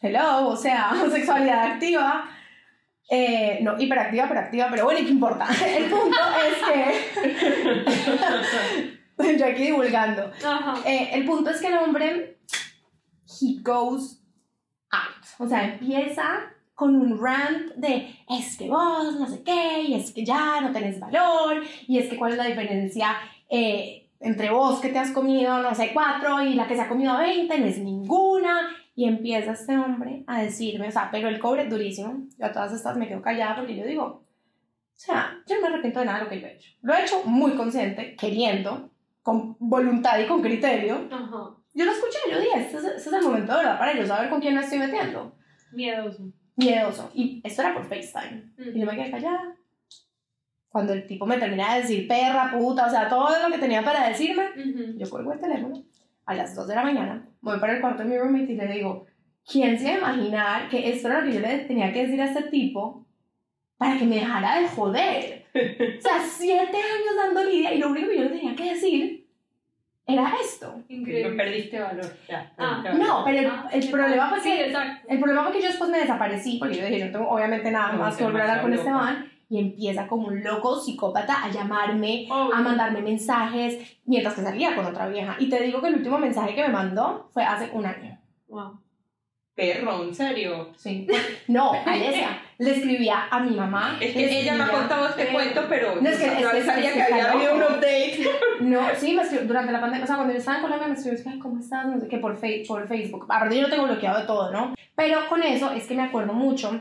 Hello, 0.01 0.49
o 0.49 0.55
sea, 0.55 0.93
sexualidad 1.11 1.73
activa. 1.73 2.29
Eh, 3.09 3.59
no, 3.61 3.79
hiperactiva, 3.79 4.25
hiperactiva, 4.25 4.67
pero 4.69 4.85
bueno, 4.85 4.99
¿y 4.99 5.05
qué 5.05 5.11
importa? 5.11 5.47
El 5.77 5.85
punto 5.89 6.17
es 6.45 6.55
que. 9.17 9.37
yo 9.37 9.45
aquí 9.45 9.63
divulgando. 9.63 10.31
Eh, 10.85 11.09
el 11.13 11.25
punto 11.25 11.49
es 11.49 11.61
que 11.61 11.67
el 11.67 11.77
hombre, 11.77 12.39
he 13.41 13.61
goes 13.61 14.21
out. 14.91 15.25
O 15.39 15.47
sea, 15.47 15.63
empieza 15.63 16.52
con 16.75 16.95
un 16.95 17.19
rant 17.21 17.73
de 17.75 18.15
es 18.29 18.57
que 18.57 18.69
vos 18.69 19.19
no 19.19 19.27
sé 19.27 19.43
qué, 19.43 19.81
y 19.81 19.93
es 19.93 20.11
que 20.11 20.25
ya 20.25 20.61
no 20.61 20.71
tenés 20.71 20.99
valor, 20.99 21.63
y 21.87 21.99
es 21.99 22.09
que 22.09 22.17
cuál 22.17 22.31
es 22.31 22.37
la 22.37 22.45
diferencia 22.45 23.15
eh, 23.49 24.03
entre 24.23 24.49
vos 24.49 24.79
que 24.79 24.89
te 24.89 24.97
has 24.97 25.11
comido, 25.11 25.61
no 25.61 25.75
sé, 25.75 25.91
cuatro, 25.93 26.41
y 26.41 26.53
la 26.55 26.67
que 26.67 26.75
se 26.75 26.81
ha 26.81 26.89
comido 26.89 27.17
20, 27.17 27.59
no 27.59 27.65
es 27.65 27.77
ninguna. 27.77 28.69
Y 28.95 29.05
empieza 29.05 29.51
este 29.51 29.77
hombre 29.77 30.23
a 30.27 30.41
decirme, 30.41 30.87
o 30.87 30.91
sea, 30.91 31.09
pero 31.11 31.27
el 31.27 31.39
cobre 31.39 31.67
durísimo. 31.67 32.27
Yo 32.37 32.45
a 32.45 32.51
todas 32.51 32.73
estas 32.73 32.95
me 32.95 33.07
quedo 33.07 33.21
callada 33.21 33.55
porque 33.55 33.75
yo 33.75 33.85
digo, 33.85 34.03
O 34.05 34.25
sea, 34.93 35.41
yo 35.47 35.55
no 35.55 35.61
me 35.61 35.67
arrepiento 35.67 35.99
de 35.99 36.05
nada 36.05 36.19
de 36.19 36.23
lo 36.23 36.29
que 36.29 36.39
yo 36.39 36.47
he 36.47 36.55
hecho. 36.55 36.69
Lo 36.81 36.93
he 36.93 37.01
hecho 37.01 37.23
muy 37.25 37.51
consciente, 37.53 38.15
queriendo, 38.15 38.91
con 39.23 39.57
voluntad 39.59 40.19
y 40.19 40.27
con 40.27 40.41
criterio. 40.41 41.07
Ajá. 41.11 41.55
Yo 41.73 41.85
lo 41.85 41.91
escuché, 41.91 42.19
yo 42.31 42.39
dije, 42.39 42.59
este 42.59 42.77
es, 42.77 42.83
este 42.83 43.09
es 43.09 43.13
el 43.13 43.23
momento 43.23 43.51
de 43.51 43.57
verdad 43.57 43.79
para 43.79 43.97
yo 43.97 44.05
saber 44.05 44.29
con 44.29 44.39
quién 44.39 44.53
me 44.53 44.61
estoy 44.61 44.77
metiendo. 44.77 45.35
Miedoso. 45.71 46.31
Miedoso. 46.55 47.11
Y 47.13 47.41
esto 47.43 47.61
era 47.61 47.73
por 47.73 47.85
FaceTime. 47.85 48.53
Y 48.57 48.79
yo 48.79 48.85
me 48.85 48.95
quedé 48.95 49.11
callada. 49.11 49.55
Cuando 50.69 50.93
el 50.93 51.05
tipo 51.05 51.25
me 51.25 51.37
termina 51.37 51.75
de 51.75 51.81
decir 51.81 52.07
perra, 52.07 52.51
puta, 52.51 52.87
o 52.87 52.89
sea, 52.89 53.07
todo 53.07 53.29
lo 53.39 53.53
que 53.53 53.59
tenía 53.59 53.83
para 53.83 54.07
decirme, 54.09 54.49
yo 54.97 55.09
cuelgo 55.09 55.33
el 55.33 55.39
teléfono 55.39 55.83
a 56.25 56.33
las 56.33 56.55
2 56.55 56.67
de 56.67 56.75
la 56.75 56.83
mañana, 56.83 57.27
voy 57.41 57.59
para 57.59 57.73
el 57.73 57.81
cuarto 57.81 58.01
de 58.03 58.09
mi 58.09 58.17
roommate 58.17 58.53
y 58.53 58.55
le 58.55 58.67
digo, 58.67 59.05
¿quién 59.45 59.77
se 59.77 59.85
iba 59.85 59.93
a 60.09 60.15
imaginar 60.15 60.69
que 60.69 60.89
esto 60.89 61.09
era 61.09 61.19
lo 61.19 61.27
que 61.27 61.33
yo 61.33 61.41
le 61.41 61.59
tenía 61.59 61.91
que 61.93 62.03
decir 62.03 62.21
a 62.21 62.25
este 62.25 62.43
tipo 62.43 63.05
para 63.77 63.99
que 63.99 64.05
me 64.05 64.15
dejara 64.15 64.59
de 64.59 64.67
joder? 64.67 65.45
O 65.53 66.01
sea, 66.01 66.19
siete 66.27 66.77
años 66.77 67.15
dando 67.17 67.43
lidia 67.43 67.73
y 67.73 67.77
lo 67.77 67.89
único 67.89 68.09
que 68.09 68.17
yo 68.17 68.23
le 68.23 68.29
tenía 68.29 68.55
que 68.55 68.73
decir 68.73 69.22
era 70.05 70.33
esto. 70.43 70.75
No 70.89 71.37
perdiste 71.37 71.79
valor. 71.79 72.05
Ya, 72.27 72.51
Ah. 72.57 72.83
No, 72.97 73.23
pero 73.25 73.39
el, 73.39 73.45
Ah, 73.47 73.69
el 73.71 73.89
problema 73.89 74.29
fue 74.29 74.39
Sí, 74.41 74.49
que 74.51 74.65
exacto. 74.67 75.07
el 75.09 75.19
problema 75.19 75.43
fue 75.43 75.53
que 75.53 75.61
yo 75.61 75.67
después 75.67 75.89
me 75.89 75.99
desaparecí 75.99 76.57
porque 76.59 76.75
yo 76.77 76.85
dije, 76.85 76.99
yo 76.99 77.05
no 77.07 77.11
tengo 77.11 77.29
obviamente 77.29 77.71
nada 77.71 77.93
No, 77.93 77.99
más 77.99 78.15
que 78.17 78.23
volver 78.23 78.41
a 78.41 78.43
hablar 78.45 78.61
con 78.61 78.73
este 78.73 78.89
loco. 78.89 79.03
man 79.03 79.29
y 79.49 79.59
empieza 79.59 80.07
como 80.07 80.27
un 80.29 80.43
loco 80.43 80.79
psicópata 80.79 81.43
a 81.43 81.49
llamarme, 81.51 82.27
Obvio. 82.29 82.55
a 82.55 82.61
mandarme 82.61 83.01
mensajes 83.01 83.99
mientras 84.05 84.33
que 84.33 84.41
salía 84.41 84.75
con 84.75 84.85
otra 84.85 85.07
vieja. 85.07 85.35
Y 85.39 85.47
te 85.49 85.61
digo 85.61 85.79
que 85.81 85.89
el 85.89 85.95
último 85.95 86.17
mensaje 86.17 86.55
que 86.55 86.63
me 86.63 86.69
mandó 86.73 87.29
fue 87.33 87.43
hace 87.43 87.69
un 87.71 87.85
año. 87.85 88.17
Wow. 88.47 88.79
Perro, 89.55 90.03
en 90.03 90.15
serio. 90.15 90.71
Sí. 90.77 91.05
No, 91.47 91.73
Alesia, 91.85 92.41
le 92.57 92.71
escribía 92.71 93.27
a 93.29 93.39
mi 93.39 93.55
mamá. 93.55 93.97
Es 94.01 94.13
que 94.13 94.39
ella 94.41 94.55
me 94.55 94.63
ha 94.63 94.67
contado 94.69 95.09
este 95.09 95.27
cuento, 95.27 95.65
pero 95.69 96.01
No, 96.01 96.09
es 96.09 96.17
que- 96.19 96.41
yo 96.41 96.49
es 96.51 96.65
sabía 96.65 96.89
es 96.89 96.95
que 96.95 97.01
había 97.03 97.31
habido 97.31 97.55
un 97.55 97.61
update. 97.61 98.19
No, 98.61 98.81
sí, 98.97 99.13
me 99.13 99.21
escribió 99.23 99.47
durante 99.47 99.71
la 99.71 99.81
pandemia, 99.81 100.05
o 100.05 100.07
sea, 100.07 100.15
cuando 100.15 100.33
yo 100.33 100.39
estaba 100.39 100.57
en 100.57 100.63
Colombia 100.63 100.87
me 100.87 100.93
escribió, 100.93 101.17
es 101.17 101.23
que, 101.23 101.29
"Ay, 101.29 101.39
¿cómo 101.39 101.59
estás? 101.59 101.85
No 101.85 101.99
sé 101.99 102.07
qué, 102.07 102.17
por, 102.17 102.39
por 102.67 102.87
Facebook. 102.87 103.25
Aparte 103.29 103.55
yo 103.55 103.63
lo 103.63 103.69
tengo 103.69 103.83
bloqueado 103.85 104.19
de 104.21 104.25
todo, 104.27 104.51
¿no? 104.51 104.73
Pero 104.95 105.27
con 105.27 105.43
eso 105.43 105.71
es 105.71 105.85
que 105.85 105.95
me 105.95 106.03
acuerdo 106.03 106.33
mucho 106.33 106.79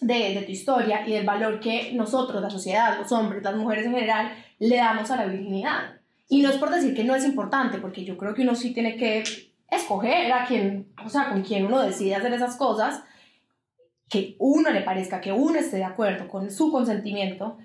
de, 0.00 0.34
de 0.34 0.42
tu 0.42 0.52
historia 0.52 1.06
y 1.06 1.12
del 1.12 1.24
valor 1.26 1.58
que 1.60 1.92
nosotros, 1.94 2.40
la 2.42 2.50
sociedad, 2.50 2.98
los 2.98 3.10
hombres, 3.12 3.42
las 3.42 3.56
mujeres 3.56 3.86
en 3.86 3.94
general, 3.94 4.32
le 4.58 4.76
damos 4.76 5.10
a 5.10 5.16
la 5.16 5.24
virginidad. 5.26 5.96
Y 6.28 6.42
no 6.42 6.50
es 6.50 6.56
por 6.56 6.70
decir 6.70 6.94
que 6.94 7.04
no 7.04 7.14
es 7.14 7.24
importante, 7.24 7.78
porque 7.78 8.04
yo 8.04 8.16
creo 8.16 8.34
que 8.34 8.42
uno 8.42 8.54
sí 8.54 8.72
tiene 8.74 8.96
que 8.96 9.22
escoger 9.70 10.32
a 10.32 10.46
quien, 10.46 10.92
o 11.04 11.08
sea, 11.08 11.30
con 11.30 11.42
quien 11.42 11.66
uno 11.66 11.80
decide 11.80 12.14
hacer 12.14 12.32
esas 12.32 12.56
cosas, 12.56 13.02
que 14.08 14.36
uno 14.38 14.70
le 14.70 14.82
parezca, 14.82 15.20
que 15.20 15.32
uno 15.32 15.58
esté 15.58 15.78
de 15.78 15.84
acuerdo 15.84 16.28
con 16.28 16.50
su 16.50 16.70
consentimiento, 16.70 17.58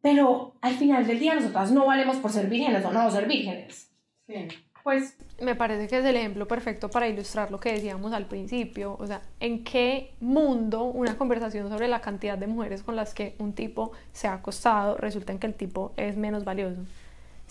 pero 0.00 0.54
al 0.60 0.74
final 0.74 1.06
del 1.06 1.20
día 1.20 1.34
nosotras 1.34 1.70
no 1.70 1.86
valemos 1.86 2.16
por 2.16 2.32
ser 2.32 2.48
vírgenes 2.48 2.84
o 2.84 2.92
no 2.92 3.10
ser 3.10 3.26
vírgenes. 3.26 3.90
Sí. 4.26 4.48
Pues 4.82 5.16
me 5.40 5.54
parece 5.54 5.86
que 5.86 5.98
es 5.98 6.04
el 6.04 6.16
ejemplo 6.16 6.48
perfecto 6.48 6.90
para 6.90 7.06
ilustrar 7.06 7.52
lo 7.52 7.60
que 7.60 7.72
decíamos 7.72 8.12
al 8.12 8.26
principio. 8.26 8.96
O 8.98 9.06
sea, 9.06 9.22
¿en 9.38 9.62
qué 9.62 10.14
mundo 10.18 10.84
una 10.84 11.16
conversación 11.16 11.68
sobre 11.68 11.86
la 11.86 12.00
cantidad 12.00 12.36
de 12.36 12.48
mujeres 12.48 12.82
con 12.82 12.96
las 12.96 13.14
que 13.14 13.36
un 13.38 13.52
tipo 13.52 13.92
se 14.12 14.26
ha 14.26 14.34
acostado 14.34 14.96
resulta 14.96 15.32
en 15.32 15.38
que 15.38 15.46
el 15.46 15.54
tipo 15.54 15.92
es 15.96 16.16
menos 16.16 16.44
valioso? 16.44 16.80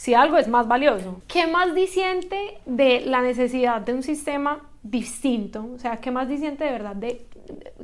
Si 0.02 0.16
algo 0.16 0.38
es 0.40 0.48
más 0.48 0.68
valioso. 0.68 1.22
¿Qué 1.28 1.46
más 1.46 1.76
diciente 1.76 2.58
de 2.66 3.02
la 3.02 3.22
necesidad 3.22 3.82
de 3.82 3.94
un 3.94 4.02
sistema 4.02 4.68
distinto? 4.82 5.68
O 5.76 5.78
sea, 5.78 5.98
¿qué 5.98 6.10
más 6.10 6.28
diciente 6.28 6.64
de 6.64 6.72
verdad 6.72 6.96
de 6.96 7.28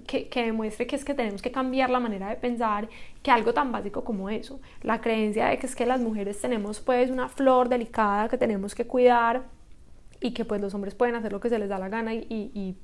que, 0.07 0.27
que 0.27 0.45
demuestre 0.45 0.87
que 0.87 0.95
es 0.95 1.05
que 1.05 1.13
tenemos 1.13 1.43
que 1.43 1.51
cambiar 1.51 1.91
la 1.91 1.99
manera 1.99 2.29
de 2.29 2.35
pensar 2.37 2.89
que 3.21 3.29
algo 3.29 3.53
tan 3.53 3.71
básico 3.71 4.03
como 4.03 4.31
eso? 4.31 4.59
La 4.81 4.99
creencia 4.99 5.45
de 5.49 5.59
que 5.59 5.67
es 5.67 5.75
que 5.75 5.85
las 5.85 5.99
mujeres 6.01 6.41
tenemos 6.41 6.79
pues 6.79 7.11
una 7.11 7.29
flor 7.29 7.69
delicada 7.69 8.27
que 8.29 8.37
tenemos 8.39 8.73
que 8.73 8.87
cuidar 8.87 9.43
y 10.19 10.31
que 10.33 10.43
pues 10.43 10.59
los 10.59 10.73
hombres 10.73 10.95
pueden 10.95 11.13
hacer 11.13 11.31
lo 11.31 11.39
que 11.39 11.49
se 11.49 11.59
les 11.59 11.69
da 11.69 11.77
la 11.77 11.89
gana 11.89 12.15
y, 12.15 12.25
y- 12.29 12.51
y 12.59 12.75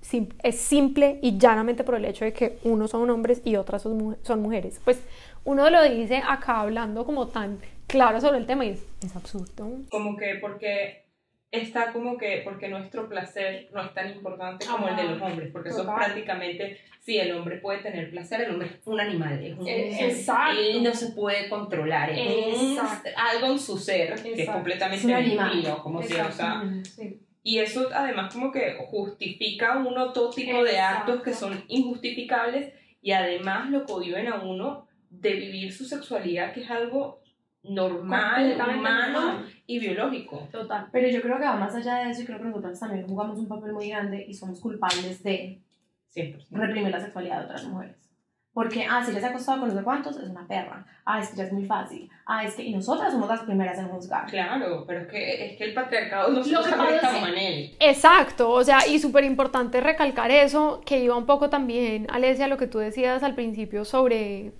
sim- 0.00 0.30
es 0.42 0.58
simple 0.58 1.20
y 1.22 1.38
llanamente 1.38 1.84
por 1.84 1.94
el 1.94 2.04
hecho 2.06 2.24
de 2.24 2.32
que 2.32 2.58
unos 2.64 2.90
son 2.90 3.08
hombres 3.08 3.40
y 3.44 3.54
otras 3.54 3.82
son, 3.82 3.98
mu- 3.98 4.16
son 4.22 4.42
mujeres. 4.42 4.80
Pues 4.84 5.00
uno 5.44 5.70
lo 5.70 5.80
dice 5.84 6.22
acá 6.28 6.58
hablando 6.58 7.04
como 7.06 7.28
tan 7.28 7.58
claro 7.86 8.20
sobre 8.20 8.38
el 8.38 8.46
tema 8.46 8.64
y 8.64 8.70
es, 8.70 8.86
es 9.02 9.14
absurdo. 9.16 9.78
Como 9.90 10.16
que 10.16 10.36
porque 10.40 11.04
está 11.50 11.92
como 11.92 12.18
que 12.18 12.40
porque 12.44 12.68
nuestro 12.68 13.08
placer 13.08 13.68
no 13.72 13.82
es 13.84 13.94
tan 13.94 14.10
importante 14.10 14.66
como 14.66 14.88
el 14.88 14.96
de 14.96 15.04
los 15.04 15.22
hombres, 15.22 15.50
porque 15.52 15.68
eso 15.68 15.84
prácticamente, 15.84 16.78
sí, 17.00 17.16
el 17.18 17.32
hombre 17.32 17.58
puede 17.58 17.78
tener 17.78 18.10
placer, 18.10 18.40
el 18.42 18.50
hombre 18.52 18.68
es 18.68 18.86
un 18.86 18.98
animal, 19.00 19.44
es 19.44 19.56
un, 19.56 19.68
Eh, 19.68 20.04
exacto. 20.08 20.58
él 20.60 20.82
no 20.82 20.92
se 20.92 21.10
puede 21.12 21.48
controlar, 21.48 22.10
es 22.10 22.56
un- 22.60 22.78
algo 23.16 23.46
en 23.52 23.58
su 23.60 23.78
ser 23.78 24.14
que 24.20 24.32
es 24.32 24.38
Exacto. 24.40 24.52
completamente 24.58 25.06
Es 25.06 25.14
animal. 25.14 25.52
divino, 25.52 25.78
como 25.82 26.02
si, 26.02 26.14
o 26.14 26.32
sea, 26.32 26.62
Sí. 26.82 27.20
Y 27.46 27.58
eso 27.58 27.90
además 27.94 28.32
como 28.32 28.50
que 28.50 28.74
justifica 28.86 29.74
a 29.74 29.78
uno 29.78 30.14
todo 30.14 30.30
tipo 30.30 30.64
de 30.64 30.70
Exacto. 30.72 31.12
actos 31.12 31.22
que 31.22 31.34
son 31.34 31.62
injustificables 31.68 32.72
y 33.02 33.12
además 33.12 33.68
lo 33.70 33.84
cohiben 33.84 34.28
a 34.28 34.36
uno 34.42 34.88
de 35.10 35.34
vivir 35.34 35.70
su 35.72 35.84
sexualidad, 35.84 36.54
que 36.54 36.62
es 36.62 36.70
algo 36.70 37.20
normal, 37.64 38.56
humano 38.78 39.42
y 39.66 39.78
biológico. 39.78 40.48
Total. 40.52 40.86
Pero 40.92 41.08
yo 41.08 41.20
creo 41.22 41.38
que 41.38 41.44
va 41.44 41.56
más 41.56 41.74
allá 41.74 41.96
de 41.96 42.10
eso 42.10 42.22
y 42.22 42.26
creo 42.26 42.38
que 42.38 42.44
nosotras 42.44 42.78
también 42.80 43.06
jugamos 43.06 43.38
un 43.38 43.48
papel 43.48 43.72
muy 43.72 43.88
grande 43.88 44.24
y 44.28 44.34
somos 44.34 44.60
culpables 44.60 45.22
de 45.22 45.60
100%. 46.14 46.46
reprimir 46.50 46.90
la 46.90 47.00
sexualidad 47.00 47.40
de 47.40 47.44
otras 47.46 47.64
mujeres. 47.64 47.96
Porque, 48.52 48.86
ah, 48.88 49.02
si 49.04 49.12
ya 49.12 49.18
se 49.18 49.26
ha 49.26 49.30
acostado 49.30 49.58
con 49.58 49.68
no 49.70 49.74
sé 49.76 49.82
cuántos, 49.82 50.16
es 50.16 50.28
una 50.30 50.46
perra. 50.46 50.86
Ah, 51.04 51.18
es 51.18 51.30
que 51.30 51.36
ya 51.38 51.42
es 51.42 51.52
muy 51.52 51.64
fácil. 51.64 52.08
Ah, 52.24 52.44
es 52.44 52.54
que... 52.54 52.62
Y 52.62 52.72
nosotras 52.72 53.10
somos 53.12 53.28
las 53.28 53.40
primeras 53.40 53.76
en 53.80 53.88
juzgar. 53.88 54.26
Claro, 54.30 54.84
pero 54.86 55.00
es 55.00 55.08
que, 55.08 55.46
es 55.46 55.58
que 55.58 55.64
el 55.64 55.74
patriarcado 55.74 56.30
no 56.30 56.44
se 56.44 56.52
Lo 56.52 56.62
que 56.62 56.68
usa 56.68 56.76
pasa 56.78 56.94
es 56.94 57.00
como 57.02 57.14
que- 57.14 57.20
Manel. 57.32 57.76
Exacto, 57.80 58.50
o 58.50 58.62
sea, 58.62 58.86
y 58.86 59.00
súper 59.00 59.24
importante 59.24 59.80
recalcar 59.80 60.30
eso, 60.30 60.80
que 60.86 61.00
iba 61.02 61.16
un 61.16 61.26
poco 61.26 61.50
también, 61.50 62.06
Alesia, 62.12 62.46
lo 62.46 62.56
que 62.56 62.68
tú 62.68 62.78
decías 62.78 63.24
al 63.24 63.34
principio 63.34 63.84
sobre 63.84 64.52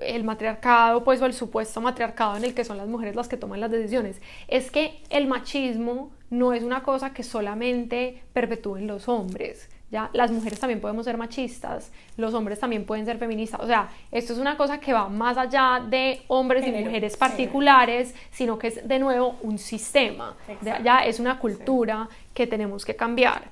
el 0.00 0.24
matriarcado, 0.24 1.04
pues, 1.04 1.20
o 1.22 1.26
el 1.26 1.32
supuesto 1.32 1.80
matriarcado 1.80 2.36
en 2.36 2.44
el 2.44 2.54
que 2.54 2.64
son 2.64 2.76
las 2.76 2.88
mujeres 2.88 3.16
las 3.16 3.28
que 3.28 3.36
toman 3.36 3.60
las 3.60 3.70
decisiones. 3.70 4.20
Es 4.48 4.70
que 4.70 5.00
el 5.10 5.26
machismo 5.26 6.10
no 6.30 6.52
es 6.52 6.62
una 6.62 6.82
cosa 6.82 7.12
que 7.12 7.22
solamente 7.22 8.22
perpetúen 8.32 8.86
los 8.86 9.08
hombres. 9.08 9.68
¿Ya? 9.90 10.08
Las 10.12 10.30
mujeres 10.30 10.60
también 10.60 10.80
podemos 10.80 11.04
ser 11.04 11.16
machistas, 11.16 11.90
los 12.16 12.32
hombres 12.32 12.60
también 12.60 12.84
pueden 12.84 13.04
ser 13.06 13.18
feministas, 13.18 13.60
o 13.60 13.66
sea, 13.66 13.88
esto 14.12 14.32
es 14.32 14.38
una 14.38 14.56
cosa 14.56 14.78
que 14.78 14.92
va 14.92 15.08
más 15.08 15.36
allá 15.36 15.84
de 15.84 16.22
hombres 16.28 16.64
y 16.64 16.70
mujeres 16.70 17.14
sí. 17.14 17.18
particulares, 17.18 18.14
sino 18.30 18.56
que 18.56 18.68
es 18.68 18.86
de 18.86 19.00
nuevo 19.00 19.34
un 19.42 19.58
sistema, 19.58 20.36
Exacto. 20.46 20.84
ya 20.84 21.00
es 21.00 21.18
una 21.18 21.40
cultura 21.40 22.08
que 22.32 22.46
tenemos 22.46 22.84
que 22.84 22.94
cambiar. 22.94 23.50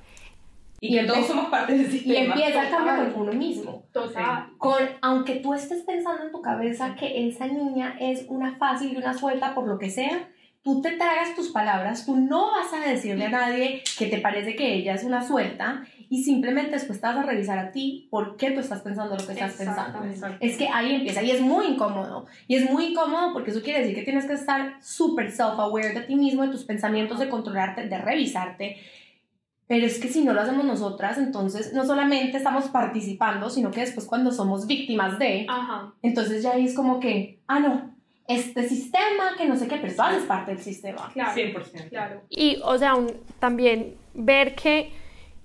Y, 0.81 0.95
Y 0.95 0.99
que 0.99 1.05
todos 1.05 1.27
somos 1.27 1.45
parte 1.47 1.73
del 1.73 1.87
Y 1.87 1.91
sistema. 1.91 2.33
empieza 2.33 2.63
el 2.63 2.69
cambio 2.69 3.13
con 3.13 3.21
uno 3.23 3.33
mismo. 3.33 3.83
Total. 3.91 4.47
Con, 4.57 4.77
aunque 5.01 5.35
tú 5.35 5.53
estés 5.53 5.83
pensando 5.83 6.23
en 6.23 6.31
tu 6.31 6.41
cabeza 6.41 6.95
que 6.95 7.27
esa 7.27 7.47
niña 7.47 7.95
es 7.99 8.25
una 8.27 8.55
fácil 8.57 8.93
y 8.93 8.97
una 8.97 9.13
suelta 9.13 9.53
por 9.53 9.67
lo 9.67 9.77
que 9.77 9.89
sea, 9.89 10.29
tú 10.61 10.81
te 10.81 10.91
tragas 10.91 11.35
tus 11.35 11.49
palabras, 11.49 12.05
tú 12.05 12.17
no 12.17 12.51
vas 12.51 12.73
a 12.73 12.87
decirle 12.87 13.25
a 13.25 13.29
nadie 13.29 13.81
que 13.97 14.07
te 14.07 14.17
parece 14.19 14.55
que 14.55 14.73
ella 14.75 14.93
es 14.93 15.03
una 15.03 15.25
suelta 15.25 15.83
y 16.09 16.23
simplemente 16.23 16.71
después 16.71 16.99
te 16.99 17.07
vas 17.07 17.17
a 17.17 17.23
revisar 17.23 17.57
a 17.59 17.71
ti 17.71 18.07
por 18.11 18.35
qué 18.35 18.51
tú 18.51 18.59
estás 18.59 18.81
pensando 18.81 19.15
lo 19.15 19.25
que 19.25 19.33
estás 19.33 19.53
pensando. 19.53 20.03
Exactamente. 20.03 20.45
Es 20.45 20.57
que 20.57 20.67
ahí 20.67 20.95
empieza 20.95 21.21
y 21.21 21.31
es 21.31 21.39
muy 21.39 21.67
incómodo. 21.67 22.25
Y 22.47 22.55
es 22.55 22.69
muy 22.69 22.87
incómodo 22.87 23.31
porque 23.31 23.51
eso 23.51 23.61
quiere 23.61 23.81
decir 23.81 23.95
que 23.95 24.01
tienes 24.03 24.25
que 24.25 24.33
estar 24.33 24.73
súper 24.81 25.31
self-aware 25.31 25.93
de 25.93 26.01
ti 26.01 26.15
mismo, 26.15 26.43
de 26.43 26.49
tus 26.51 26.65
pensamientos, 26.65 27.19
de 27.19 27.29
controlarte, 27.29 27.87
de 27.87 27.97
revisarte. 27.97 28.77
Pero 29.69 29.85
es 29.85 29.99
que 29.99 30.07
si 30.07 30.23
no 30.25 30.33
lo 30.33 30.41
hacemos 30.41 30.65
nosotras, 30.65 31.19
entonces 31.19 31.73
no 31.73 31.85
solamente 31.85 32.35
estamos 32.35 32.65
participando, 32.69 33.51
sino 33.51 33.69
que 33.69 33.81
después 33.81 34.07
cuando 34.07 34.31
somos 34.31 34.65
víctimas 34.65 35.19
de, 35.19 35.45
Ajá. 35.47 35.93
entonces 36.01 36.41
ya 36.41 36.53
ahí 36.53 36.65
es 36.65 36.73
como 36.73 36.99
que, 36.99 37.39
ah, 37.47 37.59
no, 37.59 37.95
este 38.27 38.67
sistema 38.67 39.35
que 39.37 39.45
no 39.47 39.55
sé 39.55 39.67
qué, 39.67 39.77
pero 39.77 39.93
tú 39.95 40.01
haces 40.01 40.23
parte 40.23 40.51
del 40.55 40.59
sistema. 40.63 41.09
Claro. 41.13 41.33
100%. 41.35 41.89
Claro. 41.89 42.21
Y, 42.29 42.57
o 42.63 42.77
sea, 42.79 42.95
un- 42.95 43.13
también 43.39 43.95
ver 44.15 44.55
que 44.55 44.91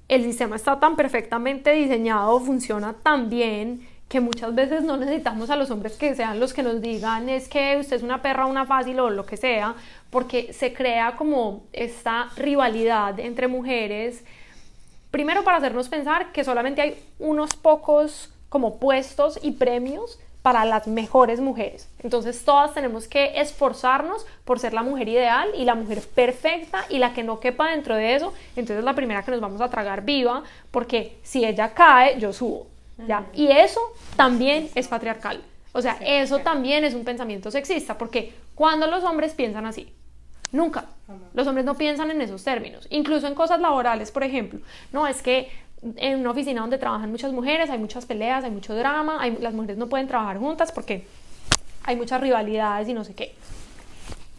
el 0.09 0.23
sistema 0.25 0.57
está 0.57 0.81
tan 0.81 0.97
perfectamente 0.97 1.73
diseñado, 1.73 2.41
funciona 2.41 2.95
tan 2.95 3.29
bien, 3.29 3.87
que 4.09 4.21
muchas 4.21 4.55
veces 4.55 4.83
no 4.83 4.97
necesitamos 4.97 5.51
a 5.51 5.57
los 5.57 5.71
hombres 5.71 5.97
que 5.97 6.15
sean 6.15 6.39
los 6.39 6.53
que 6.53 6.63
nos 6.63 6.81
digan 6.81 7.29
es 7.29 7.49
que 7.49 7.79
usted 7.81 7.97
es 7.97 8.03
una 8.03 8.23
perra, 8.23 8.47
una 8.47 8.67
fácil 8.67 9.01
o 9.01 9.11
lo 9.11 9.27
que 9.27 9.37
sea, 9.37 9.75
porque 10.11 10.53
se 10.53 10.73
crea 10.73 11.17
como 11.17 11.65
esta 11.73 12.29
rivalidad 12.37 13.19
entre 13.19 13.49
mujeres, 13.49 14.25
primero 15.11 15.43
para 15.45 15.59
hacernos 15.59 15.89
pensar 15.89 16.33
que 16.33 16.45
solamente 16.45 16.83
hay 16.83 17.03
unos 17.19 17.55
pocos 17.57 18.33
como 18.49 18.79
puestos 18.79 19.39
y 19.43 19.53
premios 19.53 20.19
para 20.43 20.67
las 20.67 20.87
mejores 20.87 21.41
mujeres. 21.41 21.89
Entonces 22.01 22.45
todas 22.45 22.75
tenemos 22.75 23.09
que 23.09 23.41
esforzarnos 23.41 24.27
por 24.45 24.61
ser 24.61 24.75
la 24.75 24.83
mujer 24.83 25.09
ideal 25.09 25.49
y 25.57 25.65
la 25.65 25.75
mujer 25.75 26.03
perfecta 26.15 26.85
y 26.91 26.99
la 26.99 27.15
que 27.15 27.23
no 27.23 27.41
quepa 27.41 27.71
dentro 27.71 27.97
de 27.97 28.15
eso. 28.15 28.35
Entonces 28.51 28.79
es 28.79 28.85
la 28.85 28.95
primera 28.95 29.25
que 29.25 29.31
nos 29.31 29.41
vamos 29.41 29.63
a 29.63 29.71
tragar 29.71 30.05
viva 30.05 30.43
porque 30.71 31.17
si 31.23 31.47
ella 31.47 31.73
cae, 31.73 32.21
yo 32.21 32.33
subo. 32.35 32.74
¿Ya? 32.99 33.27
Y 33.35 33.49
eso 33.49 33.81
también 34.17 34.69
es 34.75 34.89
patriarcal. 34.89 35.43
O 35.73 35.83
sea, 35.83 35.99
eso 36.01 36.39
también 36.39 36.85
es 36.85 36.95
un 36.95 37.05
pensamiento 37.05 37.51
sexista, 37.51 37.99
porque 37.99 38.33
cuando 38.55 38.87
los 38.87 39.03
hombres 39.03 39.35
piensan 39.35 39.67
así, 39.67 39.93
nunca. 40.53 40.87
Los 41.35 41.47
hombres 41.47 41.67
no 41.67 41.75
piensan 41.75 42.11
en 42.11 42.23
esos 42.23 42.45
términos, 42.45 42.87
incluso 42.91 43.27
en 43.27 43.35
cosas 43.35 43.61
laborales, 43.61 44.11
por 44.11 44.23
ejemplo. 44.23 44.61
No, 44.93 45.07
es 45.07 45.21
que 45.21 45.51
en 45.97 46.21
una 46.21 46.31
oficina 46.31 46.63
donde 46.63 46.79
trabajan 46.79 47.11
muchas 47.11 47.33
mujeres 47.33 47.69
hay 47.71 47.79
muchas 47.79 48.07
peleas, 48.07 48.45
hay 48.45 48.51
mucho 48.51 48.75
drama, 48.75 49.19
hay, 49.21 49.37
las 49.39 49.53
mujeres 49.53 49.77
no 49.77 49.89
pueden 49.89 50.07
trabajar 50.07 50.39
juntas 50.39 50.73
porque 50.73 51.07
hay 51.83 51.97
muchas 51.97 52.21
rivalidades 52.21 52.89
y 52.89 52.95
no 52.95 53.05
sé 53.05 53.15
qué. 53.15 53.35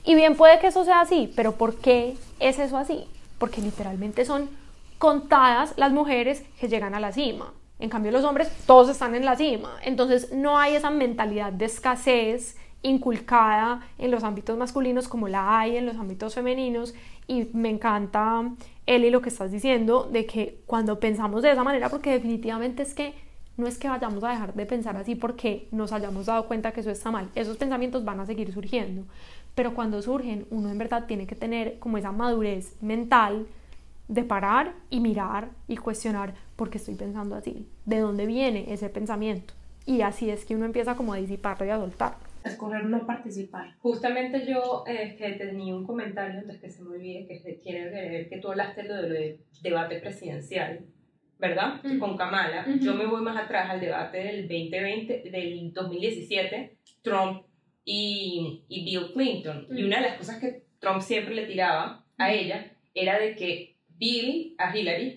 Y 0.06 0.16
bien 0.16 0.36
puede 0.36 0.60
que 0.60 0.68
eso 0.68 0.86
sea 0.86 1.02
así, 1.02 1.32
pero 1.36 1.54
¿por 1.54 1.76
qué 1.78 2.16
es 2.40 2.60
eso 2.60 2.78
así? 2.78 3.06
Porque 3.38 3.62
literalmente 3.62 4.24
son 4.26 4.50
contadas 4.98 5.74
las 5.78 5.92
mujeres 5.92 6.44
que 6.60 6.68
llegan 6.68 6.96
a 6.96 7.00
la 7.00 7.12
cima. 7.12 7.52
En 7.80 7.90
cambio, 7.90 8.12
los 8.12 8.24
hombres 8.24 8.50
todos 8.66 8.90
están 8.90 9.16
en 9.16 9.26
la 9.26 9.36
cima. 9.36 9.78
Entonces, 9.84 10.32
no 10.34 10.58
hay 10.58 10.76
esa 10.76 10.90
mentalidad 10.90 11.52
de 11.52 11.66
escasez 11.66 12.58
inculcada 12.82 13.82
en 13.98 14.12
los 14.12 14.24
ámbitos 14.24 14.58
masculinos 14.58 15.08
como 15.08 15.28
la 15.28 15.60
hay 15.60 15.76
en 15.78 15.86
los 15.86 15.98
ámbitos 15.98 16.36
femeninos. 16.36 16.94
Y 17.28 17.50
me 17.54 17.70
encanta, 17.70 18.50
Eli, 18.86 19.10
lo 19.10 19.22
que 19.22 19.30
estás 19.30 19.52
diciendo, 19.52 20.08
de 20.12 20.26
que 20.26 20.62
cuando 20.66 21.00
pensamos 21.00 21.42
de 21.42 21.52
esa 21.52 21.64
manera, 21.64 21.90
porque 21.90 22.12
definitivamente 22.12 22.84
es 22.84 22.94
que 22.94 23.14
no 23.58 23.68
es 23.68 23.78
que 23.78 23.88
vayamos 23.88 24.24
a 24.24 24.30
dejar 24.30 24.54
de 24.54 24.66
pensar 24.66 24.98
así 24.98 25.16
porque 25.16 25.68
nos 25.72 25.94
hayamos 25.94 26.26
dado 26.26 26.46
cuenta 26.48 26.72
que 26.72 26.82
eso 26.82 26.92
está 26.92 27.10
mal. 27.10 27.30
Esos 27.36 27.58
pensamientos 27.58 28.04
van 28.04 28.20
a 28.20 28.26
seguir 28.26 28.52
surgiendo. 28.54 29.06
Pero 29.56 29.74
cuando 29.74 30.02
surgen, 30.02 30.46
uno 30.50 30.70
en 30.70 30.78
verdad 30.78 31.06
tiene 31.08 31.26
que 31.26 31.36
tener 31.36 31.80
como 31.80 31.98
esa 31.98 32.12
madurez 32.12 32.76
mental 32.82 33.48
de 34.08 34.24
parar 34.24 34.74
y 34.90 35.00
mirar 35.00 35.52
y 35.68 35.78
cuestionar 35.78 36.34
por 36.56 36.70
qué 36.70 36.78
estoy 36.78 36.96
pensando 36.96 37.36
así, 37.36 37.68
de 37.86 38.00
dónde 38.00 38.26
viene 38.26 38.72
ese 38.74 38.90
pensamiento. 38.90 39.54
Y 39.86 40.02
así 40.02 40.30
es 40.30 40.46
que 40.46 40.56
uno 40.56 40.66
empieza 40.66 40.96
como 40.96 41.14
a 41.14 41.18
disiparlo 41.18 41.66
y 41.66 41.70
a 41.70 41.78
soltarlo. 41.78 42.18
Escoger 42.44 42.86
no 42.86 43.06
participar. 43.06 43.76
Justamente 43.80 44.46
yo 44.46 44.84
eh, 44.88 45.16
que 45.18 45.34
tenía 45.34 45.76
un 45.76 45.86
comentario 45.86 46.40
antes 46.40 46.60
que 46.60 46.70
se 46.70 46.84
me 46.84 46.92
olvide, 46.92 47.28
que 47.28 47.54
tiene 47.64 47.90
que 47.90 48.10
ver 48.10 48.30
que 48.30 48.38
tú 48.38 48.50
hablaste 48.50 48.84
de 48.84 48.90
lo 48.90 49.02
del 49.02 49.40
debate 49.62 50.00
presidencial, 50.00 50.86
¿verdad? 51.40 51.82
Con 52.00 52.18
Kamala. 52.18 52.66
Yo 52.80 52.94
me 52.94 53.06
voy 53.08 53.22
más 53.22 53.38
atrás 53.38 53.70
al 53.70 53.80
debate 53.80 54.18
del 54.20 54.48
2020, 54.48 55.30
del 55.32 55.74
2017, 55.74 56.78
Trump 57.02 57.44
y, 57.84 58.64
y 58.68 58.86
Bill 58.86 59.12
Clinton. 59.14 59.68
Y 59.72 59.84
una 59.84 59.98
de 59.98 60.10
las 60.10 60.18
cosas 60.18 60.40
que 60.40 60.66
Trump 60.80 61.02
siempre 61.02 61.34
le 61.34 61.46
tiraba 61.46 62.06
a 62.18 62.32
ella 62.32 62.72
era 62.94 63.20
de 63.20 63.36
que 63.36 63.75
Bill, 63.98 64.56
a 64.58 64.76
Hillary, 64.76 65.16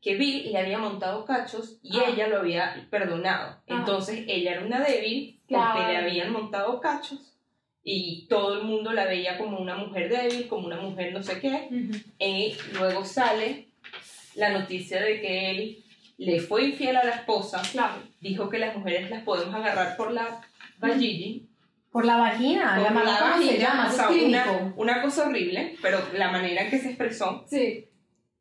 que 0.00 0.14
Bill 0.14 0.52
le 0.52 0.58
había 0.58 0.78
montado 0.78 1.24
cachos 1.24 1.78
y 1.82 1.98
ah. 1.98 2.04
ella 2.08 2.28
lo 2.28 2.38
había 2.38 2.86
perdonado. 2.90 3.56
Ah. 3.58 3.62
Entonces 3.66 4.24
ella 4.28 4.52
era 4.52 4.64
una 4.64 4.80
débil 4.80 5.40
porque 5.48 5.86
le 5.88 5.96
habían 5.96 6.32
montado 6.32 6.80
cachos 6.80 7.34
y 7.82 8.26
todo 8.28 8.58
el 8.58 8.64
mundo 8.64 8.92
la 8.92 9.06
veía 9.06 9.38
como 9.38 9.58
una 9.58 9.76
mujer 9.76 10.08
débil, 10.08 10.48
como 10.48 10.66
una 10.66 10.80
mujer 10.80 11.12
no 11.12 11.22
sé 11.22 11.40
qué. 11.40 11.68
Y 12.18 12.56
luego 12.74 13.04
sale 13.04 13.68
la 14.34 14.50
noticia 14.50 15.02
de 15.02 15.20
que 15.20 15.50
él 15.50 15.84
le 16.18 16.40
fue 16.40 16.64
infiel 16.64 16.96
a 16.96 17.04
la 17.04 17.12
esposa, 17.12 17.62
dijo 18.20 18.48
que 18.48 18.58
las 18.58 18.76
mujeres 18.76 19.10
las 19.10 19.22
podemos 19.22 19.54
agarrar 19.54 19.96
por 19.96 20.12
la 20.12 20.40
vagina. 20.78 21.46
Por 21.90 22.04
la 22.04 22.18
vagina, 22.18 22.78
la, 22.78 22.90
vagina, 22.92 23.90
una, 24.24 24.74
una, 24.76 25.02
cosa 25.02 25.26
horrible, 25.26 25.74
pero 25.82 25.98
la 26.14 26.30
manera 26.30 26.62
en 26.62 26.70
que 26.70 26.78
se 26.78 26.90
expresó. 26.90 27.44
Sí. 27.48 27.89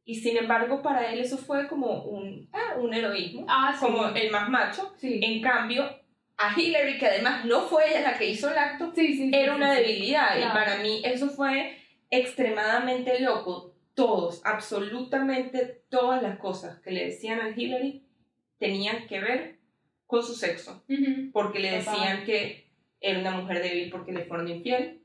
Y 0.09 0.15
sin 0.15 0.37
embargo, 0.37 0.81
para 0.81 1.13
él 1.13 1.19
eso 1.19 1.37
fue 1.37 1.67
como 1.67 2.01
un, 2.01 2.49
ah, 2.51 2.77
un 2.79 2.91
heroísmo, 2.95 3.45
ah, 3.47 3.77
como 3.79 4.07
el 4.07 4.31
más 4.31 4.49
macho. 4.49 4.95
En 5.03 5.39
cambio, 5.39 5.87
a 6.35 6.59
Hillary, 6.59 6.97
que 6.97 7.05
además 7.05 7.45
no 7.45 7.61
fue 7.67 7.91
ella 7.91 8.01
la 8.01 8.17
que 8.17 8.27
hizo 8.27 8.49
el 8.49 8.57
acto, 8.57 8.91
era 9.31 9.55
una 9.55 9.71
debilidad. 9.71 10.35
Y 10.39 10.51
para 10.51 10.77
mí 10.77 11.03
eso 11.05 11.29
fue 11.29 11.77
extremadamente 12.09 13.19
loco. 13.19 13.75
Todos, 13.93 14.41
absolutamente 14.45 15.83
todas 15.89 16.23
las 16.23 16.39
cosas 16.39 16.79
que 16.79 16.89
le 16.89 17.05
decían 17.05 17.39
a 17.41 17.49
Hillary 17.55 18.03
tenían 18.57 19.05
que 19.05 19.19
ver 19.19 19.59
con 20.07 20.23
su 20.23 20.33
sexo. 20.33 20.83
Porque 21.31 21.59
le 21.59 21.69
decían 21.69 22.25
que 22.25 22.67
era 22.99 23.19
una 23.19 23.29
mujer 23.29 23.61
débil 23.61 23.91
porque 23.91 24.11
le 24.11 24.25
fueron 24.25 24.47
infiel 24.47 24.98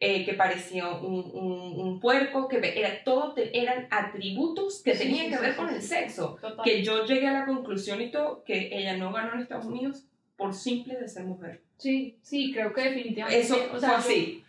eh, 0.00 0.24
que 0.24 0.34
parecía 0.34 0.90
un, 0.90 1.30
un, 1.76 2.00
puerco, 2.00 2.48
que 2.48 2.58
era, 2.58 3.04
todo 3.04 3.34
eran 3.36 3.86
atributos 3.90 4.82
que 4.82 4.94
tenían 4.94 5.30
que 5.30 5.38
ver 5.38 5.56
con 5.56 5.72
el 5.72 5.80
sexo. 5.80 6.36
Que 6.64 6.82
yo 6.82 7.04
llegué 7.06 7.28
a 7.28 7.32
la 7.32 7.46
conclusión 7.46 8.00
y 8.00 8.10
todo 8.10 8.42
que 8.44 8.76
ella 8.76 8.96
no 8.96 9.12
ganó 9.12 9.34
en 9.34 9.40
Estados 9.40 9.66
Unidos 9.66 10.04
por 10.36 10.52
simple 10.52 10.96
de 10.96 11.08
ser 11.08 11.24
mujer. 11.24 11.62
Sí, 11.78 12.18
sí, 12.22 12.52
creo 12.52 12.72
que 12.72 12.82
definitivamente. 12.82 13.40
Eso 13.40 13.56
o 13.72 13.78
sea, 13.78 13.90
fue 13.90 13.98
así. 13.98 14.44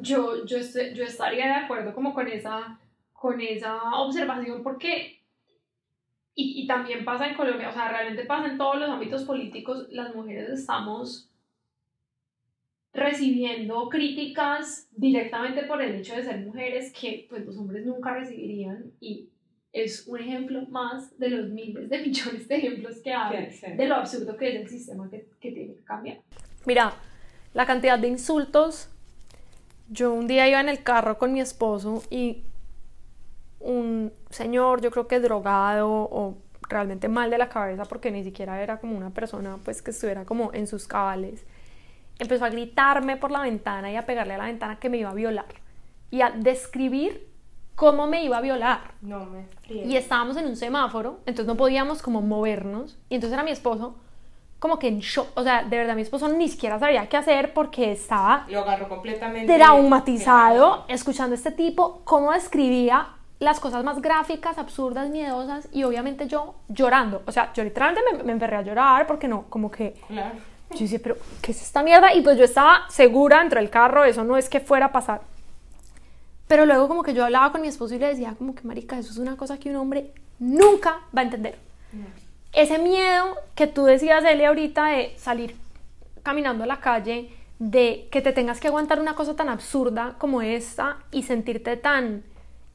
Yo, 0.00 0.44
yo, 0.44 0.58
yo, 0.94 1.04
estaría 1.04 1.46
de 1.46 1.64
acuerdo 1.64 1.94
como 1.94 2.12
con 2.12 2.28
esa, 2.28 2.78
con 3.12 3.40
esa 3.40 3.76
observación 3.94 4.62
porque 4.62 5.20
y, 6.34 6.62
y, 6.62 6.66
también 6.66 7.04
pasa 7.04 7.28
en 7.28 7.36
Colombia, 7.36 7.68
o 7.68 7.72
sea, 7.72 7.88
realmente 7.88 8.24
pasa 8.24 8.48
en 8.48 8.58
todos 8.58 8.76
los 8.80 8.90
ámbitos 8.90 9.22
políticos, 9.22 9.86
las 9.90 10.12
mujeres 10.14 10.50
estamos 10.50 11.30
recibiendo 12.94 13.88
críticas 13.88 14.88
directamente 14.92 15.64
por 15.64 15.82
el 15.82 15.96
hecho 15.96 16.14
de 16.14 16.22
ser 16.22 16.40
mujeres 16.46 16.92
que 16.92 17.26
pues 17.28 17.44
los 17.44 17.56
hombres 17.58 17.84
nunca 17.84 18.14
recibirían 18.14 18.92
y 19.00 19.28
es 19.72 20.06
un 20.06 20.20
ejemplo 20.20 20.62
más 20.68 21.18
de 21.18 21.30
los 21.30 21.50
miles 21.50 21.90
de 21.90 21.98
millones 22.06 22.46
de 22.46 22.56
ejemplos 22.56 23.00
que 23.02 23.12
hay 23.12 23.50
de 23.76 23.88
lo 23.88 23.96
absurdo 23.96 24.36
que 24.36 24.48
es 24.48 24.60
el 24.60 24.68
sistema 24.68 25.10
que, 25.10 25.28
que 25.40 25.50
tiene 25.50 25.74
que 25.74 25.82
cambiar. 25.82 26.18
Mira, 26.64 26.94
la 27.52 27.66
cantidad 27.66 27.98
de 27.98 28.08
insultos. 28.08 28.88
Yo 29.90 30.14
un 30.14 30.26
día 30.26 30.48
iba 30.48 30.60
en 30.60 30.68
el 30.68 30.82
carro 30.82 31.18
con 31.18 31.32
mi 31.32 31.40
esposo 31.40 32.02
y 32.10 32.44
un 33.60 34.12
señor, 34.30 34.80
yo 34.80 34.90
creo 34.90 35.08
que 35.08 35.20
drogado 35.20 35.90
o 35.90 36.38
realmente 36.68 37.08
mal 37.08 37.28
de 37.28 37.38
la 37.38 37.48
cabeza 37.48 37.84
porque 37.84 38.10
ni 38.10 38.24
siquiera 38.24 38.62
era 38.62 38.78
como 38.78 38.96
una 38.96 39.10
persona 39.10 39.58
pues 39.62 39.82
que 39.82 39.90
estuviera 39.90 40.24
como 40.24 40.52
en 40.54 40.66
sus 40.66 40.86
cabales 40.86 41.44
empezó 42.18 42.44
a 42.44 42.50
gritarme 42.50 43.16
por 43.16 43.30
la 43.30 43.40
ventana 43.40 43.90
y 43.90 43.96
a 43.96 44.06
pegarle 44.06 44.34
a 44.34 44.38
la 44.38 44.44
ventana 44.44 44.78
que 44.78 44.88
me 44.88 44.98
iba 44.98 45.10
a 45.10 45.14
violar. 45.14 45.46
Y 46.10 46.22
a 46.22 46.30
describir 46.30 47.28
cómo 47.74 48.06
me 48.06 48.24
iba 48.24 48.38
a 48.38 48.40
violar. 48.40 48.92
No 49.00 49.26
me 49.26 49.46
Y 49.68 49.96
estábamos 49.96 50.36
en 50.36 50.46
un 50.46 50.56
semáforo, 50.56 51.20
entonces 51.26 51.46
no 51.46 51.56
podíamos 51.56 52.02
como 52.02 52.22
movernos. 52.22 52.98
Y 53.08 53.16
entonces 53.16 53.34
era 53.34 53.42
mi 53.42 53.50
esposo 53.50 53.96
como 54.58 54.78
que 54.78 54.88
en 54.88 55.00
shock, 55.00 55.28
o 55.34 55.42
sea, 55.42 55.62
de 55.62 55.76
verdad 55.76 55.94
mi 55.94 56.00
esposo 56.00 56.26
ni 56.28 56.48
siquiera 56.48 56.78
sabía 56.78 57.06
qué 57.06 57.18
hacer 57.18 57.52
porque 57.52 57.92
estaba 57.92 58.46
lo 58.48 58.60
agarró 58.60 58.88
completamente 58.88 59.54
traumatizado 59.54 60.86
escuchando 60.88 61.34
a 61.34 61.36
este 61.36 61.50
tipo 61.50 62.00
cómo 62.04 62.32
describía 62.32 63.08
las 63.40 63.60
cosas 63.60 63.84
más 63.84 64.00
gráficas, 64.00 64.56
absurdas, 64.56 65.10
miedosas 65.10 65.68
y 65.70 65.84
obviamente 65.84 66.28
yo 66.28 66.54
llorando, 66.68 67.22
o 67.26 67.32
sea, 67.32 67.52
yo 67.52 67.62
literalmente 67.62 68.16
me, 68.16 68.22
me 68.22 68.32
emperré 68.32 68.56
a 68.56 68.62
llorar 68.62 69.06
porque 69.06 69.28
no, 69.28 69.44
como 69.50 69.70
que 69.70 70.00
claro 70.08 70.36
yo 70.74 70.84
decía, 70.84 71.00
pero 71.02 71.16
¿qué 71.42 71.52
es 71.52 71.62
esta 71.62 71.82
mierda? 71.82 72.14
Y 72.14 72.20
pues 72.22 72.38
yo 72.38 72.44
estaba 72.44 72.88
segura 72.88 73.40
dentro 73.40 73.60
del 73.60 73.70
carro, 73.70 74.04
eso 74.04 74.24
no 74.24 74.36
es 74.36 74.48
que 74.48 74.60
fuera 74.60 74.86
a 74.86 74.92
pasar. 74.92 75.22
Pero 76.46 76.66
luego 76.66 76.88
como 76.88 77.02
que 77.02 77.14
yo 77.14 77.24
hablaba 77.24 77.52
con 77.52 77.62
mi 77.62 77.68
esposo 77.68 77.94
y 77.94 77.98
le 77.98 78.08
decía 78.08 78.34
como 78.36 78.54
que, 78.54 78.62
marica, 78.66 78.98
eso 78.98 79.10
es 79.10 79.18
una 79.18 79.36
cosa 79.36 79.58
que 79.58 79.70
un 79.70 79.76
hombre 79.76 80.12
nunca 80.38 81.00
va 81.16 81.22
a 81.22 81.24
entender. 81.24 81.56
Ese 82.52 82.78
miedo 82.78 83.36
que 83.54 83.66
tú 83.66 83.84
decías, 83.84 84.24
Eli, 84.24 84.44
ahorita 84.44 84.84
de 84.86 85.14
salir 85.16 85.56
caminando 86.22 86.64
a 86.64 86.66
la 86.66 86.80
calle, 86.80 87.30
de 87.58 88.08
que 88.10 88.20
te 88.20 88.32
tengas 88.32 88.60
que 88.60 88.68
aguantar 88.68 89.00
una 89.00 89.14
cosa 89.14 89.36
tan 89.36 89.48
absurda 89.48 90.16
como 90.18 90.42
esta 90.42 90.98
y 91.10 91.22
sentirte 91.22 91.76
tan 91.76 92.24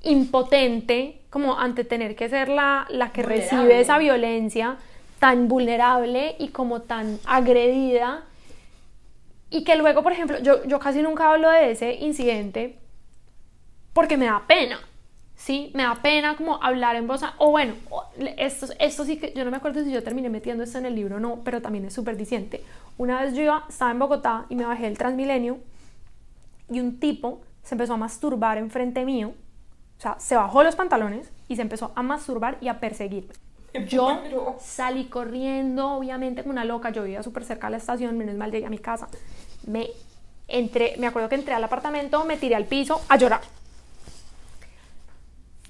impotente 0.02 1.22
como 1.30 1.60
ante 1.60 1.84
tener 1.84 2.16
que 2.16 2.30
ser 2.30 2.50
la, 2.50 2.88
la 2.90 3.12
que 3.12 3.22
recibe 3.22 3.80
esa 3.80 3.98
violencia 3.98 4.78
tan 5.20 5.48
vulnerable 5.48 6.36
y 6.40 6.50
como 6.50 6.82
tan 6.82 7.20
agredida 7.26 8.24
y 9.50 9.64
que 9.64 9.76
luego, 9.76 10.04
por 10.04 10.12
ejemplo, 10.12 10.40
yo, 10.40 10.64
yo 10.66 10.80
casi 10.80 11.02
nunca 11.02 11.32
hablo 11.32 11.50
de 11.50 11.72
ese 11.72 11.94
incidente 11.96 12.80
porque 13.94 14.18
me 14.18 14.26
da 14.26 14.44
pena, 14.48 14.80
¿sí? 15.36 15.72
Me 15.74 15.84
da 15.84 15.96
pena 15.96 16.36
como 16.38 16.64
hablar 16.64 16.96
en 16.96 17.08
voz, 17.08 17.22
o 17.38 17.52
bueno, 17.52 17.74
esto, 18.38 18.68
esto 18.80 19.04
sí 19.06 19.18
que 19.18 19.34
yo 19.34 19.44
no 19.44 19.52
me 19.52 19.58
acuerdo 19.58 19.84
si 19.84 19.92
yo 19.92 20.04
terminé 20.04 20.30
metiendo 20.30 20.64
esto 20.64 20.78
en 20.78 20.86
el 20.86 20.96
libro 20.96 21.18
o 21.18 21.20
no, 21.20 21.42
pero 21.44 21.62
también 21.62 21.86
es 21.86 21.94
súper 21.94 22.16
diciente. 22.16 22.64
Una 22.98 23.22
vez 23.22 23.34
yo 23.34 23.42
iba, 23.42 23.66
estaba 23.68 23.92
en 23.92 24.00
Bogotá 24.00 24.46
y 24.50 24.56
me 24.56 24.66
bajé 24.66 24.84
del 24.84 24.98
Transmilenio 24.98 25.60
y 26.70 26.80
un 26.80 27.00
tipo 27.00 27.42
se 27.64 27.76
empezó 27.76 27.94
a 27.94 27.98
masturbar 27.98 28.58
enfrente 28.58 29.04
mío, 29.04 29.34
o 29.98 30.02
sea, 30.02 30.16
se 30.20 30.36
bajó 30.36 30.64
los 30.64 30.76
pantalones 30.76 31.32
y 31.48 31.56
se 31.56 31.62
empezó 31.62 31.92
a 31.96 32.04
masturbar 32.04 32.58
y 32.62 32.68
a 32.68 32.80
perseguirme. 32.80 33.34
Yo 33.88 34.56
salí 34.60 35.06
corriendo, 35.06 35.94
obviamente, 35.94 36.42
como 36.42 36.54
una 36.54 36.66
loca. 36.66 36.90
Yo 36.90 37.04
vivía 37.04 37.24
súper 37.24 37.44
cerca 37.44 37.68
de 37.68 37.72
la 37.72 37.78
estación, 37.78 38.18
menos 38.18 38.36
mal 38.36 38.52
llegué 38.52 38.66
a 38.66 38.70
mi 38.70 38.80
casa. 38.80 39.08
Me 39.68 39.88
entré, 40.48 40.96
me 40.98 41.08
acuerdo 41.08 41.30
que 41.30 41.36
entré 41.36 41.54
al 41.54 41.64
apartamento, 41.64 42.26
me 42.26 42.38
tiré 42.38 42.56
al 42.56 42.66
piso 42.66 43.02
a 43.08 43.18
llorar. 43.18 43.42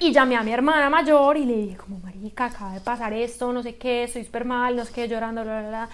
Y 0.01 0.13
llamé 0.13 0.37
a 0.37 0.43
mi 0.43 0.53
hermana 0.53 0.89
mayor 0.89 1.35
y 1.35 1.45
le 1.45 1.57
dije, 1.57 1.77
como, 1.77 1.99
marica, 1.99 2.45
acaba 2.45 2.73
de 2.73 2.79
pasar 2.79 3.11
esto, 3.11 3.51
no 3.51 3.61
sé 3.61 3.75
qué, 3.75 4.05
estoy 4.05 4.23
súper 4.23 4.45
mal, 4.45 4.77
no 4.77 4.85
sé 4.85 4.93
qué, 4.93 5.07
llorando, 5.09 5.43
bla, 5.43 5.59
bla, 5.59 5.69
bla. 5.69 5.89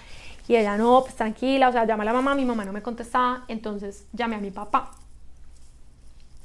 Y 0.46 0.54
ella, 0.54 0.76
no, 0.76 1.02
pues 1.02 1.16
tranquila, 1.16 1.68
o 1.68 1.72
sea, 1.72 1.84
llama 1.84 2.04
a 2.04 2.06
la 2.06 2.12
mamá, 2.12 2.36
mi 2.36 2.44
mamá 2.44 2.64
no 2.64 2.72
me 2.72 2.82
contestaba, 2.82 3.44
entonces 3.48 4.06
llamé 4.12 4.36
a 4.36 4.38
mi 4.38 4.52
papá. 4.52 4.92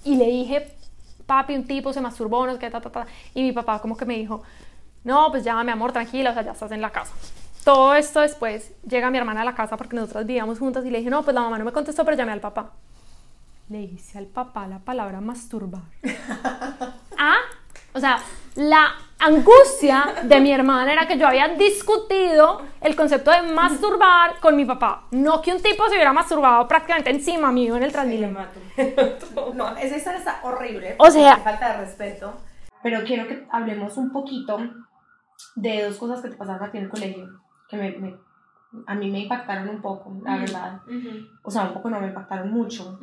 Y 0.04 0.16
le 0.16 0.26
dije, 0.26 0.76
papi, 1.28 1.54
un 1.54 1.66
tipo 1.68 1.94
se 1.94 2.02
masturbó, 2.02 2.48
no 2.48 2.54
sé 2.54 2.60
qué, 2.60 2.72
ta, 2.72 2.82
ta, 2.82 2.90
ta. 2.90 3.06
Y 3.36 3.44
mi 3.44 3.52
papá 3.52 3.80
como 3.80 3.96
que 3.96 4.06
me 4.06 4.16
dijo, 4.18 4.42
no, 5.04 5.32
pues 5.32 5.44
ya, 5.44 5.64
mi 5.64 5.72
amor, 5.72 5.92
tranquila, 5.92 6.32
o 6.32 6.34
sea, 6.34 6.44
ya 6.44 6.52
estás 6.52 6.72
en 6.72 6.82
la 6.82 6.92
casa. 6.92 7.14
Todo 7.64 7.94
esto 7.96 8.22
después 8.22 8.74
llega 8.88 9.12
mi 9.12 9.18
hermana 9.18 9.42
a 9.42 9.46
la 9.46 9.56
casa 9.56 9.78
porque 9.78 9.96
nosotras 9.96 10.26
vivíamos 10.26 10.60
juntas 10.60 10.86
y 10.86 10.90
le 10.90 11.00
dije, 11.00 11.10
no, 11.10 11.24
pues 11.24 11.34
la 11.34 11.42
mamá 11.42 11.60
no 11.60 11.66
me 11.66 11.72
contestó, 11.72 12.04
pero 12.04 12.18
llamé 12.18 12.32
al 12.32 12.40
papá. 12.40 12.72
Le 13.70 13.82
hice 13.82 14.18
al 14.18 14.26
papá 14.26 14.68
la 14.68 14.80
palabra 14.80 15.22
masturbar. 15.22 15.84
ah, 17.18 17.38
o 17.94 18.00
sea, 18.00 18.20
la 18.56 18.92
angustia 19.20 20.16
de 20.24 20.40
mi 20.40 20.52
hermana 20.52 20.92
era 20.92 21.08
que 21.08 21.18
yo 21.18 21.28
había 21.28 21.48
discutido 21.50 22.62
el 22.82 22.96
concepto 22.96 23.32
de 23.32 23.44
masturbar 23.44 24.40
con 24.40 24.56
mi 24.56 24.66
papá. 24.66 25.04
No 25.12 25.42
que 25.42 25.54
un 25.54 25.62
tipo 25.62 25.88
se 25.88 25.96
hubiera 25.96 26.14
masturbado 26.14 26.68
prácticamente 26.68 27.12
encima 27.12 27.52
mío 27.52 27.76
en 27.76 27.84
el 27.84 27.92
Transmilenio. 27.92 28.40
No, 29.54 29.78
esa 29.78 29.98
historia 29.98 30.20
está 30.20 30.40
horrible. 30.44 30.96
O 30.98 31.10
sea- 31.12 31.38
falta 31.38 31.74
de 31.74 31.86
respeto. 31.86 32.34
Pero 32.82 33.04
quiero 33.04 33.28
que 33.28 33.46
hablemos 33.52 33.96
un 33.98 34.12
poquito 34.12 34.58
de 35.56 35.84
dos 35.84 35.98
cosas 35.98 36.22
que 36.22 36.30
te 36.30 36.36
pasaron 36.38 36.64
aquí 36.68 36.78
en 36.78 36.84
el 36.86 36.90
colegio. 36.90 37.28
Que 37.70 37.78
me, 37.78 37.92
me- 37.98 38.16
a 38.88 38.96
mí 38.96 39.12
me 39.12 39.20
impactaron 39.20 39.68
un 39.68 39.82
poco, 39.82 40.18
la 40.24 40.38
verdad. 40.38 40.80
O 41.44 41.52
sea, 41.52 41.64
un 41.66 41.74
poco 41.74 41.90
no 41.90 42.00
me 42.00 42.08
impactaron 42.08 42.50
mucho. 42.54 42.98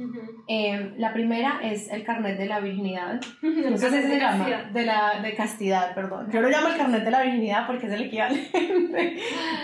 Eh, 0.48 0.94
la 0.96 1.12
primera 1.12 1.60
es 1.62 1.90
el 1.90 2.04
carnet 2.04 2.38
de 2.38 2.46
la 2.46 2.60
virginidad. 2.60 3.20
No 3.42 3.76
sé 3.76 3.90
si 3.90 4.08
se 4.08 4.18
llama. 4.18 4.48
De 4.72 4.86
la 4.86 5.20
de 5.20 5.34
castidad, 5.34 5.94
perdón. 5.94 6.30
Yo 6.32 6.40
lo 6.40 6.48
llamo 6.48 6.68
el 6.68 6.76
carnet 6.78 7.04
de 7.04 7.10
la 7.10 7.22
virginidad 7.22 7.66
porque 7.66 7.86
es 7.86 7.92
el 7.92 8.00
equivalente. 8.02 8.50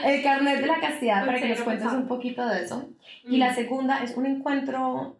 el 0.04 0.22
carnet 0.22 0.60
de 0.60 0.66
la 0.66 0.78
castidad, 0.80 1.24
para 1.24 1.40
que 1.40 1.48
nos 1.48 1.62
cuentes 1.62 1.90
un 1.92 2.06
poquito 2.06 2.46
de 2.46 2.64
eso. 2.64 2.86
Y 3.26 3.38
la 3.38 3.54
segunda 3.54 4.02
es 4.04 4.14
un 4.14 4.26
encuentro, 4.26 5.16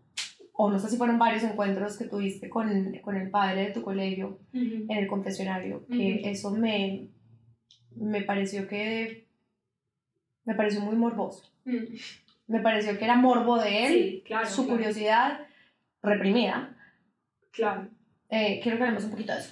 o 0.53 0.71
no 0.71 0.79
sé 0.79 0.91
si 0.91 0.99
fueron 0.99 1.19
varios 1.19 1.43
encuentros 1.45 1.97
que 1.97 2.05
tuviste 2.05 2.51
con, 2.51 2.69
con 3.03 3.17
el 3.17 3.31
padre 3.31 3.63
de 3.69 3.71
tu 3.73 3.83
colegio 3.83 4.39
en 4.53 4.91
el 4.91 5.07
confesionario, 5.07 5.87
que 5.87 6.19
Ujú. 6.21 6.29
eso 6.29 6.51
me, 6.51 7.09
me 7.97 8.23
pareció 8.23 8.67
que 8.69 9.27
me 10.45 10.55
pareció 10.55 10.81
muy 10.81 10.97
morboso. 10.97 11.43
Me 12.47 12.61
pareció 12.61 12.99
que 12.99 13.05
era 13.05 13.17
morbo 13.17 13.59
de 13.59 13.87
él, 13.87 13.93
Sí, 13.93 14.23
claro, 14.27 14.47
su 14.47 14.65
claro. 14.65 14.77
curiosidad 14.77 15.41
reprimida. 16.03 16.77
Claro. 17.51 17.89
Eh, 18.29 18.61
quiero 18.63 18.77
que 18.77 18.83
hablemos 18.85 19.05
un 19.05 19.11
poquito 19.13 19.33
de 19.33 19.39
eso. 19.41 19.51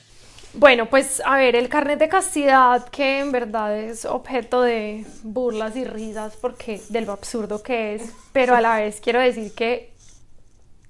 Bueno, 0.55 0.91
pues 0.91 1.23
a 1.25 1.39
ver, 1.39 1.57
el 1.57 1.71
carnet 1.71 1.99
de 1.99 2.11
castidad 2.11 2.87
que 2.91 3.21
en 3.21 3.33
verdad 3.33 3.75
es 3.79 4.05
objeto 4.05 4.61
de 4.61 5.07
burlas 5.23 5.77
y 5.77 5.85
risas 5.85 6.37
porque 6.37 6.79
de 6.91 7.01
lo 7.01 7.13
absurdo 7.13 7.63
que 7.63 7.95
es, 7.95 8.13
pero 8.35 8.55
a 8.55 8.61
la 8.61 8.77
vez 8.77 9.01
quiero 9.01 9.19
decir 9.21 9.55
que 9.55 9.95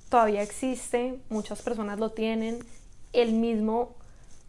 todavía 0.08 0.42
existe, 0.42 1.14
muchas 1.28 1.62
personas 1.62 2.00
lo 2.00 2.10
tienen, 2.10 2.58
el 3.12 3.34
mismo 3.34 3.94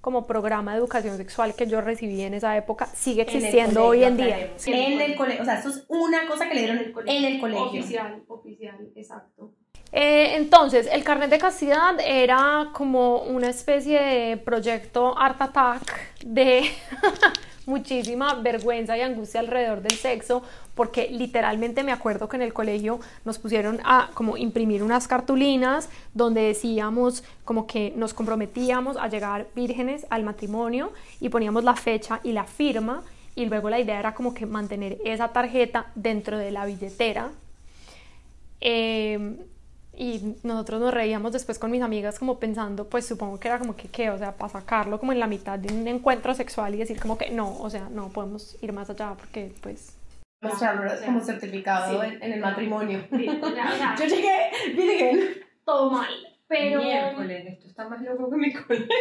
como 0.03 0.27
programa 0.27 0.73
de 0.73 0.79
educación 0.79 1.15
sexual 1.15 1.55
que 1.55 1.65
yo 1.65 1.79
recibí 1.79 2.21
en 2.23 2.33
esa 2.33 2.57
época 2.57 2.87
sigue 2.87 3.21
existiendo 3.21 3.85
hoy 3.85 4.03
en 4.03 4.17
día. 4.17 4.51
En 4.65 4.99
el 4.99 5.15
colegio, 5.15 5.43
o 5.43 5.45
sea, 5.45 5.59
esto 5.59 5.69
es 5.69 5.85
una 5.87 6.27
cosa 6.27 6.49
que 6.49 6.55
le 6.55 6.59
dieron 6.59 6.77
en 7.05 7.23
el 7.23 7.39
colegio. 7.39 7.63
Oficial, 7.67 8.21
oficial, 8.27 8.75
exacto. 8.97 9.53
Eh, 9.93 10.35
entonces, 10.35 10.89
el 10.91 11.05
carnet 11.05 11.29
de 11.29 11.37
castidad 11.37 11.97
era 12.05 12.71
como 12.73 13.19
una 13.21 13.49
especie 13.49 13.97
de 14.01 14.35
proyecto 14.35 15.17
Art 15.17 15.41
Attack 15.41 16.21
de 16.25 16.63
muchísima 17.65 18.33
vergüenza 18.33 18.97
y 18.97 19.01
angustia 19.01 19.39
alrededor 19.39 19.81
del 19.81 19.97
sexo, 19.97 20.43
porque 20.75 21.09
literalmente 21.11 21.83
me 21.83 21.91
acuerdo 21.91 22.27
que 22.27 22.35
en 22.35 22.41
el 22.41 22.53
colegio 22.53 22.99
nos 23.25 23.39
pusieron 23.39 23.79
a 23.83 24.09
como 24.13 24.37
imprimir 24.37 24.83
unas 24.83 25.07
cartulinas 25.07 25.89
donde 26.13 26.41
decíamos 26.41 27.23
como 27.45 27.67
que 27.67 27.93
nos 27.95 28.13
comprometíamos 28.13 28.97
a 28.97 29.07
llegar 29.07 29.47
vírgenes 29.55 30.05
al 30.09 30.23
matrimonio 30.23 30.91
y 31.19 31.29
poníamos 31.29 31.63
la 31.63 31.75
fecha 31.75 32.19
y 32.23 32.31
la 32.31 32.45
firma 32.45 33.03
y 33.35 33.45
luego 33.45 33.69
la 33.69 33.79
idea 33.79 33.99
era 33.99 34.13
como 34.13 34.33
que 34.33 34.45
mantener 34.45 34.99
esa 35.05 35.29
tarjeta 35.29 35.87
dentro 35.95 36.37
de 36.37 36.51
la 36.51 36.65
billetera. 36.65 37.31
Eh, 38.61 39.37
y 39.95 40.37
nosotros 40.41 40.81
nos 40.81 40.93
reíamos 40.93 41.33
después 41.33 41.59
con 41.59 41.69
mis 41.69 41.81
amigas 41.81 42.17
como 42.17 42.39
pensando, 42.39 42.87
pues 42.87 43.05
supongo 43.05 43.39
que 43.39 43.47
era 43.47 43.59
como 43.59 43.75
que, 43.75 43.87
¿qué? 43.89 44.09
O 44.09 44.17
sea, 44.17 44.35
para 44.35 44.51
sacarlo 44.51 44.99
como 44.99 45.11
en 45.11 45.19
la 45.19 45.27
mitad 45.27 45.59
de 45.59 45.71
un 45.73 45.87
encuentro 45.87 46.33
sexual 46.33 46.73
y 46.73 46.79
decir 46.79 46.99
como 46.99 47.17
que 47.17 47.29
no, 47.29 47.59
o 47.59 47.69
sea, 47.69 47.89
no 47.89 48.09
podemos 48.09 48.55
ir 48.61 48.73
más 48.73 48.89
allá 48.89 49.15
porque 49.17 49.53
pues... 49.61 49.92
Sea, 50.51 50.99
como 51.05 51.19
certificado 51.21 52.01
sí. 52.01 52.07
en, 52.07 52.23
en 52.23 52.33
el 52.33 52.39
matrimonio. 52.39 53.05
Sí, 53.15 53.27
o 53.29 53.49
sea, 53.51 53.71
o 53.71 53.75
sea, 53.75 53.95
Yo 53.99 54.05
llegué 54.05 54.49
virgen. 54.75 55.43
todo 55.65 55.91
mal, 55.91 56.09
pero... 56.47 56.81
Miércoles, 56.81 57.45
esto 57.47 57.67
está 57.67 57.87
más 57.87 58.01
loco 58.01 58.29
que 58.29 58.37
mi 58.37 58.53
colegio. 58.53 58.87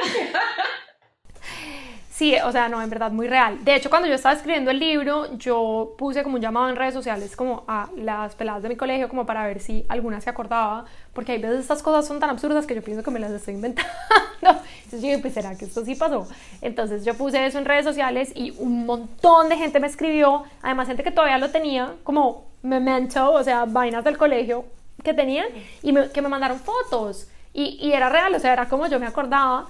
Sí, 2.14 2.34
o 2.44 2.52
sea, 2.52 2.68
no, 2.68 2.82
en 2.82 2.90
verdad 2.90 3.10
muy 3.10 3.26
real. 3.26 3.64
De 3.64 3.74
hecho, 3.74 3.88
cuando 3.88 4.06
yo 4.06 4.14
estaba 4.14 4.34
escribiendo 4.34 4.70
el 4.70 4.78
libro, 4.78 5.34
yo 5.38 5.94
puse 5.96 6.22
como 6.22 6.34
un 6.36 6.42
llamado 6.42 6.68
en 6.68 6.76
redes 6.76 6.92
sociales 6.92 7.34
como 7.34 7.64
a 7.66 7.88
las 7.96 8.34
peladas 8.34 8.62
de 8.62 8.68
mi 8.68 8.76
colegio 8.76 9.08
como 9.08 9.24
para 9.24 9.46
ver 9.46 9.60
si 9.60 9.86
alguna 9.88 10.20
se 10.20 10.28
acordaba, 10.28 10.84
porque 11.14 11.32
hay 11.32 11.38
veces 11.40 11.60
estas 11.60 11.82
cosas 11.82 12.06
son 12.06 12.20
tan 12.20 12.28
absurdas 12.28 12.66
que 12.66 12.74
yo 12.74 12.82
pienso 12.82 13.02
que 13.02 13.10
me 13.10 13.18
las 13.18 13.30
estoy 13.32 13.54
inventando. 13.54 13.90
Entonces 14.42 15.00
yo 15.00 15.08
dije, 15.08 15.18
pues 15.20 15.32
será 15.32 15.56
que 15.56 15.64
esto 15.64 15.82
sí 15.86 15.94
pasó. 15.94 16.28
Entonces 16.60 17.02
yo 17.06 17.14
puse 17.14 17.46
eso 17.46 17.56
en 17.56 17.64
redes 17.64 17.86
sociales 17.86 18.30
y 18.34 18.50
un 18.58 18.84
montón 18.84 19.48
de 19.48 19.56
gente 19.56 19.80
me 19.80 19.86
escribió, 19.86 20.44
además 20.60 20.88
gente 20.88 21.02
que 21.02 21.12
todavía 21.12 21.38
lo 21.38 21.50
tenía 21.50 21.94
como 22.04 22.44
memento, 22.62 23.32
o 23.32 23.42
sea, 23.42 23.64
vainas 23.64 24.04
del 24.04 24.18
colegio 24.18 24.66
que 25.02 25.14
tenían 25.14 25.46
y 25.82 25.92
me- 25.92 26.10
que 26.10 26.20
me 26.20 26.28
mandaron 26.28 26.58
fotos 26.58 27.28
y, 27.54 27.78
y 27.80 27.94
era 27.94 28.10
real, 28.10 28.34
o 28.34 28.38
sea, 28.38 28.52
era 28.52 28.68
como 28.68 28.86
yo 28.86 29.00
me 29.00 29.06
acordaba. 29.06 29.66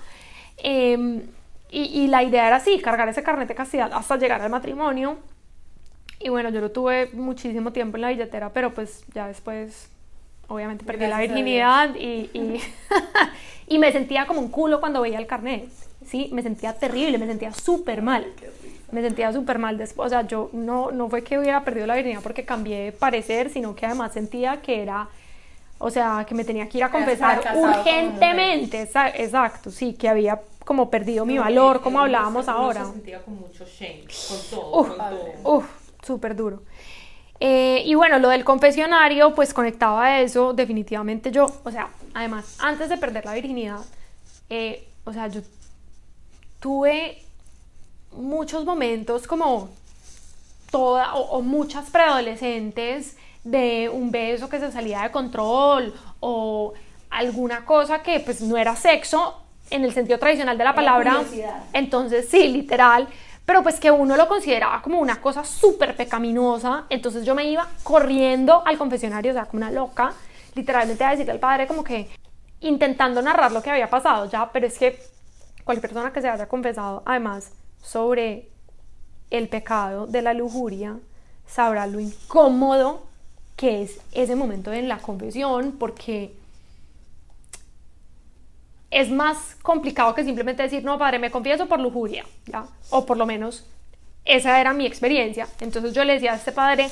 Em, 0.58 1.22
y, 1.72 2.02
y 2.02 2.06
la 2.06 2.22
idea 2.22 2.46
era 2.46 2.56
así, 2.56 2.78
cargar 2.80 3.08
ese 3.08 3.22
carnet 3.22 3.48
de 3.48 3.54
castidad 3.54 3.90
hasta 3.92 4.16
llegar 4.16 4.40
al 4.42 4.50
matrimonio. 4.50 5.16
Y 6.20 6.28
bueno, 6.28 6.50
yo 6.50 6.60
lo 6.60 6.70
tuve 6.70 7.10
muchísimo 7.14 7.72
tiempo 7.72 7.96
en 7.96 8.02
la 8.02 8.08
billetera, 8.10 8.50
pero 8.50 8.72
pues 8.72 9.02
ya 9.12 9.26
después, 9.26 9.88
obviamente, 10.46 10.84
perdí 10.84 11.00
la 11.00 11.08
Gracias 11.08 11.28
virginidad 11.34 11.94
y, 11.96 12.30
y, 12.32 12.60
y 13.74 13.78
me 13.78 13.90
sentía 13.90 14.26
como 14.26 14.40
un 14.40 14.48
culo 14.48 14.78
cuando 14.80 15.00
veía 15.00 15.18
el 15.18 15.26
carnet. 15.26 15.68
Sí, 16.06 16.28
me 16.32 16.42
sentía 16.42 16.74
terrible, 16.74 17.18
me 17.18 17.26
sentía 17.26 17.52
súper 17.52 18.02
mal. 18.02 18.26
Me 18.92 19.00
sentía 19.00 19.32
súper 19.32 19.58
mal 19.58 19.78
después. 19.78 20.06
O 20.06 20.10
sea, 20.10 20.26
yo 20.26 20.50
no, 20.52 20.90
no 20.92 21.08
fue 21.08 21.22
que 21.24 21.38
hubiera 21.38 21.64
perdido 21.64 21.86
la 21.86 21.94
virginidad 21.94 22.22
porque 22.22 22.44
cambié 22.44 22.84
de 22.84 22.92
parecer, 22.92 23.48
sino 23.50 23.74
que 23.74 23.86
además 23.86 24.12
sentía 24.12 24.60
que 24.60 24.82
era, 24.82 25.08
o 25.78 25.90
sea, 25.90 26.24
que 26.28 26.34
me 26.34 26.44
tenía 26.44 26.68
que 26.68 26.78
ir 26.78 26.84
a 26.84 26.90
confesar 26.90 27.40
urgentemente. 27.56 28.82
Exa- 28.88 29.12
Exacto, 29.16 29.70
sí, 29.70 29.94
que 29.94 30.08
había 30.08 30.40
como 30.64 30.90
perdido 30.90 31.24
mi 31.24 31.38
valor, 31.38 31.80
como 31.80 32.00
hablábamos 32.00 32.46
uno 32.46 32.56
ahora. 32.56 32.84
se 32.84 32.92
sentía 32.92 33.22
con 33.22 33.40
mucho 33.40 33.64
shame, 33.64 34.04
con 34.28 34.38
todo, 34.50 34.80
Uf, 34.80 34.88
con 34.88 34.96
todo. 34.98 35.56
Uf, 35.56 35.64
súper 36.04 36.36
duro. 36.36 36.62
Eh, 37.40 37.82
y 37.84 37.94
bueno, 37.94 38.18
lo 38.18 38.28
del 38.28 38.44
confesionario, 38.44 39.34
pues 39.34 39.52
conectaba 39.52 40.04
a 40.04 40.20
eso, 40.20 40.52
definitivamente 40.52 41.32
yo, 41.32 41.46
o 41.64 41.70
sea, 41.70 41.88
además, 42.14 42.56
antes 42.60 42.88
de 42.88 42.96
perder 42.98 43.24
la 43.24 43.34
virginidad, 43.34 43.80
eh, 44.48 44.88
o 45.04 45.12
sea, 45.12 45.26
yo 45.26 45.40
tuve 46.60 47.20
muchos 48.12 48.64
momentos 48.64 49.26
como 49.26 49.70
toda 50.70 51.14
o, 51.14 51.38
o 51.38 51.42
muchas 51.42 51.90
preadolescentes 51.90 53.16
de 53.42 53.90
un 53.92 54.12
beso 54.12 54.48
que 54.48 54.60
se 54.60 54.70
salía 54.70 55.02
de 55.02 55.10
control 55.10 55.92
o 56.20 56.74
alguna 57.10 57.64
cosa 57.64 58.02
que 58.02 58.20
pues 58.20 58.40
no 58.40 58.56
era 58.56 58.76
sexo 58.76 59.41
en 59.70 59.84
el 59.84 59.92
sentido 59.92 60.18
tradicional 60.18 60.58
de 60.58 60.64
la 60.64 60.74
palabra. 60.74 61.22
Entonces, 61.72 62.28
sí, 62.28 62.48
literal. 62.48 63.08
Pero 63.44 63.62
pues 63.62 63.80
que 63.80 63.90
uno 63.90 64.16
lo 64.16 64.28
consideraba 64.28 64.80
como 64.82 65.00
una 65.00 65.20
cosa 65.20 65.44
súper 65.44 65.96
pecaminosa. 65.96 66.84
Entonces 66.88 67.24
yo 67.24 67.34
me 67.34 67.44
iba 67.44 67.66
corriendo 67.82 68.62
al 68.64 68.78
confesionario, 68.78 69.32
o 69.32 69.34
sea, 69.34 69.46
como 69.46 69.58
una 69.58 69.70
loca, 69.70 70.12
literalmente 70.54 71.04
a 71.04 71.10
decirle 71.10 71.32
al 71.32 71.40
padre 71.40 71.66
como 71.66 71.82
que 71.82 72.08
intentando 72.60 73.20
narrar 73.20 73.52
lo 73.52 73.62
que 73.62 73.70
había 73.70 73.90
pasado 73.90 74.30
ya, 74.30 74.50
pero 74.52 74.66
es 74.66 74.78
que 74.78 74.98
cualquier 75.64 75.90
persona 75.90 76.12
que 76.12 76.20
se 76.20 76.28
haya 76.28 76.46
confesado 76.46 77.02
además 77.04 77.50
sobre 77.82 78.48
el 79.30 79.48
pecado 79.48 80.06
de 80.06 80.22
la 80.22 80.34
lujuria 80.34 80.98
sabrá 81.46 81.86
lo 81.86 82.00
incómodo 82.00 83.02
que 83.56 83.82
es 83.82 84.00
ese 84.12 84.36
momento 84.36 84.72
en 84.72 84.88
la 84.88 84.98
confesión 84.98 85.72
porque 85.78 86.34
es 88.92 89.10
más 89.10 89.56
complicado 89.62 90.14
que 90.14 90.22
simplemente 90.24 90.62
decir, 90.62 90.84
no, 90.84 90.98
padre, 90.98 91.18
me 91.18 91.30
confieso 91.30 91.66
por 91.66 91.80
lujuria, 91.80 92.24
¿ya? 92.46 92.66
O 92.90 93.06
por 93.06 93.16
lo 93.16 93.26
menos 93.26 93.66
esa 94.24 94.60
era 94.60 94.72
mi 94.72 94.86
experiencia. 94.86 95.48
Entonces 95.60 95.92
yo 95.94 96.04
le 96.04 96.14
decía 96.14 96.32
a 96.32 96.36
este 96.36 96.52
padre, 96.52 96.88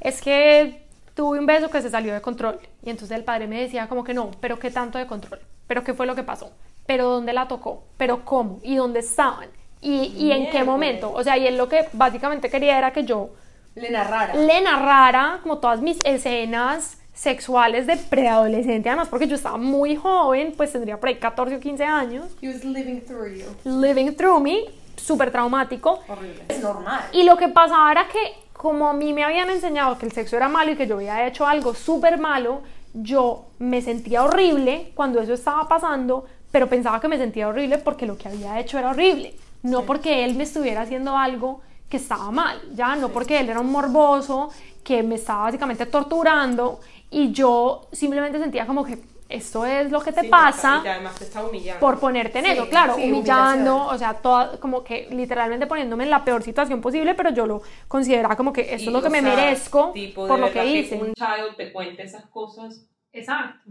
es 0.00 0.22
que 0.22 0.86
tuve 1.14 1.38
un 1.38 1.46
beso 1.46 1.68
que 1.68 1.82
se 1.82 1.90
salió 1.90 2.14
de 2.14 2.20
control. 2.22 2.58
Y 2.82 2.90
entonces 2.90 3.16
el 3.16 3.24
padre 3.24 3.46
me 3.48 3.60
decía 3.60 3.88
como 3.88 4.04
que 4.04 4.14
no, 4.14 4.30
pero 4.40 4.58
¿qué 4.58 4.70
tanto 4.70 4.98
de 4.98 5.06
control? 5.06 5.40
¿Pero 5.66 5.84
qué 5.84 5.94
fue 5.94 6.06
lo 6.06 6.14
que 6.14 6.22
pasó? 6.22 6.52
¿Pero 6.86 7.08
dónde 7.10 7.32
la 7.32 7.48
tocó? 7.48 7.84
¿Pero 7.96 8.24
cómo? 8.24 8.60
¿Y 8.62 8.76
dónde 8.76 9.00
estaban? 9.00 9.48
¿Y, 9.80 10.14
y 10.16 10.32
en 10.32 10.48
qué 10.50 10.64
momento? 10.64 11.12
O 11.12 11.22
sea, 11.24 11.36
y 11.36 11.46
él 11.46 11.56
lo 11.58 11.68
que 11.68 11.88
básicamente 11.92 12.48
quería 12.50 12.78
era 12.78 12.92
que 12.92 13.04
yo 13.04 13.30
Le 13.74 13.90
narrara. 13.90 14.34
le 14.34 14.60
narrara 14.62 15.40
como 15.42 15.58
todas 15.58 15.80
mis 15.80 15.98
escenas 16.04 16.98
sexuales 17.14 17.86
de 17.86 17.96
preadolescente, 17.96 18.88
además 18.88 19.08
porque 19.08 19.26
yo 19.26 19.36
estaba 19.36 19.58
muy 19.58 19.96
joven, 19.96 20.54
pues 20.56 20.72
tendría 20.72 20.98
por 20.98 21.08
ahí 21.08 21.16
14 21.16 21.56
o 21.56 21.60
15 21.60 21.84
años, 21.84 22.26
He 22.40 22.48
was 22.48 22.64
living 22.64 23.00
through 23.00 23.34
you. 23.36 23.46
living 23.64 24.12
through 24.12 24.40
me, 24.40 24.64
súper 24.96 25.30
traumático. 25.30 26.00
Horrible. 26.08 26.44
Es 26.48 26.60
normal. 26.60 27.02
Y 27.12 27.24
lo 27.24 27.36
que 27.36 27.48
pasaba 27.48 27.92
era 27.92 28.08
que 28.08 28.18
como 28.52 28.88
a 28.88 28.92
mí 28.92 29.12
me 29.12 29.24
habían 29.24 29.50
enseñado 29.50 29.98
que 29.98 30.06
el 30.06 30.12
sexo 30.12 30.36
era 30.36 30.48
malo 30.48 30.70
y 30.72 30.76
que 30.76 30.86
yo 30.86 30.96
había 30.96 31.26
hecho 31.26 31.46
algo 31.46 31.74
súper 31.74 32.18
malo, 32.18 32.62
yo 32.94 33.46
me 33.58 33.82
sentía 33.82 34.22
horrible 34.22 34.92
cuando 34.94 35.20
eso 35.20 35.32
estaba 35.34 35.66
pasando, 35.68 36.26
pero 36.50 36.68
pensaba 36.68 37.00
que 37.00 37.08
me 37.08 37.16
sentía 37.18 37.48
horrible 37.48 37.78
porque 37.78 38.06
lo 38.06 38.16
que 38.16 38.28
había 38.28 38.60
hecho 38.60 38.78
era 38.78 38.90
horrible, 38.90 39.34
no 39.62 39.82
porque 39.82 40.24
él 40.24 40.34
me 40.34 40.44
estuviera 40.44 40.82
haciendo 40.82 41.16
algo 41.16 41.60
que 41.88 41.96
estaba 41.96 42.30
mal, 42.30 42.60
ya 42.74 42.94
no 42.96 43.08
porque 43.08 43.40
él 43.40 43.50
era 43.50 43.60
un 43.60 43.70
morboso 43.72 44.50
que 44.84 45.02
me 45.02 45.16
estaba 45.16 45.42
básicamente 45.44 45.86
torturando 45.86 46.80
y 47.12 47.32
yo 47.32 47.88
simplemente 47.92 48.38
sentía 48.38 48.66
como 48.66 48.84
que 48.84 48.98
esto 49.28 49.64
es 49.64 49.90
lo 49.90 50.00
que 50.00 50.12
te 50.12 50.22
Sí, 50.22 50.28
pasa 50.28 50.82
Y 50.84 50.88
además 50.88 51.14
te 51.14 51.24
está 51.24 51.42
humillando. 51.42 51.80
por 51.80 51.98
ponerte 51.98 52.40
en 52.40 52.44
Sí, 52.44 52.50
eso, 52.50 52.68
claro, 52.68 52.96
sí, 52.96 53.04
humillando, 53.10 53.86
o 53.86 53.96
sea, 53.96 54.14
toda, 54.14 54.58
como 54.60 54.84
que 54.84 55.08
literalmente 55.10 55.66
poniéndome 55.66 56.04
en 56.04 56.10
la 56.10 56.22
peor 56.24 56.42
situación 56.42 56.80
posible, 56.82 57.14
pero 57.14 57.30
yo 57.30 57.46
lo 57.46 57.62
consideraba 57.88 58.36
como 58.36 58.52
que 58.52 58.74
esto 58.74 58.84
Y, 58.84 58.86
es 58.88 58.92
lo 58.92 59.02
que 59.02 59.08
me 59.08 59.20
sea, 59.22 59.34
merezco 59.34 59.92
tipo, 59.94 60.26
por 60.28 60.38
lo 60.38 60.50
que 60.52 60.66
hice. 60.66 60.96
un 60.96 61.14
child 61.14 61.56
te 61.56 61.72
cuente 61.72 62.02
esas 62.02 62.26
cosas. 62.26 62.86
Exacto. 63.12 63.70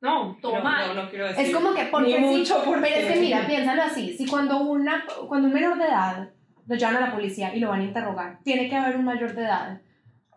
No, 0.00 0.36
todo 0.42 0.56
no, 0.58 0.62
mal. 0.62 0.94
No, 0.94 1.02
no 1.04 1.10
quiero 1.10 1.26
decir. 1.26 1.46
Es 1.46 1.54
como 1.54 1.72
que 1.74 1.84
porque 1.86 2.18
mucho 2.18 2.62
porque 2.64 2.80
pero 2.82 2.96
es 3.08 3.12
que 3.14 3.20
mira, 3.20 3.44
piénsalo 3.46 3.82
así, 3.82 4.16
si 4.16 4.26
cuando 4.26 4.58
una 4.60 5.04
cuando 5.26 5.48
un 5.48 5.54
menor 5.54 5.78
de 5.78 5.84
edad 5.86 6.30
lo 6.66 6.76
llaman 6.76 7.02
a 7.02 7.06
la 7.06 7.12
policía 7.12 7.54
y 7.56 7.60
lo 7.60 7.70
van 7.70 7.80
a 7.80 7.84
interrogar, 7.84 8.38
tiene 8.44 8.68
que 8.68 8.76
haber 8.76 8.96
un 8.96 9.04
mayor 9.06 9.34
de 9.34 9.42
edad. 9.42 9.80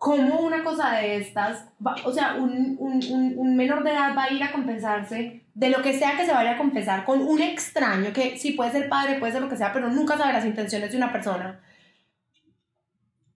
¿Cómo 0.02 0.40
una 0.40 0.64
cosa 0.64 0.94
de 0.96 1.18
estas, 1.18 1.68
va- 1.86 1.94
o 2.06 2.12
sea, 2.12 2.34
un, 2.34 2.76
un, 2.80 3.00
un, 3.12 3.34
un 3.38 3.56
menor 3.56 3.84
de 3.84 3.92
edad 3.92 4.16
va 4.18 4.24
a 4.24 4.34
ir 4.34 4.42
a 4.42 4.52
confesarse 4.52 5.44
de 5.54 5.70
lo 5.70 5.84
que 5.84 5.94
sea 5.94 6.18
que 6.18 6.26
se 6.26 6.34
vaya 6.34 6.54
a 6.54 6.58
confesar 6.58 7.06
con 7.06 7.22
un 7.22 7.40
extraño 7.40 8.12
que 8.12 8.36
sí 8.36 8.54
puede 8.54 8.72
ser 8.72 8.90
padre, 8.90 9.20
puede 9.20 9.32
ser 9.34 9.44
lo 9.44 9.50
que 9.50 9.58
sea, 9.58 9.72
pero 9.72 9.90
nunca 9.92 10.18
sabe 10.18 10.34
las 10.34 10.44
intenciones 10.46 10.90
de 10.90 10.98
una 10.98 11.12
persona? 11.12 11.60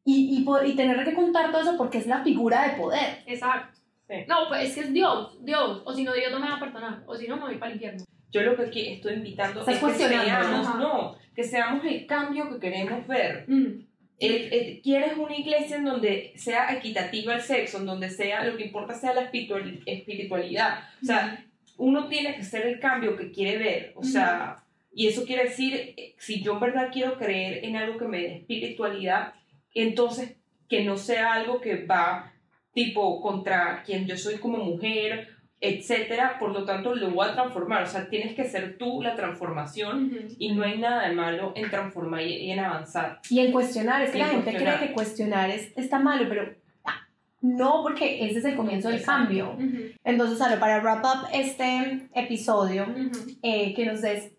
Y, 0.03 0.43
y, 0.43 0.71
y 0.71 0.75
tener 0.75 1.03
que 1.05 1.13
contar 1.13 1.51
todo 1.51 1.61
eso 1.61 1.77
porque 1.77 1.99
es 1.99 2.07
la 2.07 2.23
figura 2.23 2.63
de 2.67 2.77
poder. 2.81 3.19
Exacto. 3.27 3.77
Sí. 4.07 4.15
No, 4.27 4.47
pues 4.47 4.69
es 4.69 4.73
que 4.75 4.81
es 4.81 4.91
Dios, 4.93 5.37
Dios, 5.43 5.83
o 5.85 5.93
si 5.93 6.03
no, 6.03 6.13
Dios 6.13 6.31
no 6.31 6.39
me 6.39 6.47
va 6.49 6.55
a 6.55 6.59
perdonar, 6.59 7.03
o 7.05 7.15
si 7.15 7.27
no, 7.27 7.37
me 7.37 7.43
voy 7.43 7.57
para 7.57 7.71
el 7.71 7.75
infierno. 7.77 8.03
Yo 8.31 8.41
lo 8.41 8.55
que 8.55 8.63
aquí 8.63 8.87
estoy 8.93 9.13
invitando 9.13 9.59
Estás 9.59 9.75
es 9.75 9.79
que 9.79 9.85
cuestionando, 9.85 10.63
seamos, 10.63 10.79
no, 10.79 11.15
que 11.35 11.43
seamos 11.43 11.85
el 11.85 12.07
cambio 12.07 12.49
que 12.49 12.59
queremos 12.59 13.05
ver. 13.07 13.45
Mm. 13.47 13.85
El- 14.19 14.53
el- 14.53 14.81
¿Quieres 14.81 15.17
una 15.17 15.35
iglesia 15.35 15.77
en 15.77 15.85
donde 15.85 16.33
sea 16.35 16.73
equitativa 16.73 17.35
el 17.35 17.41
sexo, 17.41 17.79
en 17.79 17.85
donde 17.85 18.09
sea 18.09 18.43
lo 18.45 18.55
que 18.57 18.65
importa 18.65 18.93
sea 18.93 19.13
la 19.13 19.23
espiritual- 19.23 19.81
espiritualidad? 19.85 20.79
O 21.01 21.05
sea, 21.05 21.45
uno 21.77 22.07
tiene 22.07 22.35
que 22.35 22.43
ser 22.43 22.65
el 22.67 22.79
cambio 22.79 23.17
que 23.17 23.31
quiere 23.31 23.57
ver. 23.57 23.91
O 23.95 24.03
sea, 24.03 24.63
y 24.93 25.07
eso 25.07 25.25
quiere 25.25 25.43
decir, 25.45 25.73
eh, 25.97 26.15
si 26.17 26.41
yo 26.41 26.53
en 26.53 26.59
verdad 26.61 26.89
quiero 26.93 27.17
creer 27.17 27.65
en 27.65 27.75
algo 27.75 27.97
que 27.99 28.05
me 28.07 28.21
dé 28.21 28.35
espiritualidad, 28.37 29.33
entonces 29.73 30.35
que 30.69 30.83
no 30.85 30.95
sea 30.97 31.33
algo 31.33 31.59
que 31.59 31.85
va 31.85 32.31
tipo 32.73 33.21
contra 33.21 33.83
quien 33.85 34.07
yo 34.07 34.17
soy 34.17 34.35
como 34.37 34.57
mujer, 34.59 35.34
etcétera, 35.67 36.37
por 36.39 36.51
lo 36.51 36.63
tanto 36.65 36.93
lo 36.95 37.09
voy 37.11 37.27
a 37.27 37.33
transformar, 37.33 37.83
o 37.83 37.87
sea, 37.87 38.07
tienes 38.09 38.35
que 38.35 38.43
ser 38.45 38.77
tú 38.77 39.01
la 39.01 39.15
transformación 39.15 40.11
y 40.37 40.53
no 40.53 40.63
hay 40.63 40.77
nada 40.77 41.07
de 41.07 41.15
malo 41.15 41.53
en 41.55 41.69
transformar 41.69 42.21
y 42.21 42.51
en 42.51 42.59
avanzar. 42.59 43.19
Y 43.29 43.39
en 43.39 43.51
cuestionar, 43.51 44.01
es 44.03 44.11
que 44.11 44.19
la 44.19 44.31
en 44.31 44.43
gente 44.43 44.55
cree 44.57 44.79
que 44.79 44.93
cuestionar 44.93 45.49
es, 45.49 45.71
está 45.77 45.99
malo, 45.99 46.25
pero 46.29 46.53
ah, 46.83 47.07
no, 47.41 47.81
porque 47.83 48.25
ese 48.25 48.39
es 48.39 48.45
el 48.45 48.55
comienzo 48.55 48.89
del 48.89 48.99
Exacto. 48.99 49.23
cambio. 49.23 49.57
Entonces, 50.03 50.37
Salo, 50.37 50.59
para 50.59 50.79
wrap 50.81 51.03
up 51.05 51.27
este 51.33 52.07
episodio, 52.13 52.87
Mm. 52.87 53.11
eh, 53.43 53.73
que 53.73 53.85
nos 53.85 54.01
des 54.01 54.31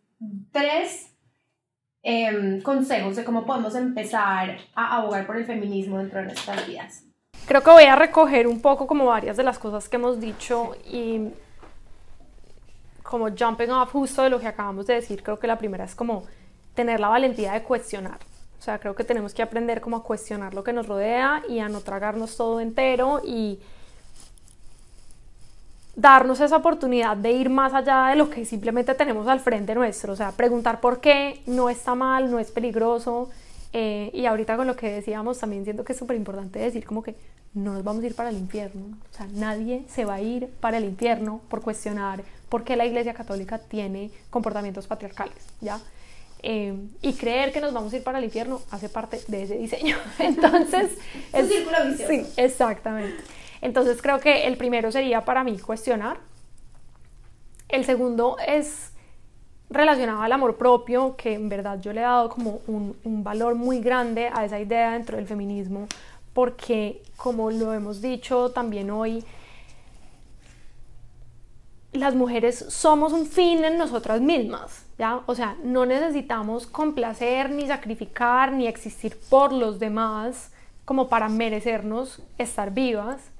tres 0.52 1.12
em, 2.02 2.60
consejos 2.62 3.16
de 3.16 3.24
cómo 3.24 3.44
podemos 3.44 3.74
empezar 3.74 4.58
a 4.74 4.96
abogar 4.96 5.26
por 5.26 5.36
el 5.36 5.44
feminismo 5.44 5.98
dentro 5.98 6.20
de 6.20 6.26
nuestras 6.26 6.66
vidas. 6.66 7.05
Creo 7.46 7.62
que 7.62 7.70
voy 7.70 7.84
a 7.84 7.94
recoger 7.94 8.48
un 8.48 8.60
poco 8.60 8.88
como 8.88 9.06
varias 9.06 9.36
de 9.36 9.44
las 9.44 9.58
cosas 9.58 9.88
que 9.88 9.96
hemos 9.96 10.18
dicho 10.18 10.74
y 10.90 11.28
como 13.04 13.28
jumping 13.30 13.70
off 13.70 13.92
justo 13.92 14.22
de 14.22 14.30
lo 14.30 14.40
que 14.40 14.48
acabamos 14.48 14.88
de 14.88 14.94
decir, 14.94 15.22
creo 15.22 15.38
que 15.38 15.46
la 15.46 15.56
primera 15.56 15.84
es 15.84 15.94
como 15.94 16.24
tener 16.74 16.98
la 16.98 17.08
valentía 17.08 17.52
de 17.52 17.62
cuestionar. 17.62 18.18
O 18.58 18.62
sea, 18.62 18.80
creo 18.80 18.96
que 18.96 19.04
tenemos 19.04 19.32
que 19.32 19.42
aprender 19.42 19.80
como 19.80 19.98
a 19.98 20.02
cuestionar 20.02 20.54
lo 20.54 20.64
que 20.64 20.72
nos 20.72 20.88
rodea 20.88 21.44
y 21.48 21.60
a 21.60 21.68
no 21.68 21.82
tragarnos 21.82 22.36
todo 22.36 22.58
entero 22.58 23.22
y 23.24 23.60
darnos 25.94 26.40
esa 26.40 26.56
oportunidad 26.56 27.16
de 27.16 27.30
ir 27.30 27.48
más 27.48 27.72
allá 27.74 28.08
de 28.08 28.16
lo 28.16 28.28
que 28.28 28.44
simplemente 28.44 28.92
tenemos 28.94 29.28
al 29.28 29.38
frente 29.38 29.74
nuestro, 29.76 30.12
o 30.12 30.16
sea, 30.16 30.32
preguntar 30.32 30.80
por 30.80 31.00
qué 31.00 31.42
no 31.46 31.70
está 31.70 31.94
mal, 31.94 32.28
no 32.28 32.40
es 32.40 32.50
peligroso. 32.50 33.30
eh, 33.72 34.10
y 34.14 34.26
ahorita 34.26 34.56
con 34.56 34.66
lo 34.66 34.74
que 34.74 34.90
decíamos, 34.90 35.38
también 35.38 35.64
siento 35.64 35.84
que 35.84 35.92
es 35.92 35.98
súper 35.98 36.16
importante 36.16 36.58
decir 36.58 36.84
como 36.84 37.02
que 37.02 37.14
no 37.56 37.72
nos 37.72 37.82
vamos 37.82 38.04
a 38.04 38.06
ir 38.06 38.14
para 38.14 38.28
el 38.28 38.36
infierno. 38.36 38.84
O 39.12 39.16
sea, 39.16 39.26
nadie 39.32 39.84
se 39.88 40.04
va 40.04 40.14
a 40.14 40.20
ir 40.20 40.48
para 40.60 40.76
el 40.76 40.84
infierno 40.84 41.40
por 41.48 41.62
cuestionar 41.62 42.22
por 42.50 42.64
qué 42.64 42.76
la 42.76 42.84
Iglesia 42.84 43.14
Católica 43.14 43.58
tiene 43.58 44.10
comportamientos 44.30 44.86
patriarcales, 44.86 45.34
¿ya? 45.60 45.80
Eh, 46.42 46.74
y 47.00 47.14
creer 47.14 47.52
que 47.52 47.62
nos 47.62 47.72
vamos 47.72 47.92
a 47.92 47.96
ir 47.96 48.04
para 48.04 48.18
el 48.18 48.24
infierno 48.24 48.60
hace 48.70 48.90
parte 48.90 49.20
de 49.26 49.42
ese 49.42 49.56
diseño. 49.56 49.96
Entonces, 50.18 50.98
Es 51.32 51.44
un 51.44 51.48
círculo 51.48 51.76
vicioso. 51.86 52.12
Sí, 52.12 52.26
exactamente. 52.36 53.24
Entonces 53.62 54.02
creo 54.02 54.20
que 54.20 54.46
el 54.46 54.58
primero 54.58 54.92
sería 54.92 55.24
para 55.24 55.42
mí 55.42 55.58
cuestionar. 55.58 56.18
El 57.70 57.86
segundo 57.86 58.36
es 58.46 58.92
relacionado 59.70 60.22
al 60.22 60.30
amor 60.30 60.56
propio, 60.56 61.16
que 61.16 61.32
en 61.32 61.48
verdad 61.48 61.80
yo 61.80 61.92
le 61.92 62.00
he 62.00 62.04
dado 62.04 62.28
como 62.28 62.60
un, 62.66 62.96
un 63.02 63.24
valor 63.24 63.54
muy 63.54 63.80
grande 63.80 64.30
a 64.32 64.44
esa 64.44 64.60
idea 64.60 64.92
dentro 64.92 65.16
del 65.16 65.26
feminismo, 65.26 65.88
porque 66.36 67.02
como 67.16 67.50
lo 67.50 67.72
hemos 67.72 68.02
dicho 68.02 68.50
también 68.50 68.90
hoy, 68.90 69.24
las 71.92 72.14
mujeres 72.14 72.58
somos 72.68 73.14
un 73.14 73.24
fin 73.24 73.64
en 73.64 73.78
nosotras 73.78 74.20
mismas, 74.20 74.84
¿ya? 74.98 75.22
O 75.24 75.34
sea, 75.34 75.56
no 75.64 75.86
necesitamos 75.86 76.66
complacer, 76.66 77.48
ni 77.48 77.66
sacrificar, 77.66 78.52
ni 78.52 78.66
existir 78.66 79.18
por 79.30 79.50
los 79.50 79.78
demás 79.78 80.52
como 80.84 81.08
para 81.08 81.30
merecernos 81.30 82.20
estar 82.36 82.70
vivas 82.70 83.30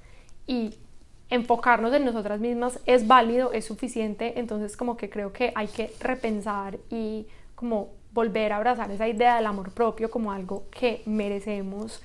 y 0.47 0.73
enfocarnos 1.29 1.93
en 1.93 2.03
nosotras 2.03 2.39
mismas 2.39 2.79
es 2.87 3.05
válido, 3.05 3.51
es 3.51 3.65
suficiente, 3.65 4.39
entonces 4.39 4.75
como 4.75 4.97
que 4.97 5.11
creo 5.11 5.31
que 5.31 5.51
hay 5.53 5.67
que 5.67 5.93
repensar 5.99 6.79
y 6.89 7.27
como 7.53 7.89
volver 8.11 8.53
a 8.53 8.55
abrazar 8.55 8.89
esa 8.89 9.07
idea 9.07 9.35
del 9.35 9.45
amor 9.45 9.69
propio 9.69 10.09
como 10.09 10.31
algo 10.31 10.63
que 10.71 11.03
merecemos 11.05 12.01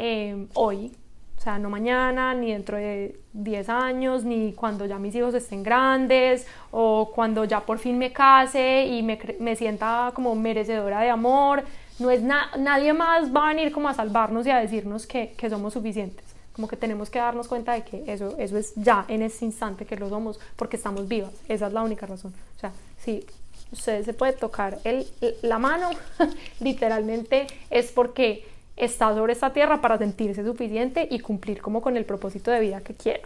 eh, 0.00 0.46
hoy, 0.54 0.92
o 1.38 1.40
sea, 1.42 1.58
no 1.58 1.70
mañana, 1.70 2.34
ni 2.34 2.52
dentro 2.52 2.76
de 2.76 3.18
10 3.32 3.68
años, 3.68 4.24
ni 4.24 4.52
cuando 4.52 4.84
ya 4.86 4.98
mis 4.98 5.14
hijos 5.14 5.34
estén 5.34 5.62
grandes, 5.62 6.46
o 6.70 7.12
cuando 7.14 7.44
ya 7.44 7.60
por 7.60 7.78
fin 7.78 7.96
me 7.98 8.12
case 8.12 8.86
y 8.86 9.02
me, 9.02 9.18
me 9.38 9.56
sienta 9.56 10.10
como 10.14 10.34
merecedora 10.34 11.00
de 11.00 11.10
amor. 11.10 11.62
No 11.98 12.10
es 12.10 12.22
na- 12.22 12.50
nadie 12.58 12.92
más 12.92 13.34
va 13.34 13.46
a 13.50 13.54
venir 13.54 13.72
como 13.72 13.88
a 13.88 13.94
salvarnos 13.94 14.46
y 14.46 14.50
a 14.50 14.58
decirnos 14.58 15.06
que, 15.06 15.32
que 15.36 15.48
somos 15.50 15.72
suficientes. 15.74 16.24
Como 16.54 16.66
que 16.68 16.76
tenemos 16.76 17.08
que 17.10 17.18
darnos 17.18 17.46
cuenta 17.48 17.72
de 17.72 17.84
que 17.84 18.04
eso, 18.12 18.34
eso 18.38 18.58
es 18.58 18.74
ya 18.74 19.04
en 19.08 19.22
ese 19.22 19.44
instante 19.44 19.86
que 19.86 19.96
lo 19.96 20.08
somos, 20.08 20.38
porque 20.56 20.76
estamos 20.76 21.06
vivas. 21.08 21.32
Esa 21.48 21.68
es 21.68 21.72
la 21.72 21.82
única 21.82 22.04
razón. 22.06 22.34
O 22.56 22.58
sea, 22.60 22.72
si 22.98 23.24
usted 23.72 24.04
se 24.04 24.12
puede 24.12 24.32
tocar 24.34 24.78
el, 24.84 25.06
la 25.42 25.58
mano, 25.58 25.90
literalmente 26.60 27.46
es 27.70 27.92
porque 27.92 28.44
está 28.84 29.14
sobre 29.14 29.32
esta 29.32 29.52
tierra 29.52 29.80
para 29.80 29.98
sentirse 29.98 30.44
suficiente 30.44 31.06
y 31.10 31.20
cumplir 31.20 31.60
como 31.60 31.80
con 31.80 31.96
el 31.96 32.04
propósito 32.04 32.50
de 32.50 32.60
vida 32.60 32.80
que 32.80 32.94
quiera. 32.94 33.20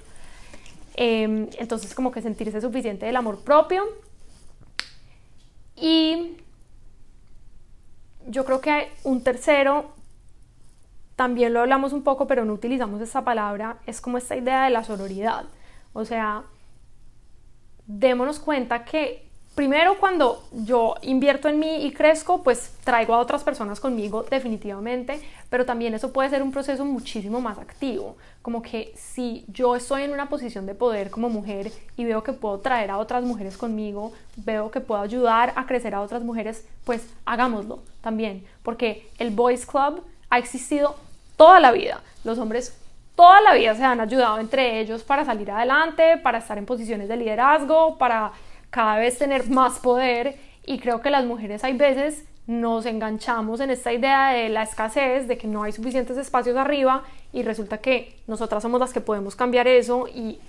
Eh, 0.97 1.49
entonces 1.59 1.95
como 1.95 2.13
que 2.13 2.23
sentirse 2.23 2.61
suficiente 2.61 3.07
del 3.07 3.17
amor 3.17 3.41
propio 3.41 3.85
y 5.77 6.37
yo 8.27 8.45
creo 8.45 8.61
que 8.61 8.71
hay 8.71 8.87
un 9.03 9.23
tercero, 9.23 9.93
también 11.17 11.53
lo 11.53 11.61
hablamos 11.61 11.93
un 11.93 12.03
poco, 12.03 12.27
pero 12.27 12.45
no 12.45 12.53
utilizamos 12.53 13.01
esa 13.01 13.25
palabra, 13.25 13.79
es 13.87 14.01
como 14.01 14.19
esta 14.19 14.37
idea 14.37 14.65
de 14.65 14.71
la 14.71 14.85
sororidad. 14.85 15.45
O 15.93 16.05
sea, 16.05 16.45
démonos 17.87 18.41
cuenta 18.41 18.85
que 18.85 19.29
primero 19.55 19.99
cuando 19.99 20.43
yo 20.53 20.97
invierto 21.03 21.49
en 21.49 21.59
mí 21.59 21.85
y 21.85 21.93
crezco, 21.93 22.43
pues 22.43 22.73
traigo 22.85 23.15
a 23.15 23.19
otras 23.19 23.45
personas 23.45 23.81
conmigo 23.81 24.25
definitivamente, 24.25 25.21
pero 25.49 25.65
también 25.65 25.95
eso 25.95 26.13
puede 26.13 26.31
ser 26.31 26.43
un 26.43 26.53
proceso 26.53 26.85
muchísimo 26.85 27.41
más 27.41 27.59
activo, 27.59 28.17
como 28.43 28.63
que 28.63 28.93
si 28.97 29.45
yo 29.49 29.77
estoy 29.77 30.03
en 30.03 30.13
una 30.13 30.29
posición 30.29 30.67
de 30.67 30.75
poder 30.75 31.11
como 31.11 31.29
mujer 31.29 31.71
y 31.97 32.05
veo 32.05 32.23
que 32.23 32.33
puedo 32.33 32.59
traer 32.59 32.91
a 32.91 32.99
otras 32.99 33.23
mujeres 33.23 33.57
conmigo, 33.57 34.13
veo 34.37 34.71
que 34.71 34.81
puedo 34.81 35.01
ayudar 35.01 35.53
a 35.57 35.67
crecer 35.67 35.95
a 35.95 36.01
otras 36.01 36.23
mujeres, 36.23 36.67
pues 36.85 37.09
hagámoslo 37.25 37.81
también, 38.01 38.45
porque 38.63 39.09
el 39.19 39.31
Boys 39.31 39.67
Club 39.67 40.03
ha 40.31 40.39
existido 40.39 40.97
toda 41.37 41.61
la 41.61 41.71
vida. 41.71 42.01
Los 42.25 42.39
hombres 42.39 42.77
toda 43.15 43.41
la 43.43 43.55
vida 43.55 43.75
se 43.75 43.85
han 43.85 44.01
ayudado 44.01 44.41
entre 44.41 44.81
ellos 44.81 45.03
para 45.05 45.25
salir 45.25 45.51
adelante, 45.51 46.17
para 46.19 46.39
estar 46.39 46.59
en 46.59 46.67
posiciones 46.67 47.09
de 47.09 47.17
liderazgo, 47.17 47.97
para 47.97 48.33
cada 48.75 48.99
vez 48.99 49.19
tener 49.19 49.49
más 49.51 49.79
poder 49.79 50.37
y 50.67 50.81
creo 50.81 51.01
que 51.01 51.09
las 51.09 51.25
mujeres 51.25 51.63
hay 51.63 51.77
veces 51.77 52.25
nos 52.49 52.87
enganchamos 52.87 53.61
en 53.61 53.71
esta 53.71 53.93
idea 53.93 54.31
de 54.31 54.49
la 54.49 54.65
escasez, 54.65 55.29
de 55.29 55.39
que 55.39 55.47
no 55.47 55.63
hay 55.63 55.71
suficientes 55.71 56.19
espacios 56.19 56.57
arriba 56.57 57.05
y 57.33 57.45
resulta 57.45 57.79
que 57.79 58.17
nosotras 58.27 58.65
somos 58.65 58.81
las 58.81 58.93
que 58.93 59.01
podemos 59.01 59.37
cambiar 59.37 59.69
eso 59.69 60.09
y 60.09 60.41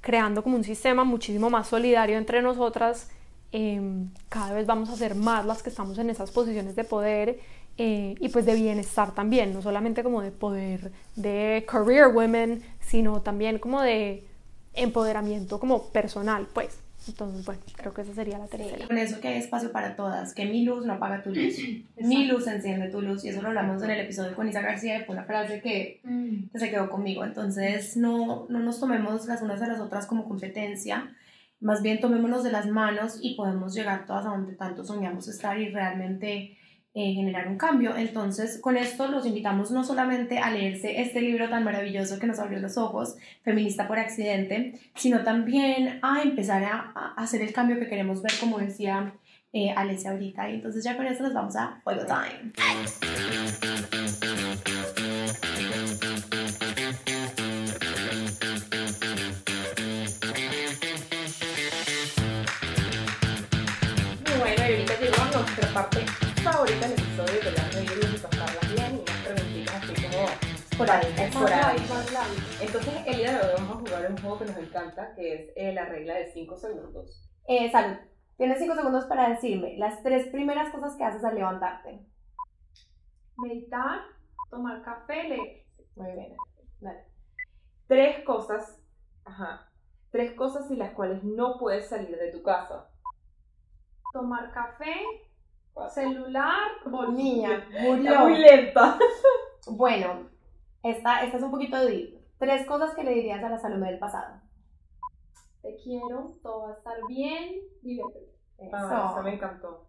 creando 0.00 0.44
como 0.44 0.54
un 0.54 0.62
sistema 0.62 1.02
muchísimo 1.02 1.50
más 1.50 1.66
solidario 1.66 2.18
entre 2.18 2.40
nosotras, 2.40 3.10
em, 3.50 4.10
cada 4.28 4.54
vez 4.54 4.68
vamos 4.68 4.88
a 4.88 4.94
ser 4.94 5.16
más 5.16 5.44
las 5.44 5.60
que 5.64 5.70
estamos 5.70 5.98
en 5.98 6.08
esas 6.08 6.30
posiciones 6.30 6.76
de 6.76 6.84
poder 6.84 7.40
eh, 7.78 8.14
y 8.20 8.28
pues 8.28 8.46
de 8.46 8.54
bienestar 8.54 9.12
también, 9.12 9.52
no 9.52 9.60
solamente 9.60 10.04
como 10.04 10.22
de 10.22 10.30
poder 10.30 10.92
de 11.16 11.66
career 11.68 12.14
women, 12.14 12.62
sino 12.80 13.22
también 13.22 13.58
como 13.58 13.82
de 13.82 14.24
empoderamiento 14.72 15.58
como 15.58 15.88
personal, 15.88 16.46
pues. 16.54 16.78
Entonces, 17.08 17.44
bueno, 17.46 17.60
creo 17.76 17.94
que 17.94 18.02
esa 18.02 18.14
sería 18.14 18.38
la 18.38 18.46
tercera. 18.46 18.86
Con 18.86 18.98
eso 18.98 19.20
que 19.20 19.28
hay 19.28 19.38
espacio 19.38 19.72
para 19.72 19.96
todas, 19.96 20.34
que 20.34 20.46
mi 20.46 20.64
luz 20.64 20.84
no 20.84 20.94
apaga 20.94 21.22
tu 21.22 21.30
luz, 21.30 21.58
mi 21.96 22.26
luz 22.26 22.46
enciende 22.46 22.90
tu 22.90 23.00
luz, 23.00 23.24
y 23.24 23.28
eso 23.28 23.42
lo 23.42 23.48
hablamos 23.48 23.82
en 23.82 23.90
el 23.90 24.00
episodio 24.00 24.34
con 24.34 24.48
Isa 24.48 24.60
García, 24.60 25.04
fue 25.06 25.14
una 25.14 25.24
frase 25.24 25.60
que, 25.60 26.00
que 26.52 26.58
se 26.58 26.70
quedó 26.70 26.90
conmigo. 26.90 27.24
Entonces, 27.24 27.96
no, 27.96 28.46
no 28.48 28.58
nos 28.58 28.80
tomemos 28.80 29.26
las 29.26 29.42
unas 29.42 29.62
a 29.62 29.66
las 29.66 29.80
otras 29.80 30.06
como 30.06 30.28
competencia, 30.28 31.14
más 31.60 31.82
bien 31.82 32.00
tomémonos 32.00 32.42
de 32.42 32.52
las 32.52 32.66
manos 32.66 33.18
y 33.20 33.34
podemos 33.34 33.74
llegar 33.74 34.06
todas 34.06 34.26
a 34.26 34.30
donde 34.30 34.54
tanto 34.54 34.84
soñamos 34.84 35.28
estar 35.28 35.58
y 35.58 35.68
realmente 35.68 36.56
eh, 36.92 37.14
generar 37.14 37.46
un 37.46 37.56
cambio. 37.56 37.96
Entonces, 37.96 38.58
con 38.60 38.76
esto 38.76 39.06
los 39.06 39.24
invitamos 39.24 39.70
no 39.70 39.84
solamente 39.84 40.38
a 40.38 40.50
leerse 40.50 41.00
este 41.00 41.20
libro 41.20 41.48
tan 41.48 41.62
maravilloso 41.62 42.18
que 42.18 42.26
nos 42.26 42.40
abrió 42.40 42.58
los 42.58 42.76
ojos, 42.76 43.16
Feminista 43.44 43.86
por 43.86 44.00
Accidente, 44.00 44.80
sino 44.96 45.22
también 45.22 46.00
a 46.02 46.22
empezar 46.22 46.64
a, 46.64 47.14
hacer 47.16 47.42
el 47.42 47.52
cambio 47.52 47.78
que 47.78 47.86
queremos 47.86 48.22
ver, 48.22 48.32
como 48.40 48.58
decía 48.58 49.14
eh, 49.52 49.72
ahorita. 49.72 50.50
Y 50.50 50.54
entonces 50.54 50.82
ya 50.82 50.96
con 50.96 51.06
esto 51.06 51.22
nos 51.22 51.32
vamos 51.32 51.54
a 51.54 51.80
Fuego 51.84 52.02
Time. 52.06 52.52
Bueno, 64.38 64.56
y 64.56 64.72
ahorita 64.72 64.94
a 65.22 65.38
nuestra 65.38 65.72
parte 65.72 66.09
favorita 66.42 66.88
del 66.88 66.92
episodio, 66.92 67.40
de 67.42 67.52
las 67.52 67.74
reír 67.74 68.14
y 68.14 68.18
pasarlas 68.18 68.72
bien 68.74 68.96
y 68.96 69.00
unas 69.00 69.26
preguntitas 69.26 69.74
así 69.74 69.94
como 70.02 70.26
Por 70.78 70.90
ahí. 70.90 71.14
esporádicas. 71.18 72.60
Entonces, 72.60 72.94
el 73.06 73.16
día 73.16 73.32
de 73.32 73.46
hoy 73.46 73.52
vamos 73.58 73.70
a 73.70 73.80
jugar 73.80 74.10
un 74.10 74.18
juego 74.18 74.38
que 74.38 74.44
nos 74.46 74.56
encanta, 74.56 75.14
que 75.14 75.34
es 75.34 75.52
eh, 75.56 75.72
la 75.74 75.84
regla 75.84 76.14
de 76.14 76.32
5 76.32 76.56
segundos. 76.56 77.28
Eh, 77.46 77.70
salud. 77.70 77.96
Tienes 78.36 78.58
cinco 78.58 78.74
segundos 78.74 79.04
para 79.04 79.28
decirme 79.28 79.76
las 79.76 80.02
tres 80.02 80.28
primeras 80.28 80.72
cosas 80.72 80.96
que 80.96 81.04
haces 81.04 81.22
al 81.24 81.34
levantarte. 81.34 82.06
Meditar, 83.36 84.00
tomar 84.50 84.82
café, 84.82 85.24
leer. 85.24 85.66
Muy 85.94 86.12
bien. 86.12 86.36
Dale. 86.80 87.04
Tres 87.86 88.24
cosas, 88.24 88.80
ajá, 89.26 89.70
tres 90.10 90.32
cosas 90.32 90.68
sin 90.68 90.78
las 90.78 90.92
cuales 90.92 91.22
no 91.22 91.58
puedes 91.58 91.90
salir 91.90 92.16
de 92.16 92.32
tu 92.32 92.42
casa. 92.42 92.88
Tomar 94.14 94.52
café, 94.52 94.94
celular, 95.94 96.70
Niña, 97.12 97.64
Está 97.70 97.80
muy 97.80 97.96
murió. 97.96 98.28
lenta. 98.28 98.98
Bueno, 99.66 100.30
esta, 100.82 101.22
esta 101.22 101.36
es 101.36 101.42
un 101.42 101.50
poquito 101.50 101.84
deep. 101.84 102.18
Tres 102.38 102.66
cosas 102.66 102.94
que 102.94 103.04
le 103.04 103.12
dirías 103.12 103.42
a 103.44 103.50
la 103.50 103.58
Salomé 103.58 103.90
del 103.90 103.98
pasado. 103.98 104.40
te 105.60 105.76
quiero, 105.76 106.38
todo 106.42 106.62
va 106.62 106.70
a 106.70 106.78
estar 106.78 106.96
bien, 107.06 107.60
diviértete. 107.82 108.34
Eso. 108.58 108.76
Ah, 108.76 109.10
eso 109.12 109.22
me 109.22 109.34
encantó. 109.34 109.86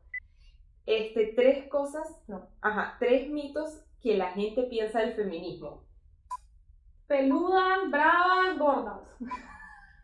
Este, 0.85 1.27
tres 1.35 1.67
cosas, 1.69 2.05
no, 2.27 2.49
ajá, 2.61 2.97
tres 2.99 3.29
mitos 3.29 3.81
que 4.01 4.17
la 4.17 4.31
gente 4.31 4.63
piensa 4.63 4.99
del 4.99 5.13
feminismo. 5.13 5.83
Peludas, 7.07 7.89
bravas, 7.89 8.57
gordas. 8.57 8.99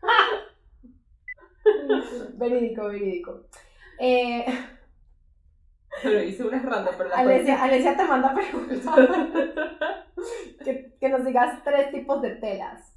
Verídico, 2.36 2.84
verídico. 2.84 3.42
Eh, 3.98 4.46
Lo 6.04 6.22
hice 6.22 6.44
una 6.44 6.60
random, 6.62 6.94
pero 6.96 7.08
la 7.10 7.16
Alesia, 7.16 7.62
Alesia 7.62 7.96
te 7.96 8.04
manda 8.04 8.34
preguntas. 8.34 8.80
que, 10.64 10.96
que 11.00 11.08
nos 11.08 11.24
digas 11.24 11.62
tres 11.64 11.90
tipos 11.90 12.22
de 12.22 12.30
telas. 12.36 12.94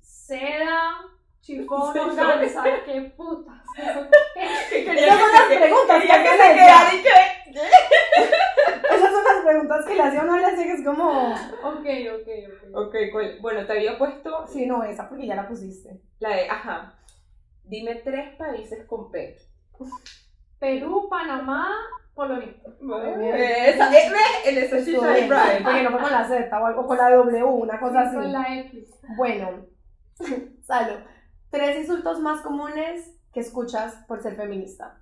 Seda, 0.00 0.98
chifón, 1.40 1.96
organza, 1.98 2.64
qué 2.84 3.12
putas. 3.16 3.62
Esas 3.76 5.18
son 5.18 5.32
las 5.32 5.46
preguntas 5.46 6.00
que 6.00 6.08
que 6.08 6.30
se 6.30 6.54
quedara 6.54 6.94
y 6.94 7.02
que... 7.02 7.10
Esas 8.94 9.12
son 9.12 9.24
las 9.24 9.44
preguntas 9.44 9.84
que 9.86 9.94
le 9.94 10.02
hacía 10.02 10.22
uno 10.22 10.32
a 10.32 10.36
Alesia, 10.36 10.64
que 10.64 10.72
es 10.72 10.84
como. 10.84 11.32
Ok, 11.32 11.86
ok, 12.14 12.28
ok. 12.48 12.86
Ok, 12.86 12.94
¿cuál? 13.12 13.38
bueno, 13.40 13.66
te 13.66 13.72
había 13.72 13.98
puesto 13.98 14.46
Sí, 14.48 14.66
no, 14.66 14.82
esa 14.84 15.08
porque 15.08 15.26
ya 15.26 15.36
la 15.36 15.48
pusiste. 15.48 16.00
la 16.18 16.30
de, 16.36 16.48
ajá, 16.48 16.98
dime 17.64 17.96
tres 17.96 18.34
países 18.36 18.84
con 18.86 19.10
P. 19.10 19.36
Perú, 20.58 21.08
Panamá, 21.08 21.68
Polonia. 22.14 22.54
bien. 22.80 23.34
Esa, 23.34 23.92
eh, 23.92 24.12
Estuvo 24.44 24.80
chicha 24.80 25.12
bien, 25.12 25.28
de 25.28 25.34
Brian. 25.34 25.62
Porque 25.62 25.82
no 25.82 25.90
fue 25.90 26.00
con 26.00 26.12
la 26.12 26.28
Z 26.28 26.60
o 26.60 26.66
algo 26.66 26.86
con 26.86 26.96
la 26.96 27.10
W, 27.10 27.44
una 27.44 27.78
cosa 27.78 28.00
así. 28.00 28.16
Con 28.16 28.32
la 28.32 28.56
X. 28.60 28.88
Bueno, 29.16 29.66
Salo, 30.62 30.98
tres 31.50 31.78
insultos 31.78 32.20
más 32.20 32.40
comunes 32.40 33.12
que 33.32 33.40
escuchas 33.40 33.94
por 34.08 34.22
ser 34.22 34.34
feminista. 34.36 34.98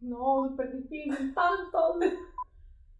No, 0.00 0.48
súper 0.48 0.72
difícil. 0.72 1.34
Tantos. 1.34 1.96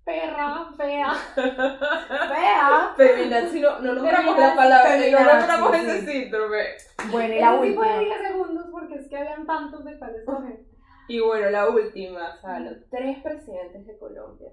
Perra, 0.04 0.70
fea. 0.76 1.12
Fea. 1.34 2.94
Feminazi, 2.96 3.60
no, 3.60 3.80
no 3.80 3.94
nombramos 3.94 4.38
la 4.38 4.54
palabra, 4.54 4.96
no 4.96 5.02
feminazi, 5.02 5.36
nombramos 5.36 5.76
sí. 5.76 5.82
ese 5.82 6.12
síndrome. 6.12 6.64
Bueno, 7.10 7.34
y 7.34 7.40
la 7.40 7.54
última. 7.54 7.92
de 7.92 8.04
10 8.04 8.22
segundos 8.28 8.66
porque 8.70 8.95
es 9.06 9.10
que 9.10 9.16
habían 9.16 9.46
tantos 9.46 9.84
de 9.84 9.98
cuál 9.98 10.14
escoger. 10.14 10.60
Y 11.08 11.20
bueno, 11.20 11.50
la 11.50 11.68
última, 11.68 12.36
Salo. 12.40 12.70
Tres 12.90 13.22
presidentes 13.22 13.86
de 13.86 13.96
Colombia. 13.96 14.50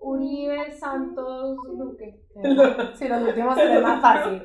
Uribe, 0.00 0.70
Santos, 0.70 1.58
Duque. 1.76 2.22
Sí, 2.94 3.08
los 3.08 3.22
últimos 3.22 3.56
tres 3.56 3.82
más 3.82 4.00
fácil. 4.00 4.40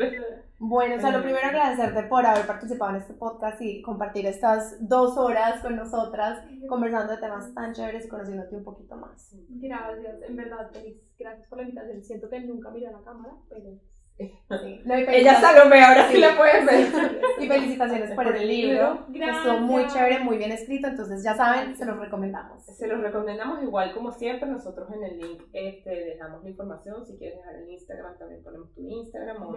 Bueno, 0.58 1.00
Salo, 1.00 1.22
primero 1.22 1.46
agradecerte 1.46 2.04
por 2.10 2.26
haber 2.26 2.48
participado 2.48 2.96
en 2.96 3.02
este 3.02 3.14
podcast 3.14 3.62
y 3.62 3.84
compartir 3.84 4.26
estas 4.26 4.76
dos 4.88 5.16
horas 5.16 5.62
con 5.62 5.76
nosotras, 5.76 6.44
conversando 6.68 7.14
de 7.14 7.20
temas 7.20 7.54
tan 7.54 7.74
chéveres 7.74 8.08
y 8.08 8.10
conociéndote 8.10 8.56
un 8.56 8.64
poquito 8.64 8.96
más. 8.96 9.36
Gracias, 9.50 10.22
en 10.28 10.36
verdad, 10.36 10.72
feliz. 10.72 10.98
Gracias 11.20 11.48
por 11.48 11.60
la 11.60 11.66
invitación. 11.66 12.04
Siento 12.04 12.28
que 12.28 12.40
nunca 12.40 12.72
miré 12.72 12.88
a 12.88 12.92
la 12.92 13.04
cámara, 13.04 13.36
pero. 13.50 13.70
Sí. 14.18 14.32
No, 14.86 14.94
Ella 14.96 15.40
Salomé, 15.42 15.82
ahora 15.82 16.08
sí 16.08 16.16
Sí. 16.16 16.22
la 16.22 16.38
puedes 16.38 16.66
ver. 16.66 17.22
Y 17.40 17.48
felicitaciones 17.48 18.12
por 18.12 18.28
el 18.28 18.48
libro. 18.48 19.06
Gracias. 19.10 19.38
Estuvo 19.38 19.60
muy 19.60 19.88
chévere, 19.88 20.20
muy 20.20 20.38
bien 20.38 20.52
escrito, 20.52 20.88
entonces 20.88 21.24
ya 21.24 21.36
saben, 21.36 21.76
se 21.76 21.86
los 21.86 21.98
recomendamos. 22.00 22.64
Se 22.64 22.88
los 22.88 23.02
recomendamos 23.02 23.62
igual 23.64 23.94
como 23.94 24.12
siempre, 24.12 24.48
nosotros 24.48 24.88
en 24.94 25.04
el 25.04 25.18
link 25.20 25.42
este, 25.52 25.90
dejamos 25.90 26.44
la 26.44 26.50
información, 26.52 27.06
si 27.06 27.18
quieres 27.18 27.40
dejar 27.40 27.56
el 27.56 27.70
Instagram 27.70 28.18
también 28.18 28.44
ponemos 28.44 28.74
tu 28.74 28.88
Instagram 28.88 29.42
o 29.44 29.56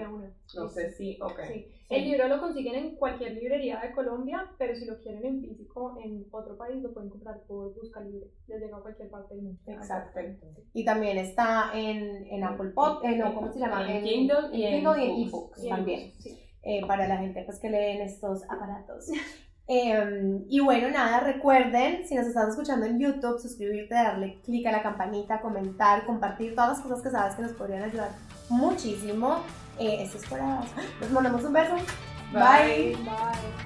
no 0.56 0.68
sé 0.70 0.90
si, 0.92 1.18
ok. 1.20 1.38
El 1.88 2.04
libro 2.04 2.26
lo 2.28 2.40
consiguen 2.40 2.74
en 2.74 2.96
cualquier 2.96 3.34
librería 3.34 3.78
de 3.80 3.92
Colombia, 3.92 4.50
pero 4.58 4.74
si 4.74 4.86
lo 4.86 4.98
quieren 5.00 5.24
en 5.24 5.40
físico 5.40 5.98
en 6.02 6.26
otro 6.32 6.56
país 6.56 6.82
lo 6.82 6.92
pueden 6.92 7.10
comprar 7.10 7.42
por 7.46 7.74
Busca 7.74 8.00
Libre. 8.00 8.26
Les 8.48 8.60
llega 8.60 8.78
a 8.78 8.80
cualquier 8.80 9.08
parte 9.10 9.34
del 9.34 9.44
mundo. 9.44 9.60
Exacto. 9.66 10.18
Y 10.72 10.84
también 10.84 11.18
está 11.18 11.70
en, 11.74 12.26
en 12.26 12.42
Apple 12.42 12.70
Pod, 12.70 13.04
eh, 13.04 13.16
no, 13.16 13.34
¿cómo 13.34 13.52
se 13.52 13.60
llama? 13.60 13.88
En 13.88 14.02
Kindle 14.02 14.45
y 14.52 14.64
en 14.64 14.84
Kindle 14.84 15.04
y 15.04 15.28
ebooks 15.28 15.68
también, 15.68 16.12
sí. 16.18 16.38
eh, 16.62 16.86
para 16.86 17.06
la 17.08 17.18
gente 17.18 17.42
pues, 17.44 17.58
que 17.58 17.70
leen 17.70 18.02
estos 18.02 18.42
aparatos. 18.44 19.06
Eh, 19.68 20.44
y 20.48 20.60
bueno, 20.60 20.88
nada, 20.90 21.18
recuerden, 21.18 22.06
si 22.06 22.14
nos 22.14 22.28
estás 22.28 22.50
escuchando 22.50 22.86
en 22.86 23.00
YouTube, 23.00 23.40
suscribirte, 23.40 23.96
darle 23.96 24.40
clic 24.44 24.64
a 24.66 24.70
la 24.70 24.80
campanita, 24.80 25.40
comentar, 25.40 26.06
compartir 26.06 26.54
todas 26.54 26.70
las 26.70 26.80
cosas 26.80 27.02
que 27.02 27.10
sabes 27.10 27.34
que 27.34 27.42
nos 27.42 27.52
podrían 27.52 27.82
ayudar 27.82 28.10
muchísimo. 28.48 29.40
Eh, 29.78 30.04
esto 30.04 30.18
es 30.18 30.26
por 30.26 30.40
ahora. 30.40 30.66
Nos 31.00 31.10
mandamos 31.10 31.42
un 31.42 31.52
beso. 31.52 31.74
Bye. 32.32 32.96
Bye. 32.96 33.65